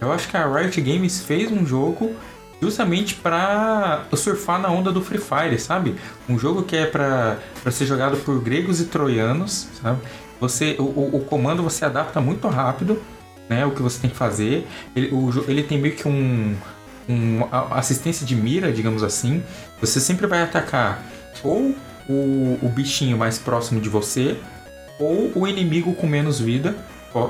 [0.00, 2.14] Eu acho que a Riot Games fez um jogo
[2.60, 5.96] justamente para surfar na onda do Free Fire, sabe?
[6.28, 7.38] Um jogo que é para
[7.70, 10.00] ser jogado por gregos e troianos, sabe?
[10.40, 13.02] Você, o, o, comando você adapta muito rápido,
[13.48, 13.64] né?
[13.64, 14.66] O que você tem que fazer.
[14.94, 16.54] Ele, o, ele tem meio que um,
[17.08, 19.42] um assistência de mira, digamos assim.
[19.80, 21.02] Você sempre vai atacar
[21.42, 21.74] ou
[22.08, 24.36] o, o bichinho mais próximo de você,
[24.98, 26.74] ou o inimigo com menos vida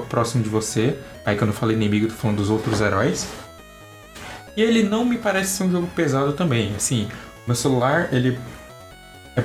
[0.08, 0.98] próximo de você.
[1.24, 3.28] Aí quando eu falei inimigo, eu tô falando dos outros heróis.
[4.56, 6.74] E ele não me parece ser um jogo pesado também.
[6.74, 7.08] Assim,
[7.46, 8.38] meu celular, ele
[9.36, 9.44] é,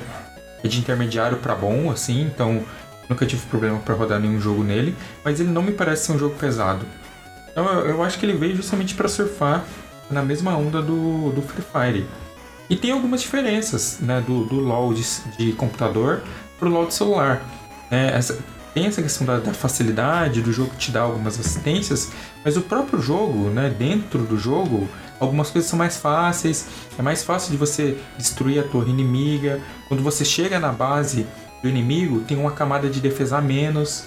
[0.64, 2.64] é de intermediário para bom, assim, então
[3.08, 6.18] nunca tive problema para rodar nenhum jogo nele, mas ele não me parece ser um
[6.18, 6.86] jogo pesado.
[7.50, 9.64] Então eu, eu acho que ele veio justamente para surfar
[10.10, 12.06] na mesma onda do, do Free Fire.
[12.70, 15.04] E tem algumas diferenças né, do, do LoL de,
[15.36, 16.22] de computador
[16.58, 17.42] para o LoL de celular.
[17.90, 18.38] É, essa,
[18.74, 22.10] tem essa questão da, da, facilidade do jogo te dar algumas assistências,
[22.44, 24.88] mas o próprio jogo, né, dentro do jogo,
[25.20, 26.66] algumas coisas são mais fáceis.
[26.98, 29.60] É mais fácil de você destruir a torre inimiga.
[29.88, 31.26] Quando você chega na base
[31.62, 34.06] do inimigo, tem uma camada de defesa a menos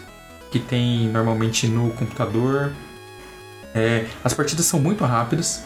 [0.52, 2.72] que tem normalmente no computador.
[3.74, 5.64] É, as partidas são muito rápidas.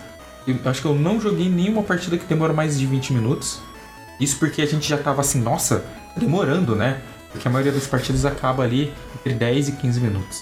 [0.48, 3.62] Eu acho que eu não joguei nenhuma partida que demora mais de 20 minutos.
[4.20, 5.80] Isso porque a gente já tava assim, nossa,
[6.14, 7.02] tá demorando, né?
[7.32, 10.42] Porque a maioria das partidas acaba ali entre 10 e 15 minutos.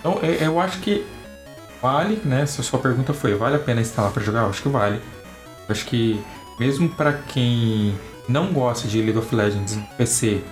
[0.00, 1.06] Então eu acho que
[1.80, 2.44] vale, né?
[2.46, 4.42] Se a sua pergunta foi, vale a pena instalar para jogar?
[4.42, 5.00] Eu acho que vale.
[5.68, 6.20] Eu acho que
[6.58, 10.42] mesmo para quem não gosta de League of Legends no PC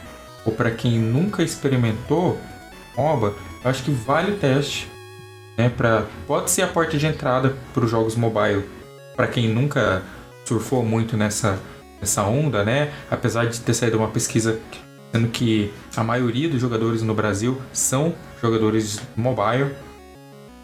[0.44, 2.38] ou para quem nunca experimentou
[2.96, 4.90] MOBA, eu acho que vale o teste.
[5.56, 8.64] Né, pra, pode ser a porta de entrada para os jogos mobile
[9.14, 10.02] para quem nunca
[10.44, 11.58] surfou muito nessa,
[12.00, 12.92] nessa onda, né?
[13.10, 14.58] Apesar de ter saído uma pesquisa
[15.12, 19.72] sendo que a maioria dos jogadores no Brasil são jogadores mobile.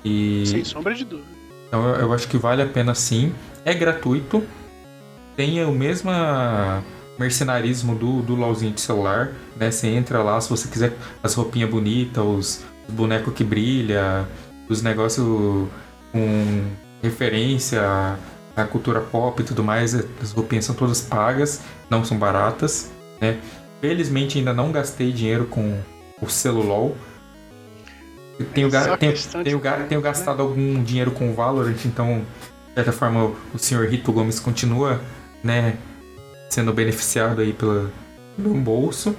[0.05, 0.45] E...
[0.47, 1.29] Sem sombra de dúvida.
[1.69, 3.33] Então eu, eu acho que vale a pena sim.
[3.65, 4.43] É gratuito.
[5.37, 6.11] Tem o mesmo
[7.19, 9.71] mercenarismo do, do LOLzinho de celular, né?
[9.71, 14.27] Você entra lá, se você quiser as roupinhas bonitas, os, os bonecos que brilha,
[14.69, 15.69] os negócios
[16.13, 16.65] com
[17.03, 17.83] referência
[18.57, 22.91] à cultura pop e tudo mais, as roupinhas são todas pagas, não são baratas,
[23.21, 23.39] né?
[23.81, 25.81] Felizmente ainda não gastei dinheiro com
[26.20, 26.97] o celulol.
[28.55, 29.14] Tenho, ga tenho,
[29.45, 32.24] tenho, ga tenho, gastado algum dinheiro com o Valorant, então,
[32.68, 35.01] de certa forma, o senhor Rito Gomes continua,
[35.43, 35.76] né,
[36.49, 37.91] sendo beneficiado aí pela,
[38.37, 39.16] pelo bolso.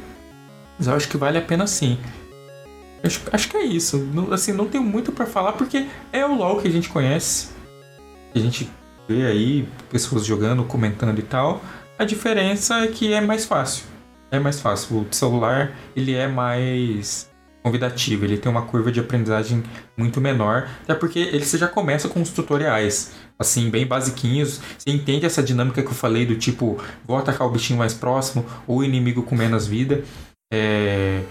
[0.77, 1.97] Mas eu acho que vale a pena sim.
[3.03, 3.97] Acho, acho que é isso.
[3.97, 7.49] Não, assim, não tenho muito para falar porque é o LoL que a gente conhece.
[8.33, 8.69] A gente
[9.07, 11.61] vê aí pessoas jogando, comentando e tal.
[11.97, 13.83] A diferença é que é mais fácil
[14.31, 15.01] é mais fácil.
[15.01, 17.29] O celular, ele é mais
[17.61, 19.63] convidativo, ele tem uma curva de aprendizagem
[19.97, 24.61] muito menor, até porque ele você já começa com os tutoriais, assim, bem basiquinhos.
[24.77, 28.45] Você entende essa dinâmica que eu falei do tipo, vou atacar o bichinho mais próximo
[28.65, 30.03] ou o inimigo com menos vida.
[30.51, 31.21] É...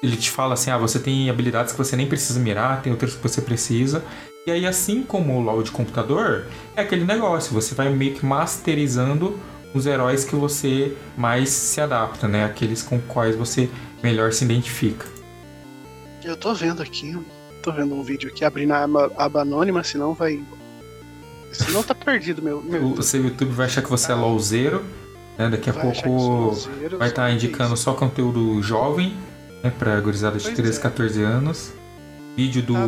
[0.00, 3.14] Ele te fala assim, ah, você tem habilidades que você nem precisa mirar, tem outras
[3.14, 4.04] que você precisa.
[4.46, 6.46] E aí, assim como o LoL de computador,
[6.76, 9.38] é aquele negócio, você vai meio que masterizando
[9.74, 12.44] os heróis que você mais se adapta, né?
[12.44, 13.68] Aqueles com quais você
[14.02, 15.06] melhor se identifica.
[16.24, 17.16] Eu tô vendo aqui,
[17.62, 20.42] tô vendo um vídeo aqui abrindo a aba, aba anônima, senão vai.
[21.52, 22.62] Senão tá perdido, meu.
[22.62, 24.84] meu o seu YouTube vai achar que você é louzeiro,
[25.38, 25.48] né?
[25.48, 26.50] Daqui a vai pouco
[26.98, 29.16] vai estar tá indicando só conteúdo jovem,
[29.62, 29.72] né?
[29.78, 30.82] Pra gurizada de pois 13, é.
[30.82, 31.72] 14 anos.
[32.36, 32.80] Vídeo do tá,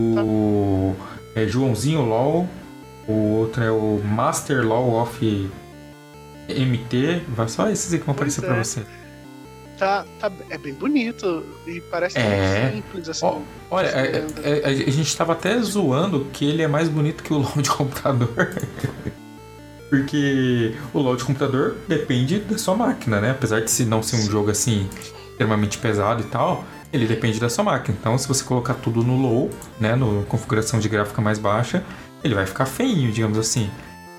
[1.35, 1.41] tá.
[1.41, 2.49] É, Joãozinho LOL.
[3.09, 5.51] O outro é o Master LOL of
[6.59, 8.47] MT, vai só esses aí que vão aparecer é.
[8.47, 8.83] pra você.
[9.79, 12.71] Tá, tá, é bem bonito e parece é.
[12.71, 13.43] simples assim.
[13.71, 17.39] Olha, é, é, a gente tava até zoando que ele é mais bonito que o
[17.39, 18.53] LoL de computador.
[19.89, 23.31] Porque o LoL de computador depende da sua máquina, né?
[23.31, 24.31] Apesar de se não ser um Sim.
[24.31, 24.89] jogo assim
[25.31, 27.97] extremamente pesado e tal, ele depende da sua máquina.
[27.99, 31.83] Então, se você colocar tudo no low, né, no configuração de gráfica mais baixa,
[32.23, 33.71] ele vai ficar feinho, digamos assim.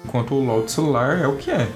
[0.03, 1.69] Enquanto o LoL de celular é o que é.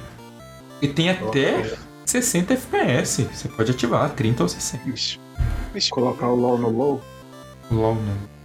[0.85, 1.75] E tem até
[2.05, 3.23] 60 FPS.
[3.23, 4.87] Você pode ativar 30 ou 60.
[4.87, 5.19] Ixi.
[5.73, 5.89] Ixi.
[5.89, 7.01] Colocar o LOL no low?
[7.71, 8.35] LOL no.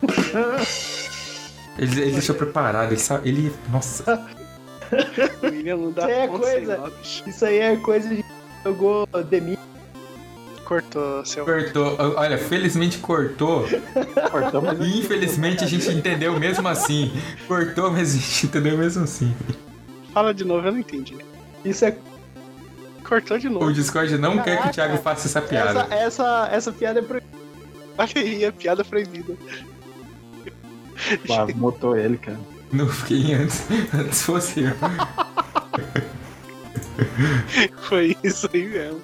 [1.76, 3.28] ele, ele deixou preparado, ele sabe.
[3.28, 3.52] Ele.
[3.72, 4.24] Nossa.
[5.42, 6.92] William não dá isso aí é coisa.
[7.26, 8.24] Isso aí é coisa de
[8.64, 9.58] jogou Demi.
[10.64, 11.44] Cortou, seu.
[11.44, 11.96] Cortou.
[12.16, 13.66] Olha, felizmente cortou.
[14.30, 17.10] cortou mas Infelizmente a gente entendeu mesmo assim.
[17.48, 19.34] Cortou, mas a gente entendeu mesmo assim.
[20.14, 21.16] Fala de novo, eu não entendi.
[21.64, 21.96] Isso é.
[23.04, 23.66] Cortou de novo.
[23.66, 25.86] O Discord não Caraca, quer que o Thiago faça essa piada.
[25.90, 27.38] Essa, essa, essa piada é proibida.
[27.98, 29.34] Olha aí, a piada proibida.
[31.26, 32.38] Pá, motou ele, cara.
[32.72, 33.64] Não fiquei antes.
[33.94, 34.72] Antes fosse eu.
[37.82, 39.00] Foi isso aí mesmo.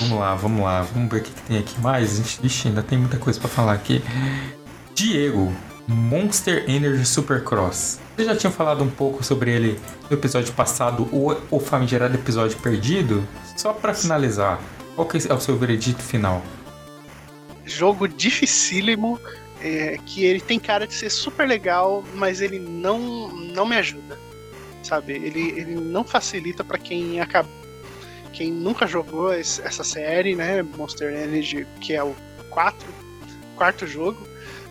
[0.00, 0.82] Vamos lá, vamos lá.
[0.82, 2.12] Vamos ver o que, que tem aqui mais.
[2.12, 4.02] A gente, vixe, ainda tem muita coisa para falar aqui.
[4.94, 5.52] Diego,
[5.90, 7.98] Monster Energy Supercross.
[8.14, 9.80] Você já tinha falado um pouco sobre ele
[10.10, 13.26] no episódio passado, o, o famigerado episódio perdido?
[13.56, 14.60] Só para finalizar,
[14.94, 16.42] qual é o seu veredito final?
[17.64, 19.18] Jogo dificílimo,
[19.62, 24.18] é, que ele tem cara de ser super legal, mas ele não, não me ajuda,
[24.82, 25.14] sabe?
[25.14, 27.48] Ele, ele não facilita para quem acaba,
[28.34, 30.62] quem nunca jogou essa série, né?
[30.62, 32.14] Monster Energy, que é o
[32.50, 32.86] 4,
[33.56, 34.28] quarto jogo.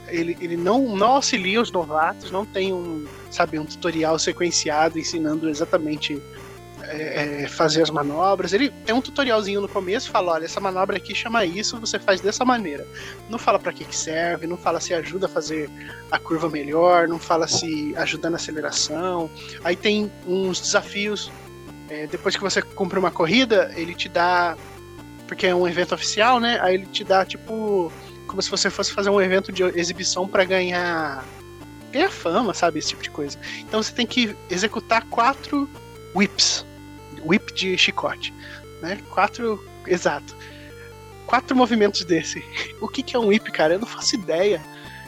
[0.08, 5.50] Ele, ele não, não auxilia os novatos, não tem um, sabe, um tutorial sequenciado ensinando
[5.50, 6.22] exatamente
[6.88, 8.54] é, é, fazer as manobras.
[8.54, 12.22] Ele tem um tutorialzinho no começo, fala, olha, essa manobra aqui chama isso, você faz
[12.22, 12.88] dessa maneira.
[13.30, 15.70] Não fala para que, que serve, não fala se ajuda a fazer
[16.10, 19.30] a curva melhor, não fala se ajuda na aceleração.
[19.64, 21.32] Aí tem uns desafios.
[21.90, 24.58] É, depois que você cumpre uma corrida, ele te dá.
[25.28, 26.58] Porque é um evento oficial, né?
[26.62, 27.92] Aí ele te dá tipo.
[28.28, 31.26] Como se você fosse fazer um evento de exibição para ganhar.
[31.92, 32.80] ganhar fama, sabe?
[32.80, 33.38] Esse tipo de coisa.
[33.60, 35.70] Então você tem que executar quatro
[36.16, 36.66] whips
[37.28, 38.34] whip de chicote.
[38.82, 39.00] Né?
[39.10, 39.64] Quatro.
[39.86, 40.36] Exato.
[41.26, 42.44] Quatro movimentos desse.
[42.80, 43.74] O que, que é um whip, cara?
[43.74, 44.62] Eu não faço ideia.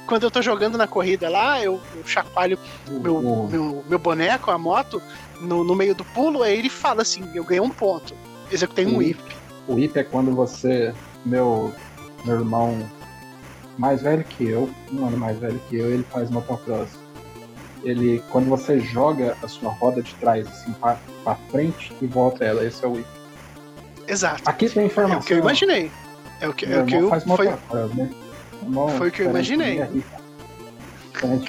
[0.07, 2.57] Quando eu tô jogando na corrida lá, eu, eu chacoalho
[2.89, 3.47] meu, uhum.
[3.47, 4.99] meu, meu, boneco, a moto,
[5.39, 8.15] no, no meio do pulo, aí ele fala assim: eu ganhei um ponto.
[8.51, 9.22] Executei um whip.
[9.67, 10.93] O whip é quando você.
[11.24, 11.72] Meu,
[12.26, 12.89] meu irmão
[13.80, 16.89] mais velho que eu, um ano mais velho que eu, ele faz motocross
[17.84, 22.65] ele quando você joga a sua roda de trás assim para frente e volta ela,
[22.65, 23.07] esse é o whip.
[24.07, 24.41] Exato.
[24.45, 25.19] Aqui tem informação.
[25.19, 25.91] É o que eu imaginei.
[26.41, 28.09] É o que, é o que eu faz foi, né?
[28.61, 29.80] Irmão, foi o que eu imaginei.
[29.80, 29.89] É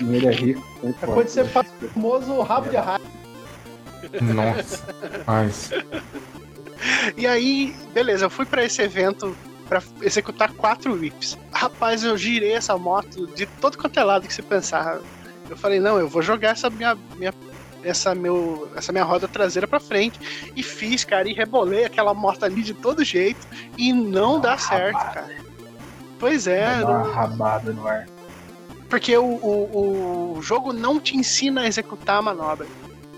[0.01, 0.63] ele é rico.
[0.85, 3.01] É quando você faz o famoso rabo de arraia.
[4.21, 4.85] Nossa,
[5.27, 5.71] mas.
[7.17, 9.35] E aí, beleza, eu fui para esse evento
[9.71, 11.39] para executar quatro whips.
[11.53, 14.99] Rapaz, eu girei essa moto de todo quanto é lado que você pensar.
[15.49, 17.33] Eu falei, não, eu vou jogar essa minha, minha
[17.85, 20.19] essa, meu, essa minha roda traseira para frente.
[20.57, 23.47] E fiz, cara, e rebolei aquela moto ali de todo jeito.
[23.79, 25.21] E não dá, dá certo, rabada.
[25.21, 25.37] cara.
[26.19, 26.81] Pois é.
[26.81, 28.09] Dá uma rabada no ar.
[28.89, 32.67] Porque o, o, o jogo não te ensina a executar a manobra.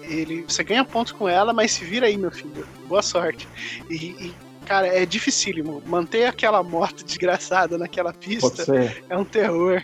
[0.02, 2.66] Ele, você ganha pontos com ela, mas se vira aí, meu filho.
[2.86, 3.48] Boa sorte.
[3.88, 5.82] E, e cara, é dificílimo.
[5.86, 8.64] Manter aquela moto desgraçada naquela pista
[9.08, 9.82] é um terror.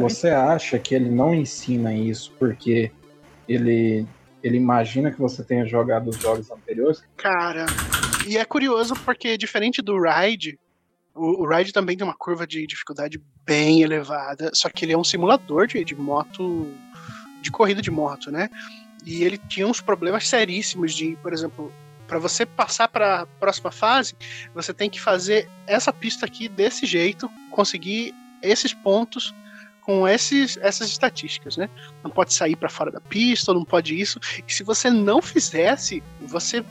[0.00, 2.92] Você acha que ele não ensina isso porque
[3.48, 4.06] ele,
[4.42, 7.02] ele imagina que você tenha jogado os jogos anteriores?
[7.16, 7.64] Cara,
[8.26, 10.58] e é curioso porque diferente do Ride,
[11.14, 14.98] o, o Ride também tem uma curva de dificuldade bem elevada, só que ele é
[14.98, 16.68] um simulador de, de moto,
[17.40, 18.48] de corrida de moto, né?
[19.04, 21.72] E ele tinha uns problemas seríssimos de, por exemplo,
[22.12, 24.14] para você passar para a próxima fase,
[24.54, 29.34] você tem que fazer essa pista aqui desse jeito, conseguir esses pontos
[29.80, 31.70] com esses, essas estatísticas, né?
[32.04, 34.20] Não pode sair para fora da pista, não pode isso.
[34.46, 36.62] E se você não fizesse, você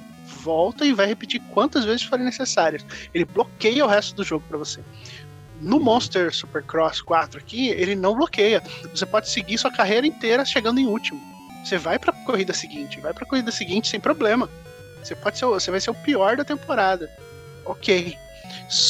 [0.44, 2.86] volta e vai repetir quantas vezes forem necessárias.
[3.12, 4.80] Ele bloqueia o resto do jogo para você.
[5.60, 8.62] No Monster Supercross 4 aqui, ele não bloqueia.
[8.94, 11.20] Você pode seguir sua carreira inteira chegando em último.
[11.66, 14.48] Você vai para a corrida seguinte, vai para a corrida seguinte sem problema.
[15.04, 17.10] Você pode ser, você vai ser o pior da temporada.
[17.66, 18.18] OK.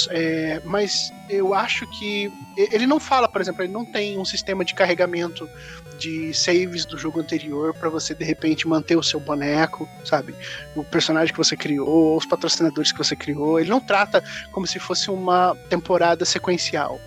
[0.09, 4.63] É, mas eu acho que ele não fala, por exemplo, ele não tem um sistema
[4.63, 5.49] de carregamento
[5.97, 10.35] de saves do jogo anterior para você de repente manter o seu boneco, sabe?
[10.75, 13.59] O personagem que você criou, os patrocinadores que você criou.
[13.59, 16.99] Ele não trata como se fosse uma temporada sequencial.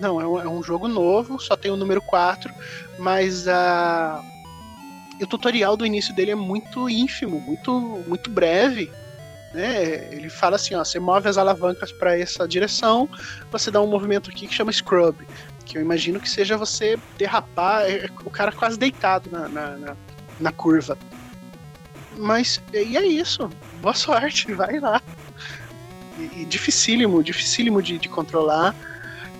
[0.00, 2.52] Não, é um, é um jogo novo, só tem o número 4,
[2.98, 4.24] mas a.
[5.22, 7.72] o tutorial do início dele é muito ínfimo, muito,
[8.06, 8.90] muito breve
[9.52, 10.08] né?
[10.12, 13.08] Ele fala assim, ó, você move as alavancas para essa direção,
[13.50, 15.16] você dá um movimento aqui que chama scrub,
[15.64, 19.76] que eu imagino que seja você derrapar, é, é, o cara quase deitado na, na,
[19.76, 19.96] na,
[20.38, 20.96] na curva.
[22.16, 23.50] Mas e é isso.
[23.80, 25.00] Boa sorte, vai lá.
[26.18, 28.74] E, e dificílimo, dificílimo de, de controlar.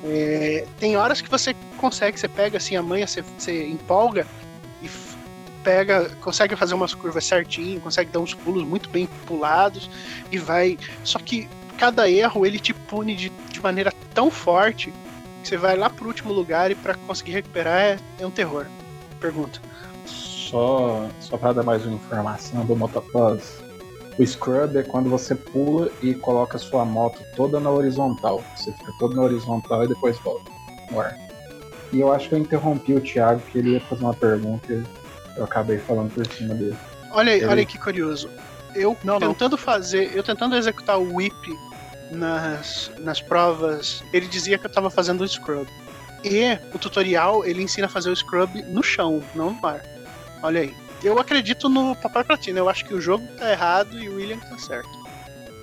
[0.02, 4.39] É, tem horas que você consegue, você pega assim a manha, você, você empolga e
[5.62, 9.90] pega, consegue fazer umas curvas certinho, consegue dar uns pulos muito bem pulados
[10.30, 10.78] e vai.
[11.04, 14.92] Só que cada erro ele te pune de, de maneira tão forte
[15.42, 18.66] que você vai lá pro último lugar e para conseguir recuperar é, é, um terror.
[19.18, 19.60] Pergunta.
[20.04, 23.62] Só, só para dar mais uma informação do Motocross.
[24.18, 28.44] O scrub é quando você pula e coloca sua moto toda na horizontal.
[28.56, 30.50] Você fica todo na horizontal e depois volta.
[31.92, 34.82] E eu acho que eu interrompi o Thiago, que ele ia fazer uma pergunta
[35.40, 36.76] eu acabei falando por cima dele.
[37.10, 38.30] Olha aí, olha aí que curioso.
[38.74, 39.58] Eu não, tentando não.
[39.58, 41.58] fazer, eu tentando executar o whip
[42.10, 45.68] nas, nas provas, ele dizia que eu tava fazendo o scrub.
[46.22, 49.82] E o tutorial, ele ensina a fazer o scrub no chão, não no ar.
[50.42, 50.74] Olha aí.
[51.02, 54.38] Eu acredito no Papai Platina, eu acho que o jogo tá errado e o William
[54.38, 55.00] tá certo.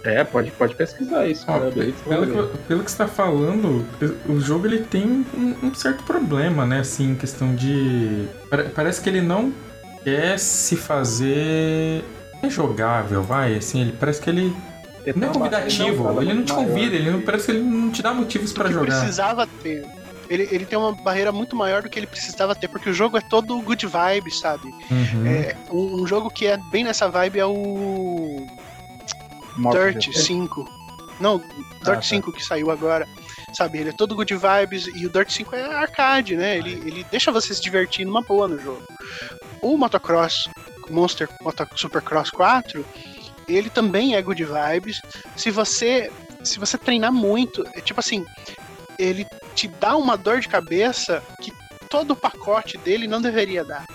[0.03, 1.45] É, pode, pode pesquisar isso.
[1.47, 3.85] Ó, pelo, que, pelo que você está falando,
[4.27, 6.79] o jogo ele tem um, um, certo problema, né?
[6.79, 8.25] Assim, em questão de.
[8.73, 9.53] Parece que ele não
[10.07, 12.01] quer se fazer
[12.47, 13.57] jogável, vai.
[13.57, 14.55] Assim, ele parece que ele.
[15.13, 18.01] não é convidativo, não, ele não te convida, ele não parece que ele não te
[18.01, 19.01] dá motivos para jogar.
[19.01, 19.85] precisava ter.
[20.29, 23.17] Ele, ele tem uma barreira muito maior do que ele precisava ter, porque o jogo
[23.17, 24.67] é todo good vibes, sabe?
[24.89, 25.27] Uhum.
[25.27, 28.47] É, um, um, jogo que é bem nessa vibe é o
[29.71, 30.65] Dirt 5.
[31.19, 31.49] Não, Dirt
[31.83, 32.01] ah, tá.
[32.01, 33.05] 5 que saiu agora.
[33.53, 36.57] Sabe, ele é todo good vibes e o Dirt 5 é arcade, né?
[36.57, 38.83] Ele, ele deixa você se divertir numa boa no jogo.
[39.61, 40.47] O Motocross
[40.89, 42.85] Monster Moto Supercross 4,
[43.47, 45.01] ele também é good vibes.
[45.35, 46.11] Se você
[46.43, 48.25] se você treinar muito, é tipo assim,
[48.97, 51.51] ele te dá uma dor de cabeça que
[51.89, 53.85] todo o pacote dele não deveria dar.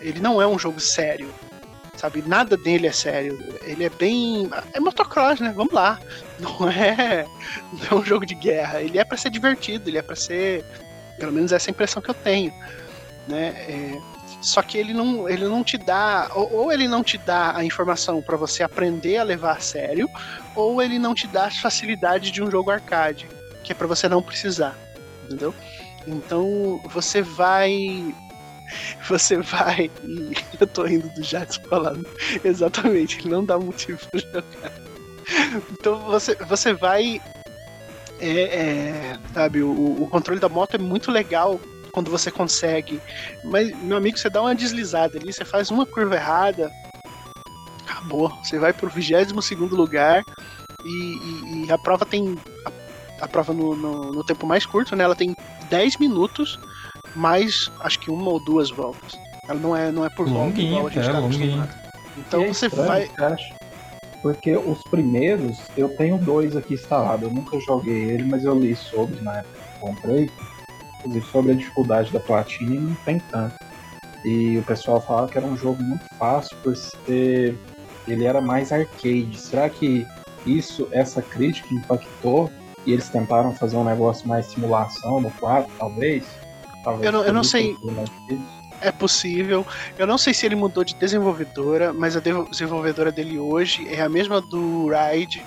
[0.00, 1.28] Ele não é um jogo sério
[2.00, 2.22] sabe?
[2.26, 3.38] Nada dele é sério.
[3.62, 4.48] Ele é bem.
[4.72, 5.52] É motocross, né?
[5.54, 6.00] Vamos lá.
[6.40, 7.26] Não é,
[7.70, 8.80] não é um jogo de guerra.
[8.80, 10.64] Ele é para ser divertido, ele é para ser.
[11.18, 12.50] Pelo menos essa é a impressão que eu tenho.
[13.28, 13.48] Né?
[13.68, 14.00] É...
[14.40, 16.30] Só que ele não, ele não te dá.
[16.34, 20.08] Ou, ou ele não te dá a informação para você aprender a levar a sério,
[20.54, 23.28] ou ele não te dá as facilidades de um jogo arcade,
[23.62, 24.76] que é para você não precisar.
[25.24, 25.54] Entendeu?
[26.06, 28.14] Então você vai
[29.06, 29.90] você vai
[30.58, 32.06] eu tô indo do Jadson falando.
[32.42, 34.72] Exatamente, não dá motivo pra jogar.
[35.72, 37.20] Então você, você vai.
[38.18, 41.58] É, é, sabe, o, o controle da moto é muito legal
[41.90, 43.00] quando você consegue.
[43.44, 46.70] Mas, meu amigo, você dá uma deslizada ali, você faz uma curva errada,
[47.84, 48.30] acabou.
[48.42, 50.24] Você vai pro 22 segundo lugar
[50.84, 52.38] e, e, e, a prova tem.
[52.64, 55.04] A, a prova no, no, no, tempo mais curto, né?
[55.04, 55.34] Ela tem
[55.68, 56.58] 10 minutos
[57.14, 59.18] mais acho que uma ou duas voltas.
[59.48, 61.68] Ela não é, não é por volta, igual a gente é, tá
[62.16, 63.36] Então é você estranho, vai.
[64.22, 67.26] Porque os primeiros, eu tenho dois aqui instalados.
[67.26, 70.30] Eu nunca joguei ele, mas eu li sobre na época que comprei.
[71.30, 73.54] Sobre a dificuldade da platina não tem tanto.
[74.24, 77.56] E o pessoal falava que era um jogo muito fácil por ser.
[78.06, 79.36] Ele era mais arcade.
[79.36, 80.06] Será que
[80.46, 82.50] isso, essa crítica impactou
[82.86, 86.24] e eles tentaram fazer um negócio mais simulação no 4, talvez?
[86.82, 87.76] Talvez eu não, eu não sei.
[88.80, 89.66] É possível.
[89.98, 94.08] Eu não sei se ele mudou de desenvolvedora, mas a desenvolvedora dele hoje é a
[94.08, 95.42] mesma do Ride.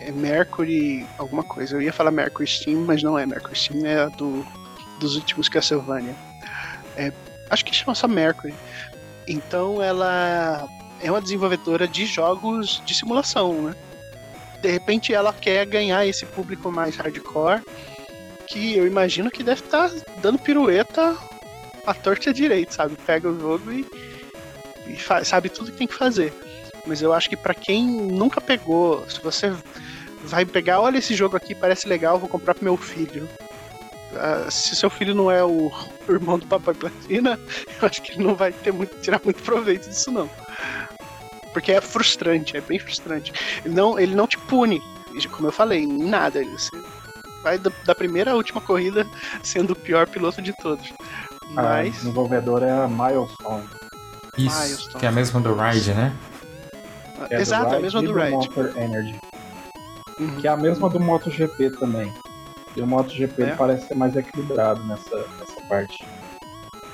[0.00, 1.76] É Mercury alguma coisa.
[1.76, 4.44] Eu ia falar Mercury Steam, mas não é Mercury Steam, é a do,
[4.98, 6.14] dos últimos Castlevania.
[6.96, 7.12] É,
[7.50, 8.54] acho que chama só Mercury.
[9.26, 10.68] Então ela
[11.00, 13.74] é uma desenvolvedora de jogos de simulação, né?
[14.60, 17.62] De repente ela quer ganhar esse público mais hardcore
[18.46, 21.16] que eu imagino que deve estar tá dando pirueta
[21.86, 22.96] a torta direito, sabe?
[23.06, 23.86] Pega o jogo e,
[24.86, 26.32] e sabe tudo que tem que fazer.
[26.86, 29.52] Mas eu acho que para quem nunca pegou, se você
[30.24, 33.28] vai pegar, olha esse jogo aqui, parece legal, vou comprar pro meu filho.
[34.12, 35.70] Uh, se seu filho não é o,
[36.08, 37.38] o irmão do Papai Platina,
[37.80, 40.30] eu acho que ele não vai ter muito, tirar muito proveito disso não.
[41.52, 43.32] Porque é frustrante, é bem frustrante.
[43.64, 44.82] Ele não, ele não te pune,
[45.32, 46.42] como eu falei, em nada.
[46.44, 46.70] Você
[47.42, 49.06] vai da primeira à última corrida
[49.42, 50.92] sendo o pior piloto de todos.
[51.50, 51.88] Mas...
[51.88, 53.68] A desenvolvedora é a Milestone.
[54.36, 55.00] Isso, Milestone.
[55.00, 56.14] que é a mesma do Ride, né?
[57.30, 58.32] É Exato, é a mesma do, do Ride.
[58.32, 59.18] Motor Energy.
[60.18, 60.40] Uhum.
[60.40, 62.12] Que é a mesma do MotoGP também.
[62.76, 63.56] E o MotoGP é.
[63.56, 66.04] parece ser mais equilibrado nessa, nessa parte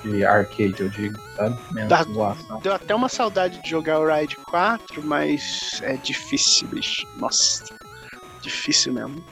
[0.05, 1.59] de arcade, eu digo, sabe?
[1.73, 2.05] Menos Dá,
[2.63, 7.07] deu até uma saudade de jogar o Ride 4, mas é difícil, bicho.
[7.19, 7.65] Nossa,
[8.41, 9.23] difícil mesmo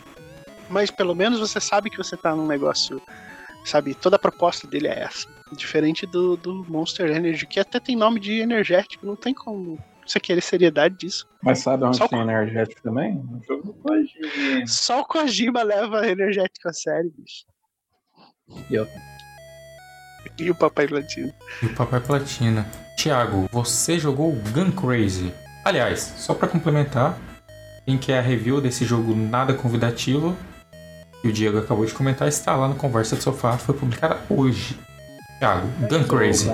[0.71, 3.03] mas pelo menos você sabe que você tá num negócio.
[3.63, 5.29] Sabe, toda a proposta dele é essa.
[5.53, 9.79] Diferente do, do Monster Energy, que até tem nome de energético, não tem como
[10.11, 11.29] você querer seriedade disso.
[11.43, 12.23] Mas sabe onde Só tem o...
[12.23, 13.15] energético também?
[13.15, 14.67] No jogo do Kojima.
[14.67, 17.45] Só o Kojima leva energético a sério, bicho.
[18.69, 18.87] E eu.
[20.39, 21.35] E o Papai Platina.
[21.63, 22.67] E o Papai Platina.
[22.97, 25.33] Thiago, você jogou Gun Crazy.
[25.65, 27.19] Aliás, só para complementar,
[27.85, 30.37] quem quer a review desse jogo nada convidativo,
[31.23, 34.79] que o Diego acabou de comentar, está lá no Conversa de Sofá, foi publicada hoje.
[35.39, 36.51] Thiago, Gun Crazy.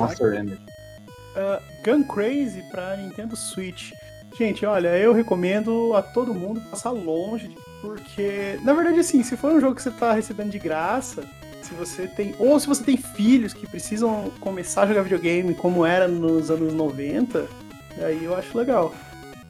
[1.36, 3.92] Uh, Gun Crazy para Nintendo Switch.
[4.36, 9.52] Gente, olha, eu recomendo a todo mundo passar longe, porque, na verdade, assim, se for
[9.52, 11.24] um jogo que você está recebendo de graça,
[11.62, 12.34] se você tem.
[12.38, 16.72] Ou se você tem filhos que precisam começar a jogar videogame como era nos anos
[16.72, 17.46] 90,
[17.98, 18.94] aí eu acho legal.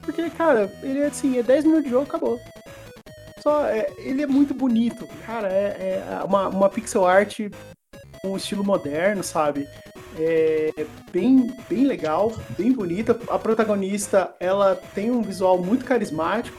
[0.02, 2.40] Porque, cara, ele é assim, é 10 minutos de jogo, acabou
[3.46, 3.66] só.
[3.66, 5.48] É, ele é muito bonito, cara.
[5.48, 7.38] É, é uma, uma pixel art
[8.32, 9.66] um estilo moderno, sabe?
[10.18, 13.18] É bem, bem legal, bem bonita.
[13.28, 16.56] A protagonista, ela tem um visual muito carismático.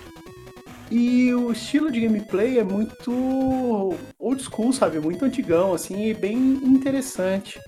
[0.90, 3.12] E o estilo de gameplay é muito
[4.18, 5.00] old school, sabe?
[5.00, 7.60] Muito antigão, assim, e bem interessante.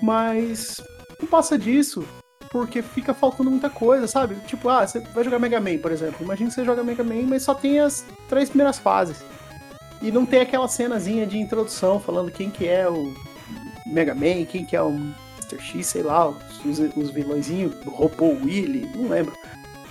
[0.00, 0.80] Mas
[1.20, 2.06] não passa disso,
[2.50, 4.36] porque fica faltando muita coisa, sabe?
[4.46, 6.24] Tipo, ah, você vai jogar Mega Man, por exemplo.
[6.24, 9.22] Imagina que você joga Mega Man, mas só tem as três primeiras fases.
[10.00, 13.14] E não tem aquela cenazinha de introdução falando quem que é o
[13.86, 15.60] Mega Man, quem que é o Mr.
[15.60, 19.32] X, sei lá, os, os vilõezinhos, Robô Willy, não lembro.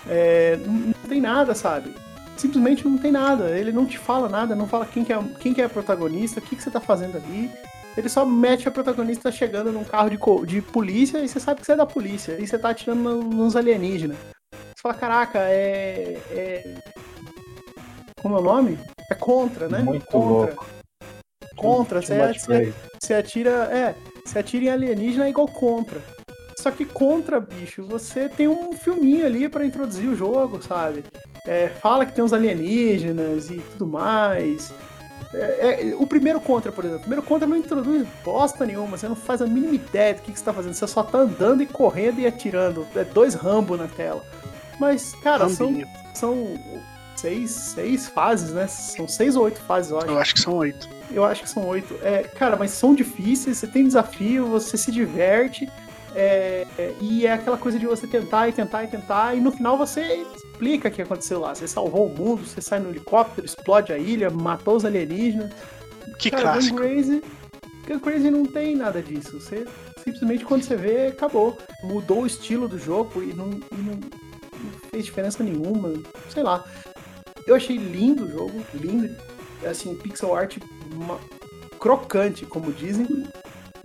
[0.07, 1.93] É, não tem nada, sabe?
[2.37, 3.57] Simplesmente não tem nada.
[3.57, 6.39] Ele não te fala nada, não fala quem que é, quem que é a protagonista,
[6.39, 7.51] o que, que você tá fazendo ali.
[7.97, 11.65] Ele só mete a protagonista chegando num carro de, de polícia e você sabe que
[11.65, 12.37] você é da polícia.
[12.39, 14.17] E você tá atirando nos alienígenas.
[14.53, 16.21] Você fala, caraca, é.
[16.29, 16.75] é...
[18.21, 18.77] Como é o nome?
[19.09, 19.79] É contra, né?
[19.79, 20.53] Muito contra.
[20.53, 20.65] louco.
[21.55, 23.49] Contra, você, você, você atira.
[23.71, 26.01] É, você atira em alienígena é igual contra.
[26.59, 31.03] Só que contra, bicho, você tem um filminho ali para introduzir o jogo, sabe?
[31.45, 34.73] É, fala que tem uns alienígenas e tudo mais.
[35.33, 39.07] É, é, o primeiro contra, por exemplo, o primeiro contra não introduz bosta nenhuma, você
[39.07, 41.61] não faz a mínima ideia do que, que você tá fazendo, você só tá andando
[41.61, 42.87] e correndo e atirando.
[42.95, 44.23] É dois Rambo na tela.
[44.79, 45.73] Mas, cara, são,
[46.13, 46.57] são
[47.19, 48.67] seis, seis fases, né?
[48.67, 50.07] São seis ou oito fases, eu acho.
[50.07, 50.89] Eu acho que são oito.
[51.11, 51.97] Eu acho que são oito.
[52.01, 55.67] É, cara, mas são difíceis, você tem desafio, você se diverte.
[56.15, 56.65] É,
[56.99, 60.25] e é aquela coisa de você tentar e tentar e tentar, e no final você
[60.35, 61.53] explica o que aconteceu lá.
[61.53, 65.51] Você salvou o mundo, você sai no helicóptero, explode a ilha, matou os alienígenas.
[66.17, 66.77] Que Cara, clássico.
[66.77, 67.23] Gun Crazy,
[67.87, 69.39] Gun Crazy não tem nada disso.
[69.39, 69.67] Você
[70.03, 71.57] simplesmente quando você vê, acabou.
[71.83, 75.93] Mudou o estilo do jogo e não, e não, não fez diferença nenhuma.
[76.29, 76.65] Sei lá.
[77.47, 79.15] Eu achei lindo o jogo, lindo.
[79.65, 80.57] Assim, pixel art
[80.93, 81.19] uma,
[81.79, 83.25] crocante, como dizem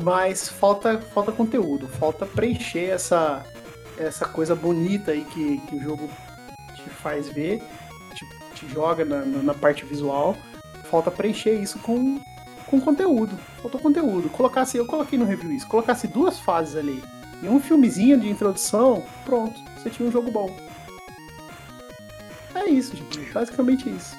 [0.03, 3.45] mas falta, falta conteúdo, falta preencher essa,
[3.99, 6.11] essa coisa bonita aí que, que o jogo
[6.75, 7.63] te faz ver,
[8.15, 10.37] te, te joga na, na, parte visual.
[10.85, 12.21] Falta preencher isso com,
[12.67, 13.39] com conteúdo.
[13.63, 14.29] Faltou conteúdo.
[14.29, 17.03] Colocasse, eu coloquei no review isso, colocasse duas fases ali
[17.43, 20.55] e um filmezinho de introdução, pronto, você tinha um jogo bom.
[22.55, 23.19] É isso, gente.
[23.33, 24.17] Basicamente isso.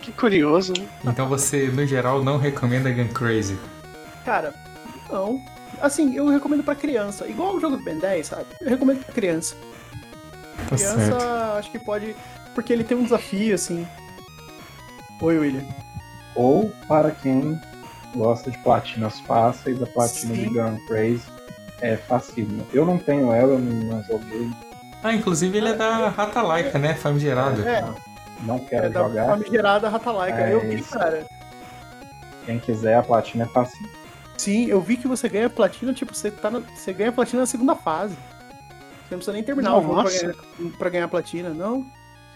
[0.00, 0.86] Que curioso, né?
[1.04, 3.58] Então você, no geral, não recomenda Gun Crazy?
[4.24, 4.54] Cara,
[5.10, 5.42] não.
[5.80, 7.26] Assim, eu recomendo pra criança.
[7.26, 8.46] Igual o jogo do Ben 10, sabe?
[8.60, 9.56] Eu recomendo pra criança.
[10.68, 11.22] Tá criança, certo.
[11.58, 12.16] acho que pode.
[12.54, 13.86] Porque ele tem um desafio, assim.
[15.20, 15.64] Oi, William.
[16.34, 17.60] Ou para quem
[18.14, 20.42] gosta de platinas fáceis, a platina Sim.
[20.42, 21.24] de Gun Crazy
[21.80, 22.46] é fácil.
[22.72, 24.50] Eu não tenho ela, eu não joguei.
[25.02, 26.94] Ah, inclusive ele é da Rata Laika, né?
[26.94, 27.66] Famigerado.
[27.66, 27.84] É,
[28.42, 29.26] não quero é jogar.
[29.26, 30.40] Da famigerada Rata Laika.
[30.40, 31.26] É eu vi, cara.
[32.44, 33.88] Quem quiser, a platina é fácil.
[34.36, 37.46] Sim, eu vi que você ganha platina, tipo, você, tá na, você ganha platina na
[37.46, 38.14] segunda fase.
[38.14, 39.86] Você não precisa nem terminar Nossa.
[39.86, 41.86] o jogo pra ganhar, pra ganhar platina, não.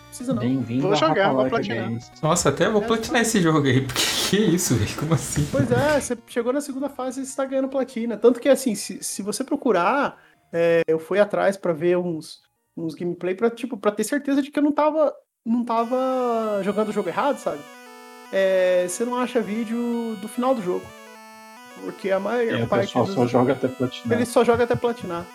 [0.09, 0.41] Precisa não.
[0.41, 1.93] Bem-vindo Vou jogar, vou platinar.
[2.21, 4.97] Nossa, até vou é, platinar esse jogo aí, porque que isso, velho?
[4.97, 5.47] Como assim?
[5.51, 8.17] Pois é, você chegou na segunda fase e você tá ganhando platina.
[8.17, 10.17] Tanto que, assim, se, se você procurar,
[10.53, 12.41] é, eu fui atrás para ver uns,
[12.85, 16.89] uns gameplay pra, tipo, pra ter certeza de que eu não tava não tava jogando
[16.89, 17.61] o jogo errado, sabe?
[18.33, 20.85] É, você não acha vídeo do final do jogo.
[21.83, 22.85] Porque a maior é, parte.
[22.85, 23.15] O pessoal dos...
[23.15, 24.19] só joga até platinar.
[24.19, 25.27] Ele só joga até platinar.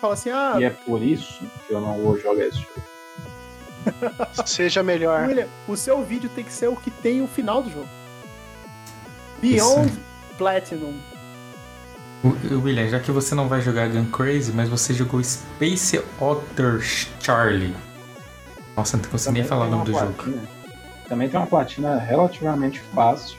[0.00, 0.56] Fala assim, ah.
[0.60, 2.82] E é por isso que eu não vou jogar esse jogo.
[4.46, 5.26] Seja melhor.
[5.26, 7.88] William, o seu vídeo tem que ser o que tem o final do jogo.
[9.40, 10.00] Beyond isso.
[10.36, 10.98] Platinum.
[12.50, 16.80] William, já que você não vai jogar Gun Crazy, mas você jogou Space Otter
[17.20, 17.74] Charlie.
[18.76, 20.14] Nossa, não consegui nem falar o nome do platina.
[20.24, 20.38] jogo.
[21.08, 23.36] Também tem uma platina relativamente fácil.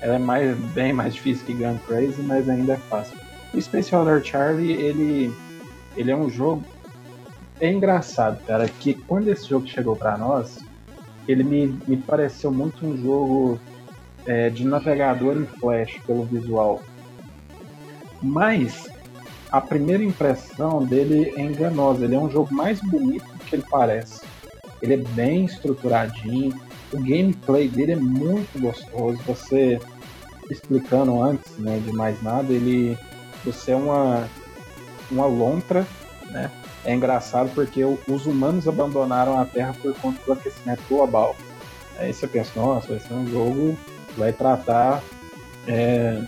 [0.00, 3.16] Ela é mais, bem mais difícil que Gun Crazy, mas ainda é fácil.
[3.54, 5.34] O Space Order Charlie, ele,
[5.96, 6.64] ele é um jogo
[7.60, 10.58] é engraçado, cara, que quando esse jogo chegou para nós,
[11.28, 13.60] ele me, me pareceu muito um jogo
[14.26, 16.82] é, de navegador em flash pelo visual.
[18.22, 18.88] Mas
[19.50, 22.04] a primeira impressão dele é enganosa.
[22.04, 24.22] Ele é um jogo mais bonito do que ele parece.
[24.82, 26.58] Ele é bem estruturadinho.
[26.92, 29.18] O gameplay dele é muito gostoso.
[29.26, 29.78] Você
[30.50, 32.98] explicando antes, né, de mais nada, ele
[33.44, 34.28] você é uma
[35.10, 35.86] uma lontra,
[36.30, 36.50] né?
[36.84, 41.36] É engraçado porque os humanos abandonaram a Terra por conta do aquecimento global.
[41.98, 43.76] Aí você pensa, nossa, vai ser um jogo
[44.08, 45.02] que vai tratar
[45.66, 46.22] é,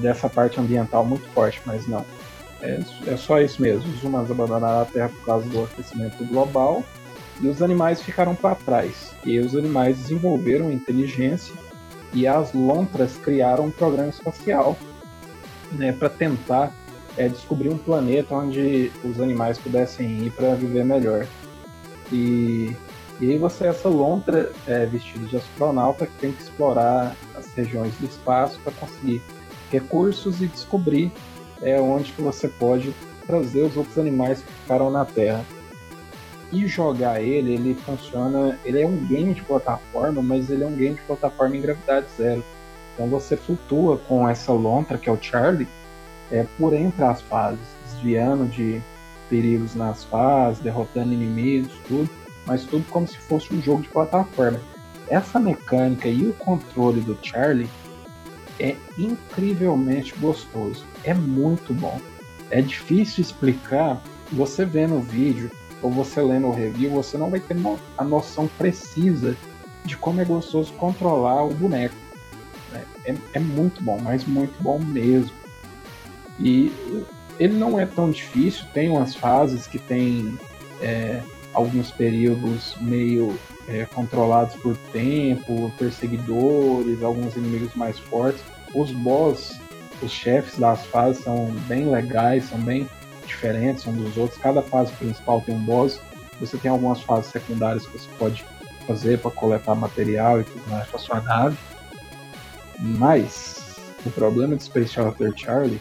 [0.00, 2.04] dessa parte ambiental muito forte, mas não.
[2.60, 3.88] É, é só isso mesmo.
[3.92, 6.82] Os humanos abandonaram a Terra por causa do aquecimento global
[7.40, 9.12] e os animais ficaram para trás.
[9.24, 11.54] E os animais desenvolveram inteligência
[12.12, 14.76] e as lontras criaram um programa espacial
[15.72, 16.72] né, para tentar
[17.16, 21.26] é, descobrir um planeta onde os animais pudessem ir para viver melhor.
[22.12, 22.74] E,
[23.20, 27.52] e aí você é essa lontra é, vestida de astronauta que tem que explorar as
[27.54, 29.22] regiões do espaço para conseguir
[29.74, 31.12] recursos e descobrir
[31.60, 32.94] é, onde que você pode
[33.26, 35.44] trazer os outros animais que ficaram na Terra.
[36.52, 38.58] E jogar ele, ele funciona.
[38.64, 42.06] Ele é um game de plataforma, mas ele é um game de plataforma em gravidade
[42.16, 42.44] zero.
[42.92, 45.66] Então você flutua com essa lontra, que é o Charlie,
[46.30, 48.80] é, por entre as fases, desviando de
[49.28, 52.08] perigos nas fases, derrotando inimigos, tudo,
[52.46, 54.60] mas tudo como se fosse um jogo de plataforma.
[55.08, 57.68] Essa mecânica e o controle do Charlie
[58.58, 62.00] é incrivelmente gostoso, é muito bom.
[62.50, 65.50] É difícil explicar, você vendo o vídeo
[65.82, 67.56] ou você lendo o review, você não vai ter
[67.98, 69.36] a noção precisa
[69.84, 71.94] de como é gostoso controlar o boneco.
[73.04, 75.30] É, é muito bom, mas muito bom mesmo.
[76.40, 76.72] E
[77.38, 80.38] ele não é tão difícil, tem umas fases que tem
[80.80, 81.20] é,
[81.52, 83.38] alguns períodos meio
[83.68, 88.42] é, controlados por tempo, perseguidores, alguns inimigos mais fortes.
[88.74, 89.58] Os boss,
[90.02, 92.88] os chefes das fases são bem legais, são bem
[93.26, 94.40] diferentes uns dos outros.
[94.40, 96.00] Cada fase principal tem um boss.
[96.40, 98.44] Você tem algumas fases secundárias que você pode
[98.86, 101.56] fazer para coletar material e tudo mais para sua nave.
[102.78, 105.80] Mas o problema de Space Shuttle Charlie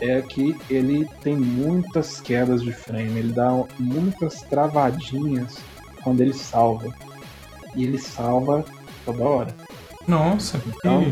[0.00, 5.56] é que ele tem muitas quedas de frame, ele dá muitas travadinhas
[6.04, 6.94] quando ele salva.
[7.74, 8.64] E ele salva
[9.04, 9.54] toda hora.
[10.06, 11.02] Nossa, então,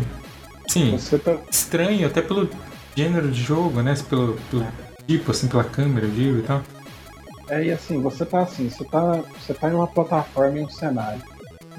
[0.68, 1.38] sim, tá...
[1.50, 2.48] estranho até pelo
[2.94, 3.94] gênero de jogo, né?
[4.08, 4.66] Pelo, pelo
[5.08, 6.62] tipo, assim, pela câmera, eu digo e tal.
[7.48, 10.68] É, e assim, você tá assim, você tá, você tá em uma plataforma em um
[10.68, 11.22] cenário.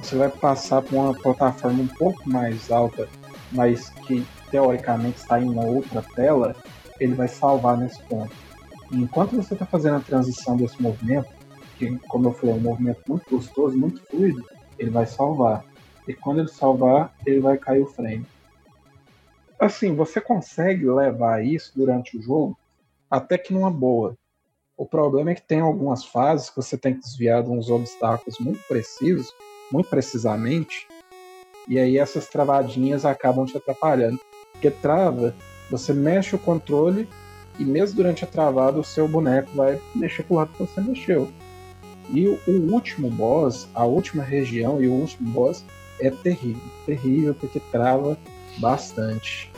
[0.02, 3.08] Você vai passar por uma plataforma um pouco mais alta,
[3.52, 6.56] mas que teoricamente está em uma outra tela,
[7.00, 8.32] ele vai salvar nesse ponto.
[8.92, 11.28] E enquanto você está fazendo a transição desse movimento,
[11.92, 14.44] que, como eu falei, é um movimento muito gostoso, muito fluido,
[14.78, 15.64] ele vai salvar.
[16.08, 18.26] E quando ele salvar, ele vai cair o frame.
[19.60, 22.58] Assim, você consegue levar isso durante o jogo
[23.10, 24.18] até que numa boa.
[24.76, 28.40] O problema é que tem algumas fases que você tem que desviar de uns obstáculos
[28.40, 29.32] muito precisos,
[29.72, 30.88] muito precisamente,
[31.68, 34.20] e aí essas travadinhas acabam te atrapalhando.
[34.52, 35.34] Porque trava
[35.70, 37.08] você mexe o controle
[37.58, 41.32] e mesmo durante a travada o seu boneco vai mexer pro lado que você mexeu.
[42.10, 42.40] E o,
[42.72, 45.64] último boss, a última região e o último boss
[46.00, 46.62] é terrível.
[46.86, 48.18] Terrível porque trava
[48.58, 49.52] bastante.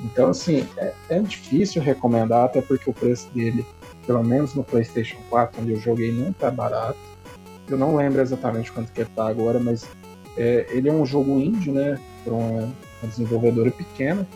[0.00, 3.64] Então, assim, é, é, difícil recomendar, até porque o preço dele,
[4.06, 6.98] pelo menos no PlayStation 4, onde eu joguei, não tá barato.
[7.68, 9.86] Eu não lembro exatamente quanto que tá agora, mas
[10.36, 11.98] é, ele é um jogo indie, né?
[12.24, 14.26] Para uma, uma desenvolvedora pequena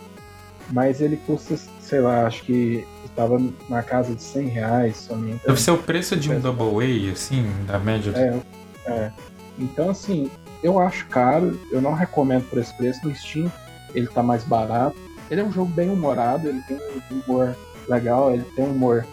[0.70, 2.86] mas ele custa, sei lá, acho que
[3.16, 5.40] estava na casa de 100 reais somente.
[5.47, 8.12] Deve ser o preço de um Double A, assim, da média.
[8.14, 9.12] É, é.
[9.59, 10.30] Então, assim,
[10.62, 13.06] eu acho caro, eu não recomendo por esse preço.
[13.06, 13.51] No Steam,
[13.94, 14.97] ele tá mais barato.
[15.30, 17.56] Ele é um jogo bem humorado, ele tem um humor
[17.88, 19.05] legal, ele tem um humor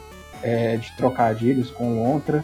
[0.44, 2.44] é, de trocadilhos com lontra.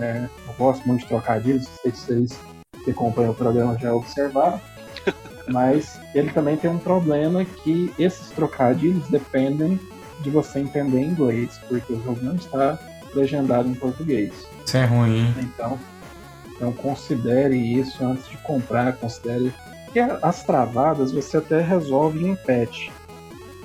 [0.00, 2.38] É, eu gosto muito de trocadilhos, não sei se vocês
[2.84, 4.60] que acompanham o programa já observaram.
[5.48, 9.78] Mas ele também tem um problema que esses trocadilhos dependem
[10.20, 12.78] de você entender inglês, porque o jogo não está
[13.14, 14.32] legendado em português.
[14.64, 15.34] Isso é ruim.
[15.38, 15.78] Então,
[16.50, 19.52] então considere isso antes de comprar, considere
[19.92, 22.88] que as travadas você até resolve em patch.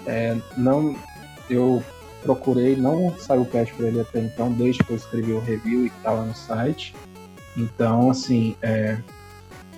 [0.05, 0.95] É, não,
[1.49, 1.83] eu
[2.23, 5.87] procurei, não saiu patch para ele até então, desde que eu escrevi o review e
[5.87, 6.95] estava no site.
[7.57, 8.97] Então, assim, é,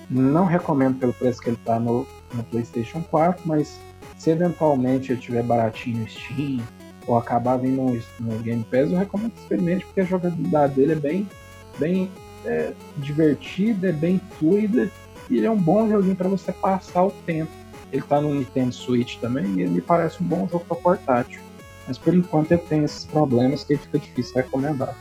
[0.09, 3.79] não recomendo pelo preço que ele está no, no PlayStation 4, mas
[4.23, 6.61] se eventualmente ele estiver baratinho no Steam
[7.05, 10.93] ou acabar vindo no, no Game Pass, eu recomendo que experimente, porque a jogabilidade dele
[10.93, 11.29] é bem,
[11.77, 12.11] bem
[12.45, 14.89] é, divertida, é bem fluida
[15.29, 17.51] e ele é um bom joguinho para você passar o tempo.
[17.91, 21.41] Ele está no Nintendo Switch também e ele me parece um bom jogo para portátil.
[21.85, 24.95] Mas por enquanto ele tem esses problemas que fica difícil recomendar.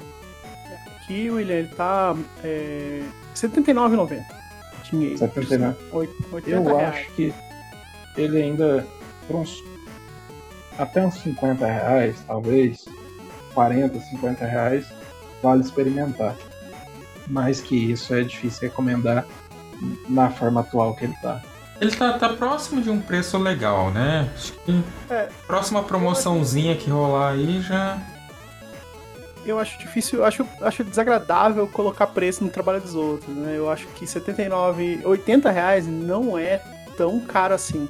[0.96, 3.02] Aqui, William, ele tá é,
[3.40, 4.42] R$ 79,90
[4.92, 5.18] dinheiro.
[5.18, 6.10] 79.
[6.32, 6.94] 80 Eu reais.
[6.94, 7.34] acho que
[8.16, 8.86] ele ainda,
[9.32, 9.64] por uns,
[10.78, 12.84] até uns 50 reais, talvez,
[13.54, 14.86] 40, 50 reais,
[15.42, 16.36] vale experimentar.
[17.26, 19.26] Mais que isso é difícil recomendar
[20.08, 21.42] na forma atual que ele tá.
[21.80, 24.30] Ele tá, tá próximo de um preço legal, né?
[24.34, 27.98] Acho que é, próxima promoçãozinha que rolar aí já
[29.44, 33.54] eu acho difícil, acho, acho desagradável colocar preço no trabalho dos outros, né?
[33.56, 36.62] Eu acho que 79, 80 reais não é
[36.96, 37.88] tão caro assim.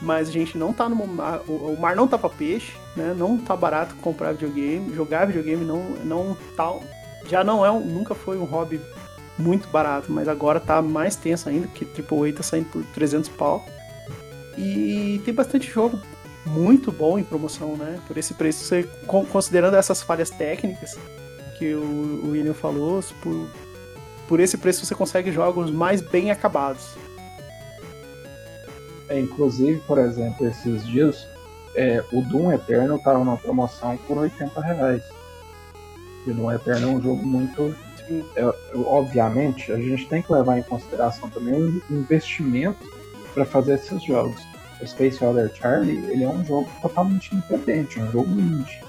[0.00, 3.14] Mas a gente não tá no o mar não tá para peixe, né?
[3.16, 6.78] Não tá barato comprar videogame, jogar videogame não não tá
[7.26, 8.80] já não é um, nunca foi um hobby
[9.38, 13.64] muito barato, mas agora tá mais tenso ainda, porque AAA tá saindo por 300 pau.
[14.56, 15.98] E tem bastante jogo
[16.44, 17.98] muito bom em promoção, né?
[18.06, 20.98] Por esse preço, você, considerando essas falhas técnicas
[21.58, 21.80] que o,
[22.24, 23.48] o William falou, por,
[24.26, 26.96] por esse preço você consegue jogos mais bem acabados.
[29.10, 31.26] É, inclusive, por exemplo, esses dias,
[31.74, 35.02] é, o Doom Eterno estava numa promoção por 80 reais.
[36.24, 37.74] E o Doom Eterno é um jogo muito.
[38.36, 38.54] É,
[38.86, 42.88] obviamente, a gente tem que levar em consideração também o investimento
[43.34, 44.40] para fazer esses jogos.
[44.80, 48.80] O Space Other Charlie ele é um jogo totalmente independente, é um jogo indie.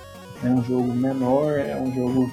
[0.44, 2.32] É um jogo menor, é um jogo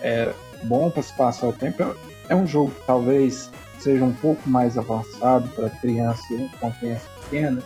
[0.00, 0.32] é,
[0.64, 1.94] bom para se passar o tempo.
[2.28, 6.22] É um jogo que talvez seja um pouco mais avançado para criança
[6.60, 7.62] com criança pequena,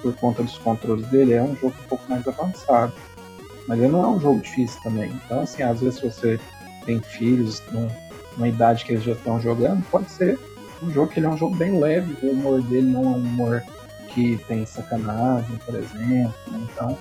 [0.00, 2.92] por conta dos controles dele, é um jogo um pouco mais avançado.
[3.66, 5.10] Mas ele não é um jogo difícil também.
[5.24, 6.40] Então, assim, às vezes você
[6.86, 7.62] tem filhos
[8.36, 10.38] numa idade que eles já estão jogando, pode ser
[10.82, 13.16] um jogo que ele é um jogo bem leve, o humor dele não é um
[13.16, 13.62] humor
[14.08, 16.34] que tem sacanagem, por exemplo.
[16.48, 16.66] Né?
[16.72, 16.98] Então,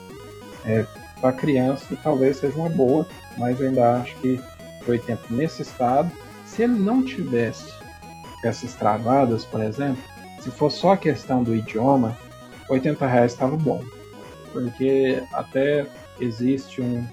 [0.65, 0.85] é,
[1.19, 3.07] para criança talvez seja uma boa,
[3.37, 4.39] mas ainda acho que
[4.87, 6.11] 80 nesse estado,
[6.59, 7.73] se ele não tivesse
[8.43, 10.03] essas travadas, por exemplo,
[10.41, 12.17] se for só a questão do idioma,
[12.69, 13.81] 80 reais estava bom.
[14.51, 15.87] Porque até
[16.19, 17.07] existe um,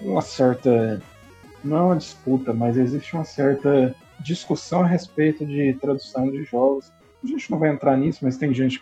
[0.00, 1.02] uma certa.
[1.64, 6.92] Não é uma disputa, mas existe uma certa discussão a respeito de tradução de jogos.
[7.24, 8.80] A gente não vai entrar nisso, mas tem gente,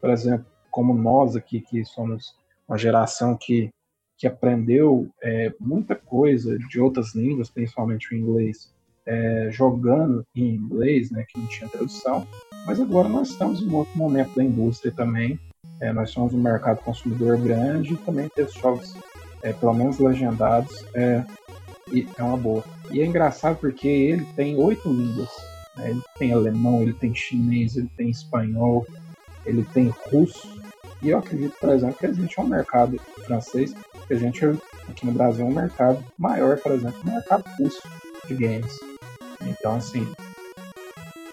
[0.00, 2.36] por exemplo, como nós aqui, que somos
[2.68, 3.68] uma geração que,
[4.16, 8.75] que aprendeu é, muita coisa de outras línguas, principalmente o inglês,
[9.06, 12.26] é, jogando em inglês, né, que não tinha tradução.
[12.66, 15.38] Mas agora nós estamos em um outro momento da indústria também.
[15.80, 18.96] É, nós somos um mercado consumidor grande e também ter jogos,
[19.42, 21.24] é, pelo menos legendados, é,
[22.18, 22.64] é uma boa.
[22.90, 25.30] E é engraçado porque ele tem oito línguas.
[25.76, 25.90] Né?
[25.90, 28.86] Ele tem alemão, ele tem chinês, ele tem espanhol,
[29.44, 30.56] ele tem russo.
[31.02, 33.74] E eu acredito, por exemplo, que a gente é um mercado francês,
[34.08, 34.44] que a gente
[34.88, 37.82] aqui no Brasil é um mercado maior, por exemplo, o mercado russo
[38.26, 38.95] de games.
[39.42, 40.10] Então, assim,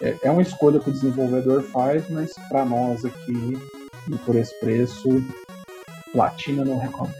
[0.00, 3.58] é, é uma escolha que o desenvolvedor faz, mas para nós aqui,
[4.10, 5.24] e por esse preço,
[6.12, 7.14] platina não recomendo.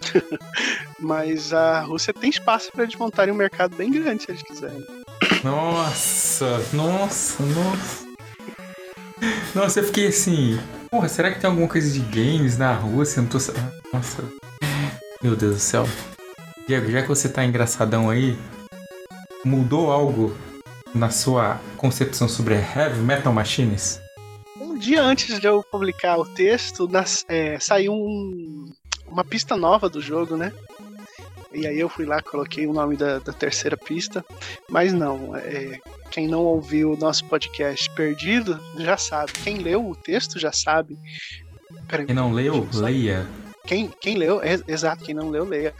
[0.98, 4.84] mas a Rússia tem espaço para eles montarem um mercado bem grande se eles quiserem.
[5.42, 8.04] Nossa, nossa, nossa.
[9.54, 10.58] Nossa, eu fiquei assim.
[10.90, 13.22] Porra, será que tem alguma coisa de games na Rússia?
[13.22, 13.38] Não tô.
[13.92, 14.24] Nossa.
[15.22, 15.86] Meu Deus do céu.
[16.66, 18.38] Diego, já que você tá engraçadão aí,
[19.44, 20.34] mudou algo
[20.94, 24.00] na sua concepção sobre Heavy Metal Machines?
[24.60, 28.72] Um dia antes de eu publicar o texto, nas, é, saiu um,
[29.06, 30.52] uma pista nova do jogo, né?
[31.52, 34.24] E aí eu fui lá, coloquei o nome da, da terceira pista,
[34.68, 35.78] mas não, é,
[36.10, 39.32] quem não ouviu o nosso podcast perdido já sabe.
[39.44, 40.98] Quem leu o texto já sabe.
[41.86, 43.24] Peraí, quem não leu, leia.
[43.66, 45.72] Quem, quem leu, é, exato, quem não leu, leia.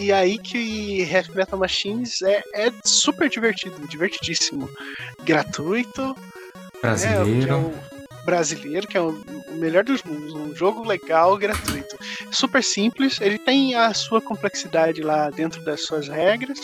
[0.00, 4.66] E aí que Heavy Metal Machines é, é super divertido, divertidíssimo.
[5.22, 6.16] Gratuito.
[6.80, 7.26] Brasileiro.
[7.26, 9.22] Né, que é o brasileiro, que é o
[9.58, 10.32] melhor dos mundos.
[10.32, 11.98] Um jogo legal, gratuito.
[12.30, 16.58] Super simples, ele tem a sua complexidade lá dentro das suas regras,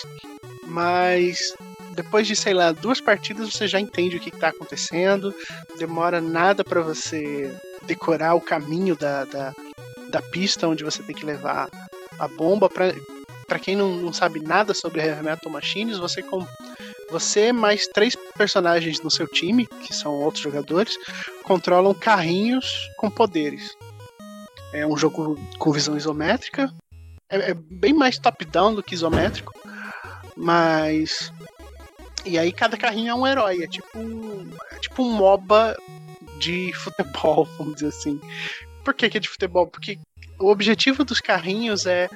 [0.66, 1.54] mas
[1.94, 5.34] depois de, sei lá, duas partidas você já entende o que está acontecendo,
[5.78, 9.54] demora nada para você decorar o caminho da, da,
[10.08, 11.68] da, pista onde você tem que levar
[12.18, 12.94] a bomba para
[13.46, 16.46] para quem não, não, sabe nada sobre Heavy Metal Machines, você com
[17.10, 20.94] você mais três personagens no seu time, que são outros jogadores,
[21.44, 23.76] controlam carrinhos com poderes.
[24.72, 26.72] É um jogo com visão isométrica,
[27.28, 29.52] é, é bem mais top-down do que isométrico,
[30.36, 31.32] mas
[32.24, 33.98] e aí cada carrinho é um herói, é tipo
[34.72, 35.76] é tipo um MOBA
[36.38, 38.20] de futebol, vamos dizer assim.
[38.84, 39.66] Por que, que é de futebol?
[39.66, 39.98] Porque
[40.38, 42.08] o objetivo dos carrinhos é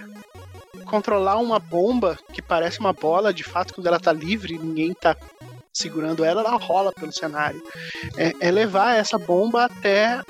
[0.91, 5.17] controlar uma bomba que parece uma bola, de fato, quando ela tá livre, ninguém tá
[5.73, 7.63] segurando ela, ela rola pelo cenário.
[8.17, 10.21] É, é levar essa bomba até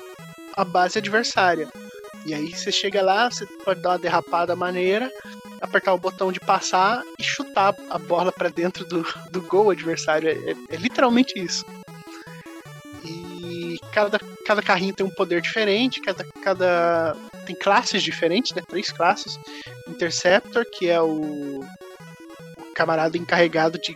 [0.55, 1.67] a base adversária.
[2.27, 5.11] E aí você chega lá, você pode dar uma derrapada maneira,
[5.59, 10.29] apertar o botão de passar e chutar a bola para dentro do, do gol adversário.
[10.29, 11.65] É, é, é, literalmente isso.
[13.03, 18.61] E cada, cada carrinho tem um poder diferente, cada, cada tem classes diferentes, né?
[18.67, 19.39] Três classes.
[19.87, 21.63] Interceptor, que é o,
[22.73, 23.95] camarada encarregado de,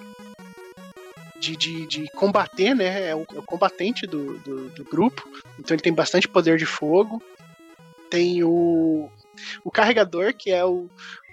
[1.39, 3.09] de, de, de combater, né?
[3.09, 5.27] É o, é o combatente do, do, do, grupo.
[5.59, 7.21] Então ele tem bastante poder de fogo.
[8.09, 9.09] Tem o,
[9.63, 10.89] o carregador, que é o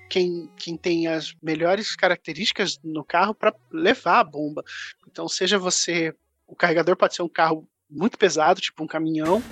[0.08, 4.64] quem, quem tem as melhores características no carro para levar a bomba.
[5.06, 6.14] Então, seja você.
[6.46, 9.42] O carregador pode ser um carro muito pesado, tipo um caminhão,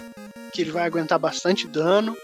[0.53, 2.17] que ele vai aguentar bastante dano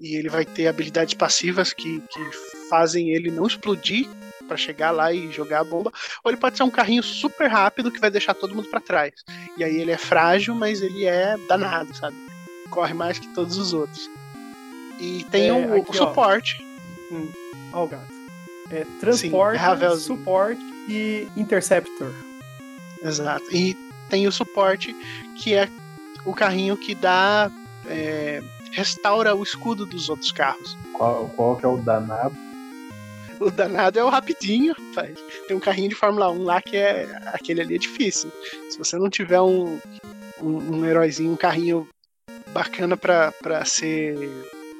[0.00, 2.30] e ele vai ter habilidades passivas que, que
[2.68, 4.08] fazem ele não explodir
[4.48, 5.92] para chegar lá e jogar a bomba,
[6.24, 9.12] ou ele pode ser um carrinho super rápido que vai deixar todo mundo para trás.
[9.56, 12.16] E aí ele é frágil, mas ele é danado, sabe?
[12.68, 14.10] Corre mais que todos os outros.
[14.98, 16.56] E tem é, o, aqui, o, suporte.
[17.12, 17.14] Ó.
[17.14, 17.32] Hum.
[17.72, 18.20] Ó, o gato.
[18.72, 22.12] É, transporte, Sim, é suporte e interceptor.
[23.02, 23.44] Exato.
[23.54, 23.76] E
[24.08, 24.94] tem o suporte,
[25.36, 25.68] que é
[26.24, 27.50] o carrinho que dá.
[27.86, 28.42] É,
[28.72, 30.76] restaura o escudo dos outros carros.
[30.92, 32.36] Qual, qual que é o danado?
[33.40, 35.18] O danado é o rapidinho, rapaz.
[35.48, 37.08] Tem um carrinho de Fórmula 1 lá que é.
[37.32, 38.30] Aquele ali é difícil.
[38.68, 39.80] Se você não tiver um,
[40.42, 41.88] um, um heróizinho, um carrinho
[42.52, 44.18] bacana pra, pra ser.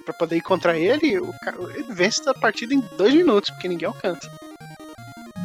[0.04, 1.34] pra poder ir contra ele, o,
[1.74, 4.30] ele vence a partida em dois minutos, porque ninguém alcança.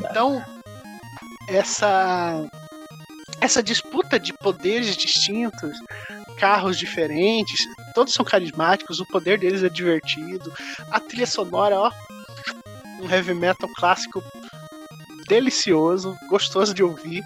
[0.09, 0.43] Então,
[1.47, 2.45] essa.
[3.41, 5.77] Essa disputa de poderes distintos,
[6.37, 7.59] carros diferentes,
[7.93, 10.53] todos são carismáticos, o poder deles é divertido,
[10.91, 11.91] a trilha sonora, ó,
[13.01, 14.23] um heavy metal clássico
[15.27, 17.23] delicioso, gostoso de ouvir.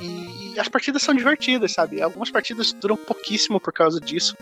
[0.00, 2.00] E as partidas são divertidas, sabe?
[2.02, 4.36] Algumas partidas duram pouquíssimo por causa disso.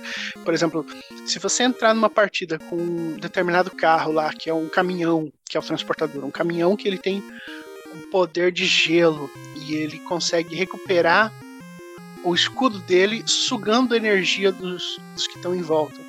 [0.44, 0.84] Por exemplo,
[1.24, 5.56] se você entrar numa partida com um determinado carro lá, que é um caminhão, que
[5.56, 7.22] é o transportador, um caminhão que ele tem
[7.94, 11.32] um poder de gelo e ele consegue recuperar
[12.24, 16.00] o escudo dele sugando a energia dos, dos que estão em volta.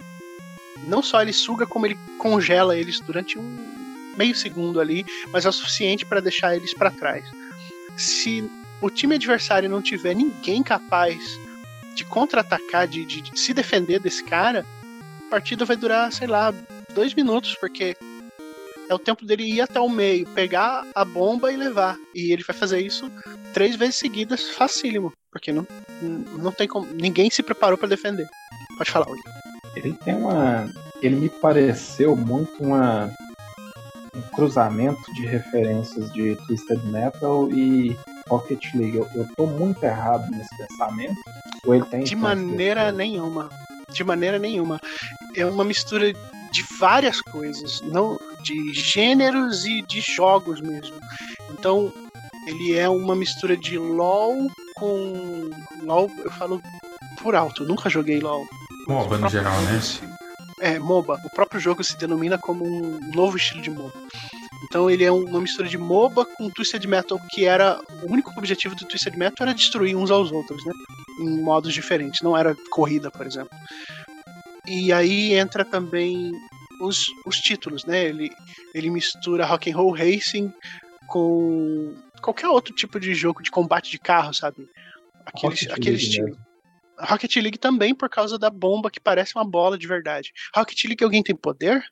[0.87, 3.57] Não só ele suga, como ele congela eles durante um
[4.17, 7.25] meio segundo ali, mas é o suficiente para deixar eles para trás.
[7.95, 8.49] Se
[8.81, 11.23] o time adversário não tiver ninguém capaz
[11.95, 14.65] de contra-atacar, de, de, de, se defender desse cara,
[15.27, 16.53] a partida vai durar, sei lá,
[16.93, 17.95] dois minutos, porque
[18.89, 21.97] é o tempo dele ir até o meio, pegar a bomba e levar.
[22.13, 23.09] E ele vai fazer isso
[23.53, 25.65] três vezes seguidas, facílimo, porque não,
[26.37, 26.87] não tem como.
[26.93, 28.27] Ninguém se preparou para defender.
[28.77, 29.23] Pode falar, William.
[29.75, 30.69] Ele tem uma.
[31.01, 33.11] Ele me pareceu muito uma
[34.15, 37.97] um cruzamento de referências de Twisted Metal e
[38.29, 38.97] Rocket League.
[38.97, 41.19] Eu, eu tô muito errado nesse pensamento?
[41.65, 43.49] Ou ele tem de maneira nenhuma.
[43.89, 44.79] De maneira nenhuma.
[45.35, 46.13] É uma mistura
[46.51, 50.95] de várias coisas, não de gêneros e de jogos mesmo.
[51.51, 51.91] Então,
[52.45, 55.49] ele é uma mistura de LoL com
[55.81, 56.61] LoL, eu falo
[57.21, 58.45] por alto, nunca joguei LoL.
[58.87, 59.79] MOBA no geral, né?
[60.59, 61.19] É, MOBA.
[61.23, 63.93] O próprio jogo se denomina como um novo estilo de MOBA.
[64.65, 67.79] Então ele é uma mistura de MOBA com Twisted Metal, que era.
[68.01, 70.73] O único objetivo do Twisted Metal era destruir uns aos outros, né?
[71.19, 72.21] Em modos diferentes.
[72.21, 73.57] Não era corrida, por exemplo.
[74.65, 76.31] E aí entra também
[76.83, 78.05] os, os títulos, né?
[78.05, 78.31] Ele,
[78.73, 80.51] ele mistura rock and roll racing
[81.07, 84.67] com qualquer outro tipo de jogo de combate de carro, sabe?
[85.25, 86.27] Aquele, aquele estilo.
[86.27, 86.53] Mesmo.
[86.99, 90.31] Rocket League também por causa da bomba que parece uma bola de verdade.
[90.55, 91.83] Rocket League alguém tem poder?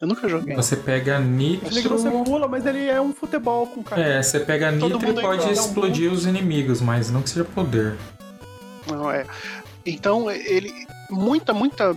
[0.00, 0.54] Eu nunca joguei.
[0.56, 1.72] Você pega nitro.
[1.72, 4.02] League você pula, mas ele é um futebol com cara.
[4.02, 7.96] É, você pega nitro e pode explodir um os inimigos, mas não que seja poder.
[8.88, 9.26] Não é.
[9.86, 10.72] Então ele
[11.10, 11.96] muita muita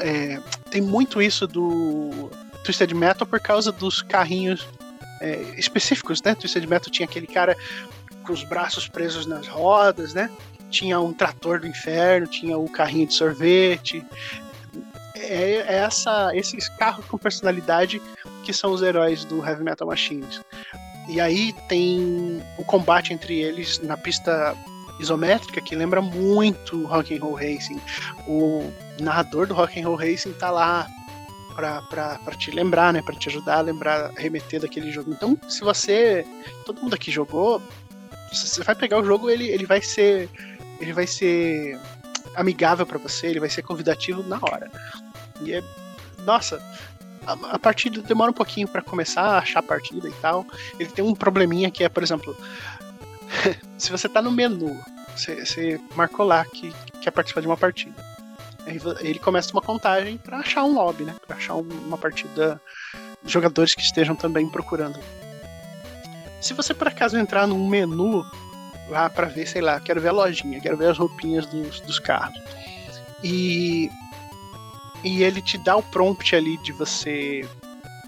[0.00, 0.40] é,
[0.72, 2.30] tem muito isso do
[2.64, 4.66] Twisted Metal por causa dos carrinhos
[5.20, 6.34] é, específicos, né?
[6.34, 7.56] Twisted Metal tinha aquele cara
[8.24, 10.30] com os braços presos nas rodas, né?
[10.72, 14.04] tinha um trator do inferno, tinha o carrinho de sorvete.
[15.14, 18.02] É, é essa, esses carros com personalidade
[18.42, 20.40] que são os heróis do Heavy Metal Machines.
[21.08, 24.56] E aí tem o combate entre eles na pista
[25.02, 27.80] isométrica que lembra muito Rock and Roll Racing.
[28.26, 28.70] O
[29.00, 30.86] narrador do Rock and Roll Racing tá lá
[31.54, 35.12] para te lembrar, né, para te ajudar a lembrar, remeter daquele jogo.
[35.12, 36.26] Então, se você,
[36.64, 37.60] todo mundo aqui jogou,
[38.32, 40.30] você vai pegar o jogo, ele, ele vai ser
[40.82, 41.78] ele vai ser
[42.34, 44.70] amigável para você, ele vai ser convidativo na hora.
[45.40, 45.62] E é.
[46.24, 46.60] Nossa,
[47.26, 50.44] a, a partida demora um pouquinho para começar a achar a partida e tal.
[50.78, 52.36] Ele tem um probleminha que é, por exemplo,
[53.78, 54.78] se você tá no menu,
[55.16, 57.94] você, marcou lá que quer participar de uma partida.
[58.66, 61.14] Aí ele começa uma contagem para achar um lobby, né?
[61.26, 62.60] Pra achar uma partida.
[63.24, 64.98] Jogadores que estejam também procurando.
[66.40, 68.24] Se você por acaso entrar num menu
[68.88, 71.98] lá para ver, sei lá, quero ver a lojinha, quero ver as roupinhas dos, dos
[71.98, 72.36] carros.
[73.22, 73.88] E,
[75.04, 77.48] e ele te dá o prompt ali de você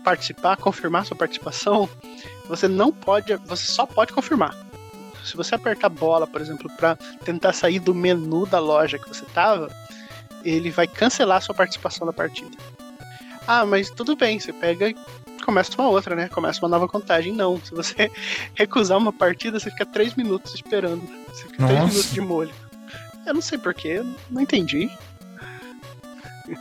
[0.04, 1.88] participar, confirmar sua participação.
[2.48, 4.54] Você não pode, você só pode confirmar.
[5.24, 9.24] Se você apertar bola, por exemplo, para tentar sair do menu da loja que você
[9.34, 9.70] tava,
[10.44, 12.50] ele vai cancelar sua participação na partida.
[13.46, 14.96] Ah, mas tudo bem, você pega e
[15.44, 16.28] começa uma outra, né?
[16.28, 17.32] Começa uma nova contagem.
[17.32, 18.10] Não, se você
[18.54, 21.02] recusar uma partida, você fica três minutos esperando.
[21.28, 21.92] Você fica três Nossa.
[21.92, 22.54] minutos de molho.
[23.26, 24.90] Eu não sei porquê, não entendi.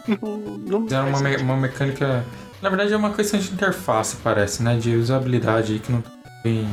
[0.08, 0.38] Não,
[0.80, 2.26] não faz uma, me- uma mecânica.
[2.62, 4.78] Na verdade é uma questão de interface, parece, né?
[4.78, 6.02] De usabilidade que não
[6.42, 6.66] bem.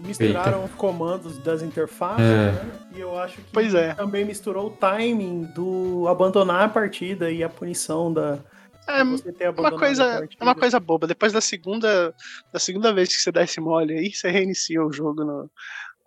[0.00, 2.52] Misturaram os comandos das interfaces, É.
[2.52, 2.70] né?
[2.94, 3.94] E eu acho que Pois é.
[3.94, 8.38] também misturou o timing do abandonar a partida e a punição da
[8.86, 11.06] É, uma coisa, é uma coisa boba.
[11.06, 12.14] Depois da segunda,
[12.52, 15.50] da segunda vez que você dá esse mole aí, você reinicia o jogo no,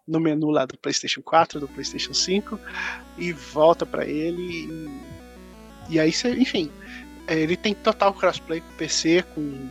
[0.08, 2.60] no menu lá do PlayStation 4, do PlayStation 5
[3.18, 4.42] e volta pra ele.
[5.90, 6.72] E, e aí você, enfim,
[7.28, 9.70] é, ele tem total crossplay com PC, com,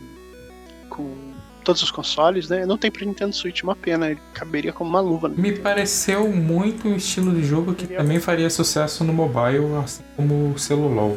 [0.89, 1.30] com
[1.61, 2.65] todos os consoles, né?
[2.65, 4.11] Não tem pra Nintendo Switch, uma pena.
[4.11, 5.27] Ele caberia como uma luva.
[5.29, 10.03] no Me pareceu muito um estilo de jogo que também faria sucesso no mobile, assim
[10.15, 11.15] como o celular.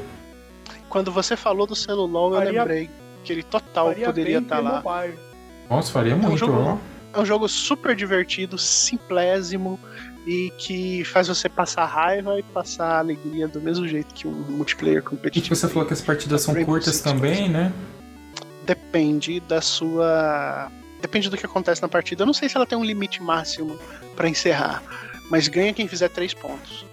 [0.88, 2.90] Quando você falou do celular, eu Faria- lembrei
[3.24, 4.82] que ele total Faria poderia estar ter lá.
[4.82, 5.18] mobile.
[5.68, 6.78] Nossa, faria um muito, jogo- ó.
[7.12, 9.78] É um jogo super divertido, simplésimo
[10.26, 14.98] e que faz você passar raiva e passar alegria do mesmo jeito que um multiplayer
[14.98, 15.54] E competitivo.
[15.54, 17.72] você falou que as partidas são Rainbow curtas Six, também, né?
[18.64, 20.70] Depende da sua.
[21.00, 22.22] Depende do que acontece na partida.
[22.22, 23.78] Eu não sei se ela tem um limite máximo
[24.16, 24.82] pra encerrar,
[25.30, 26.86] mas ganha quem fizer três pontos.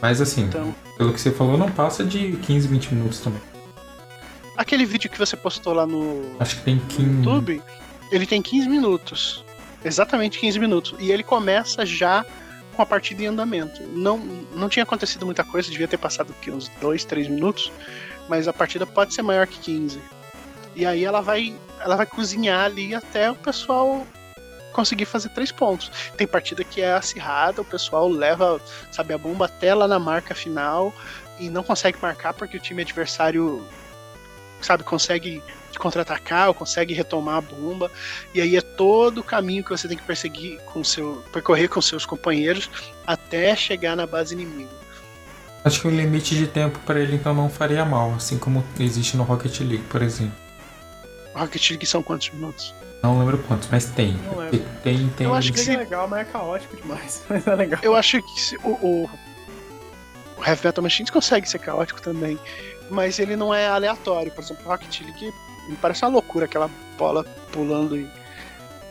[0.00, 3.40] Mas assim, Então, pelo que você falou, não passa de 15, 20 minutos também.
[4.56, 7.02] aquele vídeo que você postou lá no Acho que tem 15.
[7.02, 7.62] YouTube,
[8.10, 9.44] ele tem 15 minutos.
[9.84, 10.94] Exatamente 15 minutos.
[10.98, 12.24] E ele começa já
[12.74, 13.82] com a partida em andamento.
[13.94, 14.18] Não,
[14.54, 17.72] não tinha acontecido muita coisa, devia ter passado aqui uns 2, 3 minutos,
[18.28, 19.98] mas a partida pode ser maior que 15.
[20.74, 24.06] E aí ela vai, ela vai cozinhar ali até o pessoal
[24.72, 25.90] conseguir fazer três pontos.
[26.16, 28.60] Tem partida que é acirrada, o pessoal leva,
[28.90, 30.94] sabe, a bomba até lá na marca final
[31.38, 33.66] e não consegue marcar porque o time adversário,
[34.60, 35.42] sabe, consegue
[35.78, 37.90] contra-atacar ou consegue retomar a bomba.
[38.34, 41.80] E aí é todo o caminho que você tem que perseguir com seu, percorrer com
[41.80, 42.70] seus companheiros
[43.06, 44.80] até chegar na base inimiga.
[45.64, 49.16] Acho que o limite de tempo pra ele então não faria mal, assim como existe
[49.16, 50.32] no Rocket League, por exemplo.
[51.34, 52.74] Rocket League são quantos minutos?
[53.02, 54.12] Não lembro quantos, mas tem.
[54.26, 54.60] Não lembro.
[54.82, 55.26] Tem, tem.
[55.26, 57.22] Eu acho que é legal, mas é caótico demais.
[57.30, 57.80] Mas é legal.
[57.82, 59.10] Eu acho que se- o, o,
[60.36, 62.38] o Heavy Metal Machines consegue ser caótico também,
[62.90, 64.30] mas ele não é aleatório.
[64.32, 65.32] Por exemplo, Rocket League
[65.68, 68.02] me parece uma loucura aquela bola pulando e,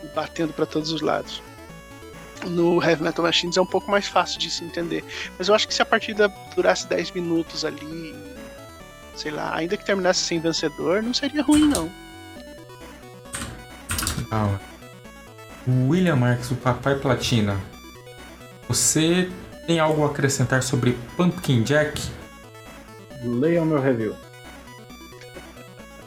[0.02, 1.40] e batendo para todos os lados.
[2.46, 5.04] No Heavy Metal Machines é um pouco mais fácil de se entender,
[5.38, 6.26] mas eu acho que se a partida
[6.56, 8.14] durasse 10 minutos ali,
[9.14, 11.90] sei lá, ainda que terminasse sem vencedor, não seria ruim não.
[15.66, 17.60] O William Marques, o Papai Platina.
[18.68, 19.28] Você
[19.66, 22.00] tem algo a acrescentar sobre Pumpkin Jack?
[23.22, 24.14] Leiam meu review.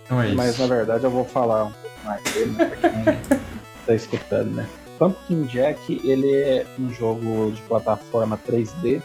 [0.10, 0.36] Não é isso.
[0.36, 3.04] Mas na verdade eu vou falar um pouco mais dele, né, pra quem
[3.86, 4.68] tá escutando, né?
[4.98, 9.02] Pumpkin Jack, ele é um jogo de plataforma 3D.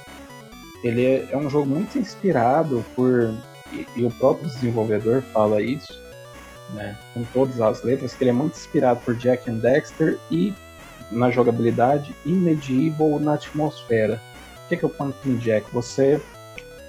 [0.84, 3.34] Ele é, é um jogo muito inspirado por.
[3.72, 5.92] E, e o próprio desenvolvedor fala isso,
[6.70, 6.96] né?
[7.14, 10.52] Com todas as letras, que ele é muito inspirado por Jack and Dexter e
[11.10, 14.20] na jogabilidade e Medieval na atmosfera.
[14.64, 15.70] O que que é o Pumpkin Jack?
[15.72, 16.20] Você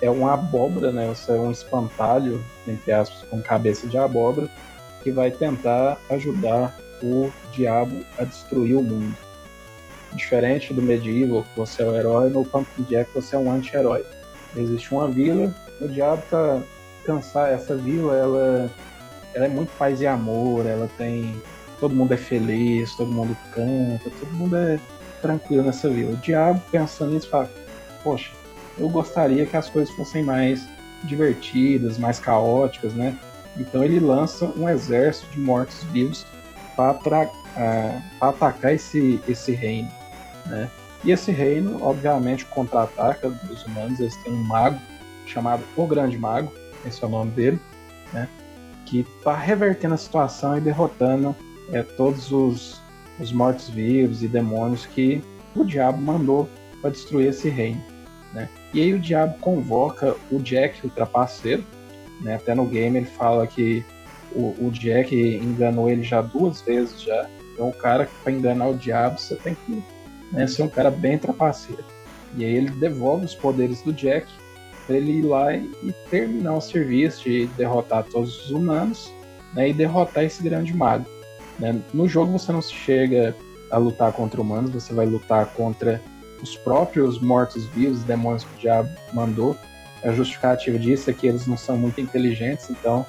[0.01, 1.07] é uma abóbora, né?
[1.07, 4.49] Você é um espantalho, entre aspas, com cabeça de abóbora,
[5.01, 9.15] que vai tentar ajudar o diabo a destruir o mundo.
[10.13, 14.03] Diferente do Medieval, que você é o herói, no Pumpkin Jack você é um anti-herói.
[14.55, 16.61] Existe uma vila, o diabo tá
[17.05, 18.69] cansar essa vila, ela,
[19.33, 21.41] ela é muito paz e amor, ela tem
[21.79, 24.79] todo mundo é feliz, todo mundo canta, todo mundo é
[25.21, 26.11] tranquilo nessa vila.
[26.11, 27.49] O diabo pensando nisso fala,
[28.03, 28.31] poxa,
[28.77, 30.67] eu gostaria que as coisas fossem mais
[31.03, 33.17] divertidas, mais caóticas, né?
[33.57, 36.25] Então ele lança um exército de mortos-vivos
[36.75, 37.29] para
[38.21, 39.89] atacar esse, esse reino,
[40.45, 40.69] né?
[41.03, 43.99] E esse reino, obviamente, contra-ataca dos humanos.
[43.99, 44.79] Eles têm um mago
[45.25, 46.51] chamado O Grande Mago,
[46.85, 47.59] esse é o nome dele,
[48.11, 48.27] né?
[48.89, 51.35] Que está revertendo a situação e derrotando
[51.71, 52.81] é, todos os,
[53.19, 55.21] os mortos-vivos e demônios que
[55.55, 56.49] o diabo mandou
[56.81, 57.81] para destruir esse reino.
[58.33, 58.49] Né?
[58.73, 61.63] E aí o diabo convoca o Jack, o trapaceiro.
[62.21, 62.35] Né?
[62.35, 63.85] Até no game ele fala que
[64.31, 67.29] o, o Jack enganou ele já duas vezes já.
[67.53, 69.83] Então o cara que para enganar o diabo você tem que
[70.31, 71.83] né, ser um cara bem trapaceiro.
[72.35, 74.27] E aí ele devolve os poderes do Jack
[74.89, 79.13] para ele ir lá e, terminar o serviço de derrotar todos os humanos
[79.53, 81.05] né, e derrotar esse grande mago.
[81.59, 81.79] Né?
[81.93, 83.35] No jogo você não chega
[83.69, 86.01] a lutar contra humanos, você vai lutar contra
[86.41, 89.55] os próprios mortos-vivos, demônios que o diabo mandou.
[90.03, 93.05] A justificativa disso é que eles não são muito inteligentes, então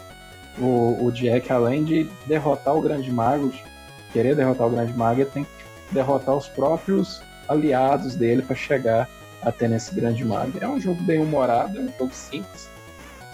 [0.58, 3.64] o, o Jack, além de derrotar o grande mago, de
[4.12, 9.08] querer derrotar o grande mago, ele tem que derrotar os próprios aliados dele para chegar
[9.42, 10.52] até nesse grande mago.
[10.60, 12.68] É um jogo bem humorado, é um jogo simples,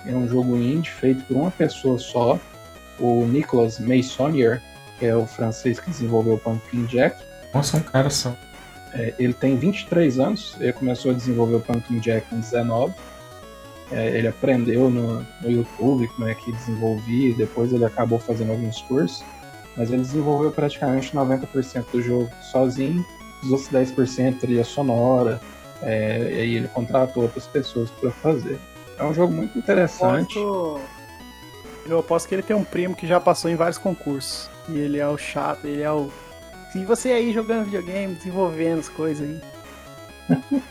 [0.04, 2.38] é um jogo indie feito por uma pessoa só,
[2.98, 4.62] o Nicholas Maisonier,
[4.98, 7.22] que é o francês que desenvolveu o Pumpkin Jack.
[7.52, 8.34] Nossa, um cara só.
[8.92, 12.94] É, ele tem 23 anos, ele começou a desenvolver o Pumpkin Jack em 19.
[13.92, 18.82] É, ele aprendeu no, no, YouTube como é que desenvolvia, depois ele acabou fazendo alguns
[18.82, 19.24] cursos,
[19.76, 23.04] mas ele desenvolveu praticamente 90% do jogo sozinho,
[23.44, 25.40] os outros 10% trilha sonora,
[25.82, 28.58] é, e aí ele contratou outras pessoas para fazer.
[28.98, 30.36] É um jogo muito interessante.
[30.38, 30.80] Eu aposto,
[31.86, 34.50] eu aposto que ele tem um primo que já passou em vários concursos.
[34.68, 36.10] E ele é o chato, ele é o.
[36.74, 39.28] E você aí jogando videogame, desenvolvendo as coisas
[40.28, 40.62] aí.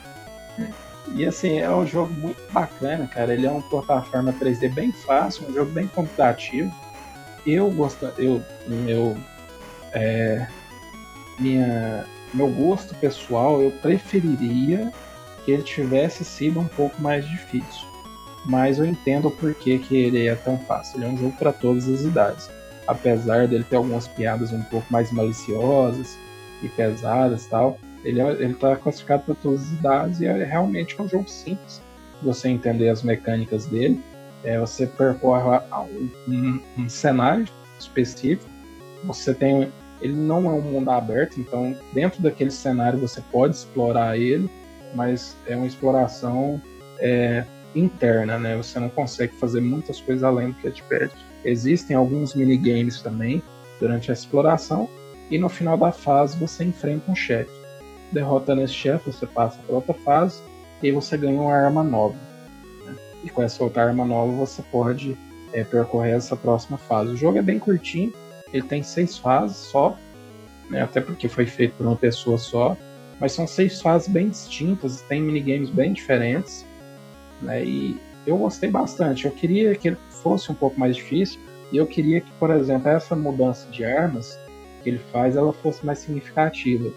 [1.16, 3.34] e assim, é um jogo muito bacana, cara.
[3.34, 6.74] Ele é uma plataforma 3D bem fácil, um jogo bem computativo.
[7.46, 8.06] Eu gosto.
[8.18, 8.42] Eu.
[8.68, 9.16] Meu.
[9.94, 10.46] É,
[11.40, 12.06] minha,
[12.36, 14.92] meu gosto pessoal, eu preferiria
[15.44, 17.88] que ele tivesse sido um pouco mais difícil.
[18.46, 20.98] Mas eu entendo o porquê que ele é tão fácil.
[20.98, 22.50] Ele é um jogo para todas as idades
[22.88, 26.18] apesar dele ter algumas piadas um pouco mais maliciosas
[26.62, 31.00] e pesadas tal, ele, é, ele tá classificado para todas as idades e é realmente
[31.02, 31.82] um jogo simples.
[32.22, 34.02] Você entender as mecânicas dele,
[34.44, 35.60] é, você percorre
[36.28, 37.48] um, um cenário
[37.80, 38.50] específico,
[39.04, 44.18] você tem ele não é um mundo aberto, então dentro daquele cenário você pode explorar
[44.18, 44.50] ele,
[44.94, 46.62] mas é uma exploração
[47.00, 47.46] é,
[47.76, 48.56] interna, né?
[48.58, 51.12] Você não consegue fazer muitas coisas além do que te pede.
[51.44, 53.42] Existem alguns minigames também
[53.80, 54.90] durante a exploração
[55.30, 57.52] e no final da fase você enfrenta um chefe.
[58.12, 60.42] Derrotando esse chefe, você passa para outra fase
[60.82, 62.16] e você ganha uma arma nova.
[62.86, 62.96] Né?
[63.24, 65.18] E com essa outra arma nova você pode
[65.54, 67.12] é, percorrer essa próxima fase.
[67.12, 68.14] O jogo é bem curtinho,
[68.56, 69.98] ele tem seis fases só,
[70.70, 70.82] né?
[70.82, 72.78] até porque foi feito por uma pessoa só,
[73.20, 76.66] mas são seis fases bem distintas, tem minigames bem diferentes.
[77.42, 77.66] Né?
[77.66, 79.26] E eu gostei bastante.
[79.26, 81.40] Eu queria que ele fosse um pouco mais difícil
[81.72, 84.40] e eu queria que, por exemplo, essa mudança de armas
[84.82, 86.92] que ele faz, ela fosse mais significativa,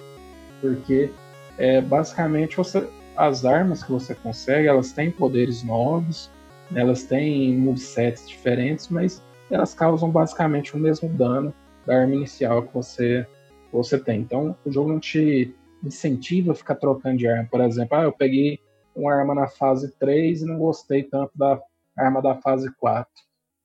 [0.60, 1.10] porque
[1.56, 2.86] é, basicamente você,
[3.16, 6.30] as armas que você consegue, elas têm poderes novos,
[6.74, 9.22] elas têm movesets diferentes, mas
[9.54, 11.52] elas causam basicamente o mesmo dano
[11.86, 13.26] da arma inicial que você,
[13.72, 14.20] você tem.
[14.20, 17.48] Então, o jogo não te incentiva a ficar trocando de arma.
[17.50, 18.60] Por exemplo, ah, eu peguei
[18.94, 21.60] uma arma na fase 3 e não gostei tanto da
[21.96, 23.10] arma da fase 4.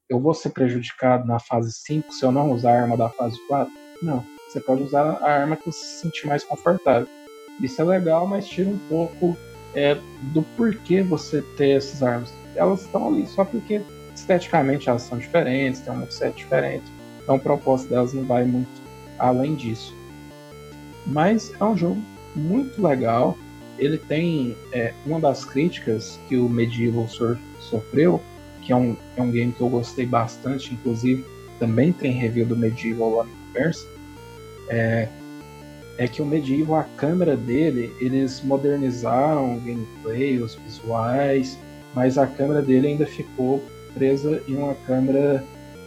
[0.10, 3.38] Eu vou ser prejudicado na fase 5 se eu não usar a arma da fase
[3.48, 3.72] 4?
[4.02, 4.24] Não.
[4.48, 7.08] Você pode usar a arma que você se sentir mais confortável.
[7.62, 9.36] Isso é legal, mas tira um pouco
[9.74, 9.96] é,
[10.34, 12.32] do porquê você ter essas armas.
[12.56, 13.82] Elas estão ali só porque
[14.16, 16.86] esteticamente elas são diferentes, tem um set diferente.
[17.22, 18.70] Então o propósito delas não vai muito
[19.20, 19.96] além disso.
[21.06, 22.02] Mas é um jogo
[22.36, 23.38] muito legal
[23.78, 27.08] ele tem é, uma das críticas que o Medieval
[27.60, 28.22] sofreu,
[28.62, 31.26] que é um, é um game que eu gostei bastante, inclusive
[31.60, 33.34] também tem review do Medieval lá no
[34.70, 35.08] é,
[35.98, 41.58] é que o Medieval, a câmera dele, eles modernizaram o gameplay, os visuais,
[41.94, 43.64] mas a câmera dele ainda ficou
[43.94, 45.44] presa em uma câmera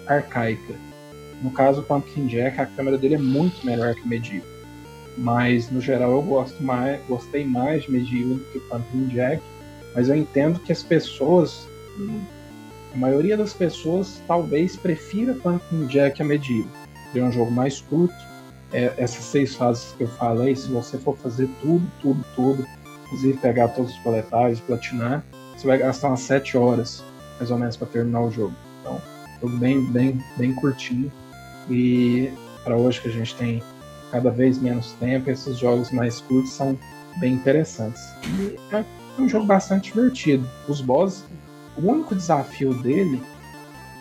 [0.06, 0.74] arcaica.
[1.42, 4.48] No caso, o Pumpkin Jack, a câmera dele é muito melhor que o Medieval.
[5.18, 9.42] Mas no geral eu gosto mais, gostei mais de Medieval do que Pumpkin Jack.
[9.94, 11.66] Mas eu entendo que as pessoas,
[12.94, 16.70] a maioria das pessoas, talvez prefira Pumpkin Jack a Medieval.
[17.14, 18.14] É um jogo mais curto.
[18.72, 22.66] É, essas seis fases que eu falei, se você for fazer tudo, tudo, tudo,
[23.04, 25.24] inclusive pegar todos os coletáveis, platinar,
[25.56, 27.02] você vai gastar umas sete horas,
[27.38, 28.54] mais ou menos, para terminar o jogo.
[28.80, 29.00] Então,
[29.40, 31.10] jogo bem, bem, bem curtinho.
[31.68, 32.30] E
[32.64, 33.62] para hoje que a gente tem
[34.10, 36.78] cada vez menos tempo, esses jogos mais curtos são
[37.18, 38.02] bem interessantes.
[38.38, 38.84] E é
[39.18, 40.48] um jogo bastante divertido.
[40.68, 41.24] Os bosses,
[41.76, 43.22] o único desafio dele,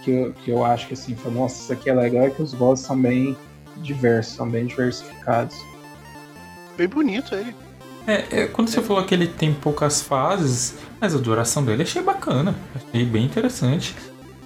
[0.03, 2.41] que eu, que eu acho que assim, foi, nossa, isso aqui é legal, é que
[2.41, 3.35] os bosses são bem
[3.77, 5.55] diversos, são bem diversificados.
[6.77, 7.64] Bem bonito ele.
[8.07, 12.01] É, é, quando você falou que ele tem poucas fases, mas a duração dele achei
[12.01, 13.95] bacana, achei bem interessante.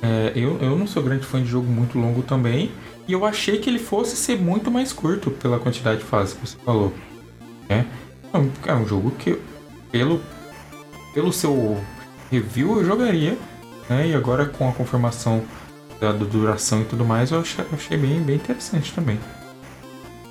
[0.02, 2.72] É, eu, eu não sou grande fã de jogo muito longo também,
[3.07, 6.48] e eu achei que ele fosse ser muito mais curto pela quantidade de fases que
[6.48, 6.94] você falou.
[7.68, 7.84] É,
[8.31, 9.38] é um, é um jogo que,
[9.91, 10.22] pelo,
[11.14, 11.84] pelo seu
[12.31, 13.38] review, eu jogaria.
[13.90, 14.10] Né?
[14.10, 15.44] E agora com a confirmação
[15.99, 19.19] da, da duração e tudo mais, eu achei, eu achei bem, bem interessante também.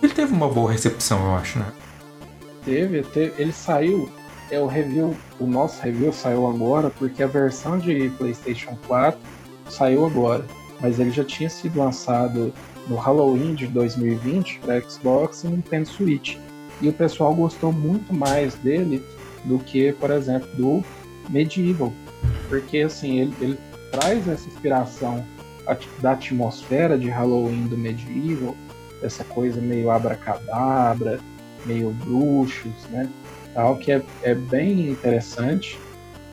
[0.02, 1.66] Ele teve uma boa recepção, eu acho, né?
[2.68, 4.10] Teve, teve ele saiu,
[4.50, 9.18] é o review, o nosso review saiu agora porque a versão de PlayStation 4
[9.70, 10.44] saiu agora,
[10.78, 12.52] mas ele já tinha sido lançado
[12.86, 16.36] no Halloween de 2020 para Xbox e Nintendo Switch.
[16.82, 19.02] E o pessoal gostou muito mais dele
[19.46, 20.84] do que, por exemplo, do
[21.30, 21.90] Medieval,
[22.50, 23.58] porque assim ele, ele
[23.90, 25.24] traz essa inspiração
[26.00, 28.54] da atmosfera de Halloween do Medieval,
[29.02, 31.18] essa coisa meio abracadabra,
[31.68, 33.08] meio bruxos, né?
[33.54, 35.78] Tal, que é, é bem interessante,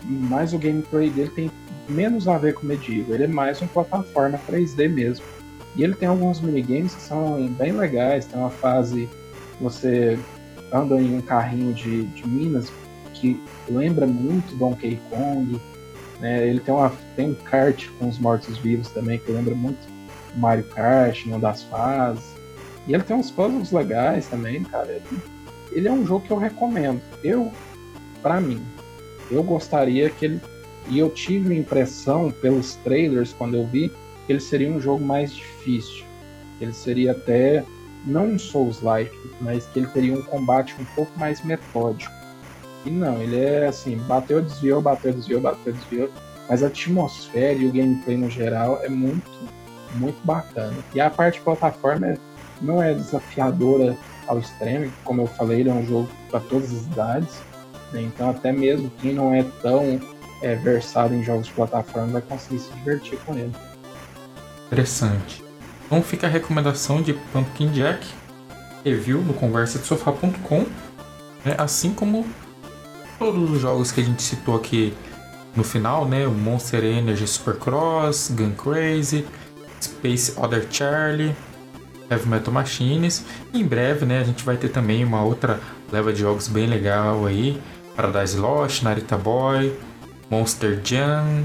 [0.04, 1.52] mas o gameplay dele tem
[1.88, 5.26] menos a ver com Medieval, ele é mais uma plataforma 3D mesmo.
[5.76, 9.10] E ele tem alguns minigames que são bem legais, tem uma fase
[9.60, 10.18] você
[10.72, 12.72] anda em um carrinho de, de minas
[13.14, 15.60] que lembra muito Donkey Kong,
[16.20, 16.48] né?
[16.48, 19.80] Ele tem, uma, tem um kart com os mortos-vivos também, que lembra muito
[20.36, 22.35] Mario Kart, uma das fases.
[22.88, 25.02] E ele tem uns puzzles legais também, cara.
[25.72, 27.02] Ele, é um jogo que eu recomendo.
[27.24, 27.52] Eu,
[28.22, 28.62] para mim,
[29.32, 30.42] eu gostaria que ele.
[30.88, 33.90] E eu tive a impressão pelos trailers quando eu vi
[34.26, 36.06] que ele seria um jogo mais difícil.
[36.62, 37.64] Ele seria até
[38.06, 42.14] não um Souls-like, mas que ele teria um combate um pouco mais metódico.
[42.86, 46.10] E não, ele é assim, bateu, desviou, bateu, desviou, bateu, desviou.
[46.48, 49.32] Mas a atmosfera e o gameplay no geral é muito,
[49.96, 50.76] muito bacana.
[50.94, 52.16] E a parte de plataforma
[52.62, 56.84] não é desafiadora ao extremo, como eu falei, ele é um jogo para todas as
[56.84, 57.42] idades.
[57.92, 58.02] Né?
[58.02, 60.00] Então até mesmo quem não é tão
[60.42, 63.54] é, versado em jogos de plataforma vai conseguir se divertir com ele.
[64.68, 65.44] Interessante.
[65.86, 68.06] Então fica a recomendação de Pumpkin Jack,
[68.84, 70.66] review no conversa de sofá.com,
[71.44, 71.56] né?
[71.58, 72.26] assim como
[73.20, 74.94] todos os jogos que a gente citou aqui
[75.56, 76.28] no final, né?
[76.28, 79.26] O Monster Energy Supercross, Gun Crazy,
[79.82, 81.34] Space Other Charlie,
[82.10, 83.26] Heavy Metal Machines.
[83.54, 85.60] E em breve, né, a gente vai ter também uma outra
[85.92, 87.60] leva de jogos bem legal aí.
[87.96, 89.74] Paradise Lost, Narita Boy,
[90.30, 91.44] Monster Jam,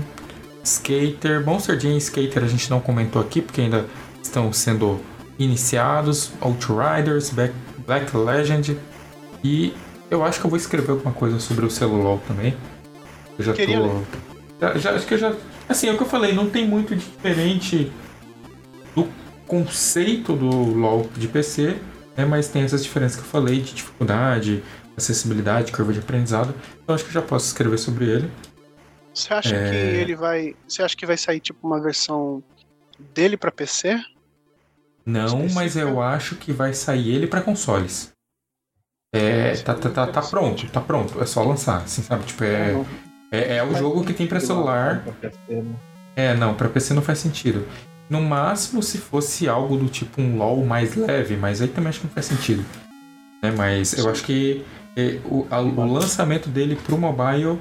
[0.65, 1.45] Skater.
[1.45, 3.87] Monster Jam e Skater a gente não comentou aqui porque ainda
[4.23, 5.01] estão sendo
[5.39, 6.33] iniciados.
[6.41, 8.77] Outriders, Black Legend
[9.43, 9.73] e
[10.11, 12.55] eu acho que eu vou escrever alguma coisa sobre o celular também.
[13.39, 14.03] Eu já Queria tô.
[14.61, 15.35] Já, já, acho que eu já.
[15.69, 17.91] Assim, é o que eu falei, não tem muito diferente
[18.95, 19.09] do
[19.51, 21.77] conceito do LoL de PC,
[22.17, 22.25] né?
[22.25, 24.63] Mas tem essas diferenças que eu falei de dificuldade,
[24.97, 26.55] acessibilidade, curva de aprendizado.
[26.81, 28.31] Então acho que eu já posso escrever sobre ele.
[29.13, 29.69] Você acha é...
[29.69, 30.55] que ele vai.
[30.69, 32.41] Você acha que vai sair tipo uma versão
[33.13, 34.01] dele para PC?
[35.05, 38.13] Não, mas eu acho que vai sair ele para consoles.
[39.13, 41.21] É, tá, tá, tá, tá, pronto, tá pronto.
[41.21, 42.25] É só lançar, assim, sabe?
[42.25, 42.77] Tipo, é,
[43.33, 45.03] é, é o jogo que tem pra celular.
[46.15, 47.67] É, não, pra PC não faz sentido.
[48.11, 52.01] No máximo, se fosse algo do tipo um LoL mais leve, mas aí também acho
[52.01, 52.65] que não faz sentido.
[53.41, 53.55] Né?
[53.57, 54.65] Mas eu acho que
[54.97, 57.59] é, o, a, o lançamento dele pro mobile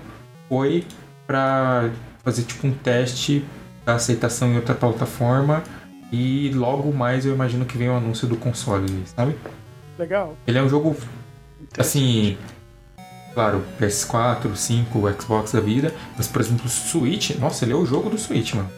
[0.49, 0.84] foi
[1.27, 1.89] pra
[2.23, 3.45] fazer tipo um teste
[3.85, 5.63] da aceitação em outra plataforma
[6.11, 9.35] e logo mais eu imagino que vem o anúncio do console, sabe?
[9.97, 10.35] Legal.
[10.47, 10.95] Ele é um jogo
[11.77, 12.38] Assim,
[13.34, 17.85] claro, PS4, 5, Xbox da vida, mas por exemplo, o Switch, nossa, ele é o
[17.85, 18.69] jogo do Switch, mano.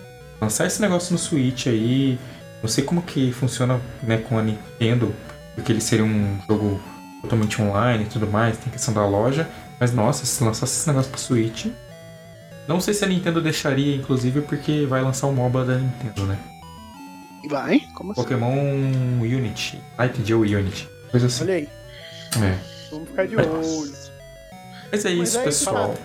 [0.42, 2.20] Lançar esse negócio no Switch aí,
[2.62, 5.14] não sei como que funciona né, com a Nintendo,
[5.54, 6.82] porque ele seria um jogo
[7.22, 9.48] totalmente online e tudo mais, tem questão da loja,
[9.80, 11.68] mas nossa, se lançasse esse negócio pro Switch,
[12.68, 16.40] não sei se a Nintendo deixaria, inclusive, porque vai lançar o MOBA da Nintendo, né?
[17.50, 17.82] Vai?
[17.94, 18.22] Como assim?
[18.22, 18.56] Pokémon
[19.20, 21.44] Unity, Light Geo Unity, coisa assim.
[21.44, 21.70] Olha aí.
[22.42, 22.58] É.
[22.92, 23.94] Vamos ficar de olho.
[24.92, 25.96] Mas é isso, Mas pessoal.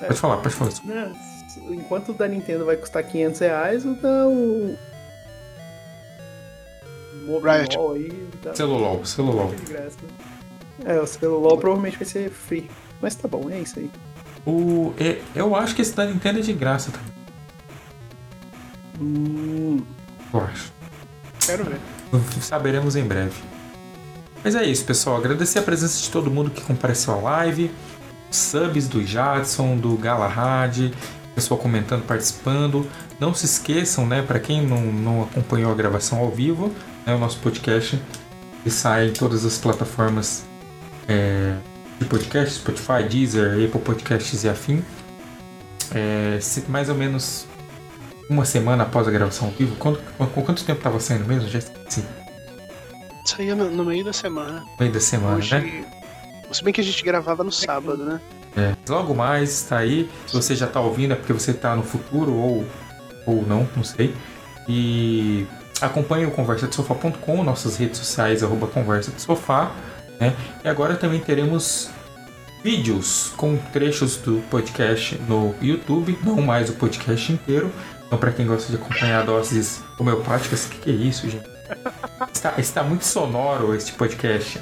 [0.00, 0.70] Pode falar, pode falar.
[0.84, 1.12] Né,
[1.70, 4.26] enquanto o da Nintendo vai custar 500 reais, o da.
[4.26, 4.76] O...
[7.28, 7.76] Riot.
[7.76, 8.28] aí.
[8.42, 8.54] Tá...
[8.54, 9.50] Celulol, celulol.
[9.50, 9.88] Né?
[10.84, 12.70] É, o celulol provavelmente vai ser free.
[13.00, 13.90] Mas tá bom, é isso aí.
[14.46, 14.94] O,
[15.34, 17.12] eu acho que esse da Nintendo é de graça também.
[19.00, 19.82] Hum.
[20.32, 20.72] Eu acho.
[21.44, 21.78] Quero ver.
[22.40, 23.40] Saberemos em breve.
[24.42, 25.16] Mas é isso, pessoal.
[25.16, 27.70] Agradecer a presença de todo mundo que compareceu à live.
[28.30, 30.92] Subs do Jadson, do Galahad,
[31.38, 32.84] pessoal comentando, participando.
[33.20, 36.74] Não se esqueçam, né, para quem não, não acompanhou a gravação ao vivo,
[37.06, 38.00] né, o nosso podcast
[38.64, 40.44] ele sai em todas as plataformas
[41.06, 41.56] é,
[41.98, 44.84] de podcast, Spotify, Deezer, Apple Podcasts e afim.
[45.94, 46.38] É,
[46.68, 47.46] mais ou menos
[48.28, 49.76] uma semana após a gravação ao vivo.
[49.76, 50.02] Quanto,
[50.44, 51.48] quanto tempo estava saindo mesmo?
[51.48, 52.04] Já esqueci.
[53.24, 54.66] Saía no, no, meio da semana.
[54.78, 55.84] Meio da semana, Hoje, né?
[56.50, 58.20] Se bem que a gente gravava no sábado, né?
[58.58, 58.74] É.
[58.88, 60.10] Logo mais está aí.
[60.26, 62.64] Se você já está ouvindo, é porque você está no futuro ou,
[63.24, 64.14] ou não, não sei.
[64.68, 65.46] E
[65.80, 69.70] acompanhe o conversadesofá.com, nossas redes sociais, arroba conversa de sofá.
[70.20, 70.34] Né?
[70.64, 71.90] E agora também teremos
[72.62, 77.72] vídeos com trechos do podcast no YouTube, não mais o podcast inteiro.
[78.06, 81.48] Então, para quem gosta de acompanhar doses homeopáticas, o que, que é isso, gente?
[82.32, 84.60] Está, está muito sonoro este podcast.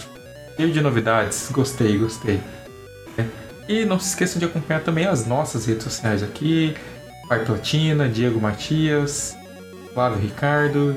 [0.56, 1.48] Cheio de novidades.
[1.52, 2.40] Gostei, gostei.
[3.68, 6.76] E não se esqueçam de acompanhar também as nossas redes sociais aqui.
[7.28, 9.36] Pai Platina, Diego Matias,
[9.92, 10.96] Flávio Ricardo,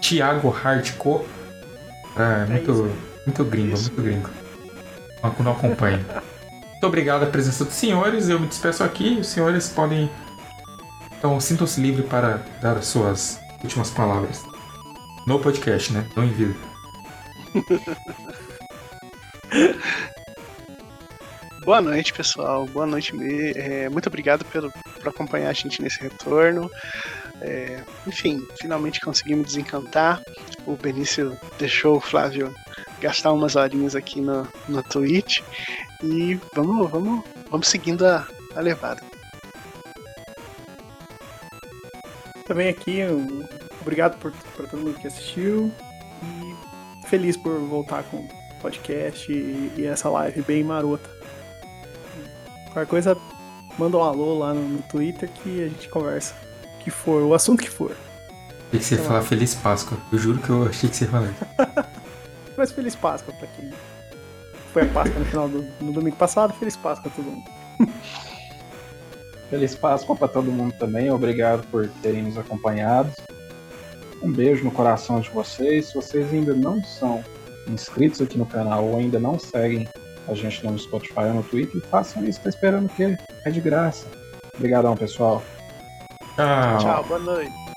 [0.00, 1.24] Thiago Hardcore.
[2.16, 3.90] Ah, é muito, muito gringo, isso.
[3.90, 4.30] muito gringo.
[5.22, 6.04] Não, não acompanho.
[6.70, 8.28] muito obrigado a presença dos senhores.
[8.28, 9.18] Eu me despeço aqui.
[9.20, 10.10] Os senhores podem.
[11.18, 14.42] Então, sintam-se livres para dar as suas últimas palavras.
[15.26, 16.06] No podcast, né?
[16.14, 16.54] Não em vida.
[21.64, 22.64] Boa noite, pessoal.
[22.66, 23.12] Boa noite.
[23.54, 26.70] É, muito obrigado pelo, por acompanhar a gente nesse retorno.
[27.42, 30.22] É, enfim, finalmente conseguimos desencantar.
[30.66, 32.54] O Benício deixou o Flávio
[32.98, 35.40] gastar umas horinhas aqui no, no Twitch.
[36.02, 38.26] E vamos, vamos, vamos seguindo a,
[38.56, 39.02] a levada.
[42.46, 43.44] Também aqui, um,
[43.82, 45.70] obrigado por, por todo mundo que assistiu.
[46.22, 48.28] E feliz por voltar com o
[48.62, 51.19] podcast e, e essa live bem marota.
[52.72, 53.16] Qualquer coisa,
[53.78, 56.34] manda um alô lá no, no Twitter que a gente conversa.
[56.80, 57.96] Que for, o assunto que for.
[58.68, 59.98] Achei que você ia falar Feliz Páscoa.
[60.12, 61.34] Eu juro que eu achei que você ia falar.
[62.56, 63.70] Mas Feliz Páscoa pra quem
[64.72, 66.54] foi a Páscoa no final do no domingo passado.
[66.54, 67.50] Feliz Páscoa a todo mundo.
[69.50, 71.10] Feliz Páscoa para todo mundo também.
[71.10, 73.10] Obrigado por terem nos acompanhado.
[74.22, 75.86] Um beijo no coração de vocês.
[75.86, 77.24] Se vocês ainda não são
[77.66, 79.88] inscritos aqui no canal ou ainda não seguem
[80.30, 83.18] a gente no Spotify ou no Twitter, façam isso, tá esperando o quê?
[83.44, 84.06] É de graça.
[84.56, 85.42] Obrigadão, pessoal.
[86.36, 86.78] Tchau.
[86.78, 87.69] Tchau, boa noite.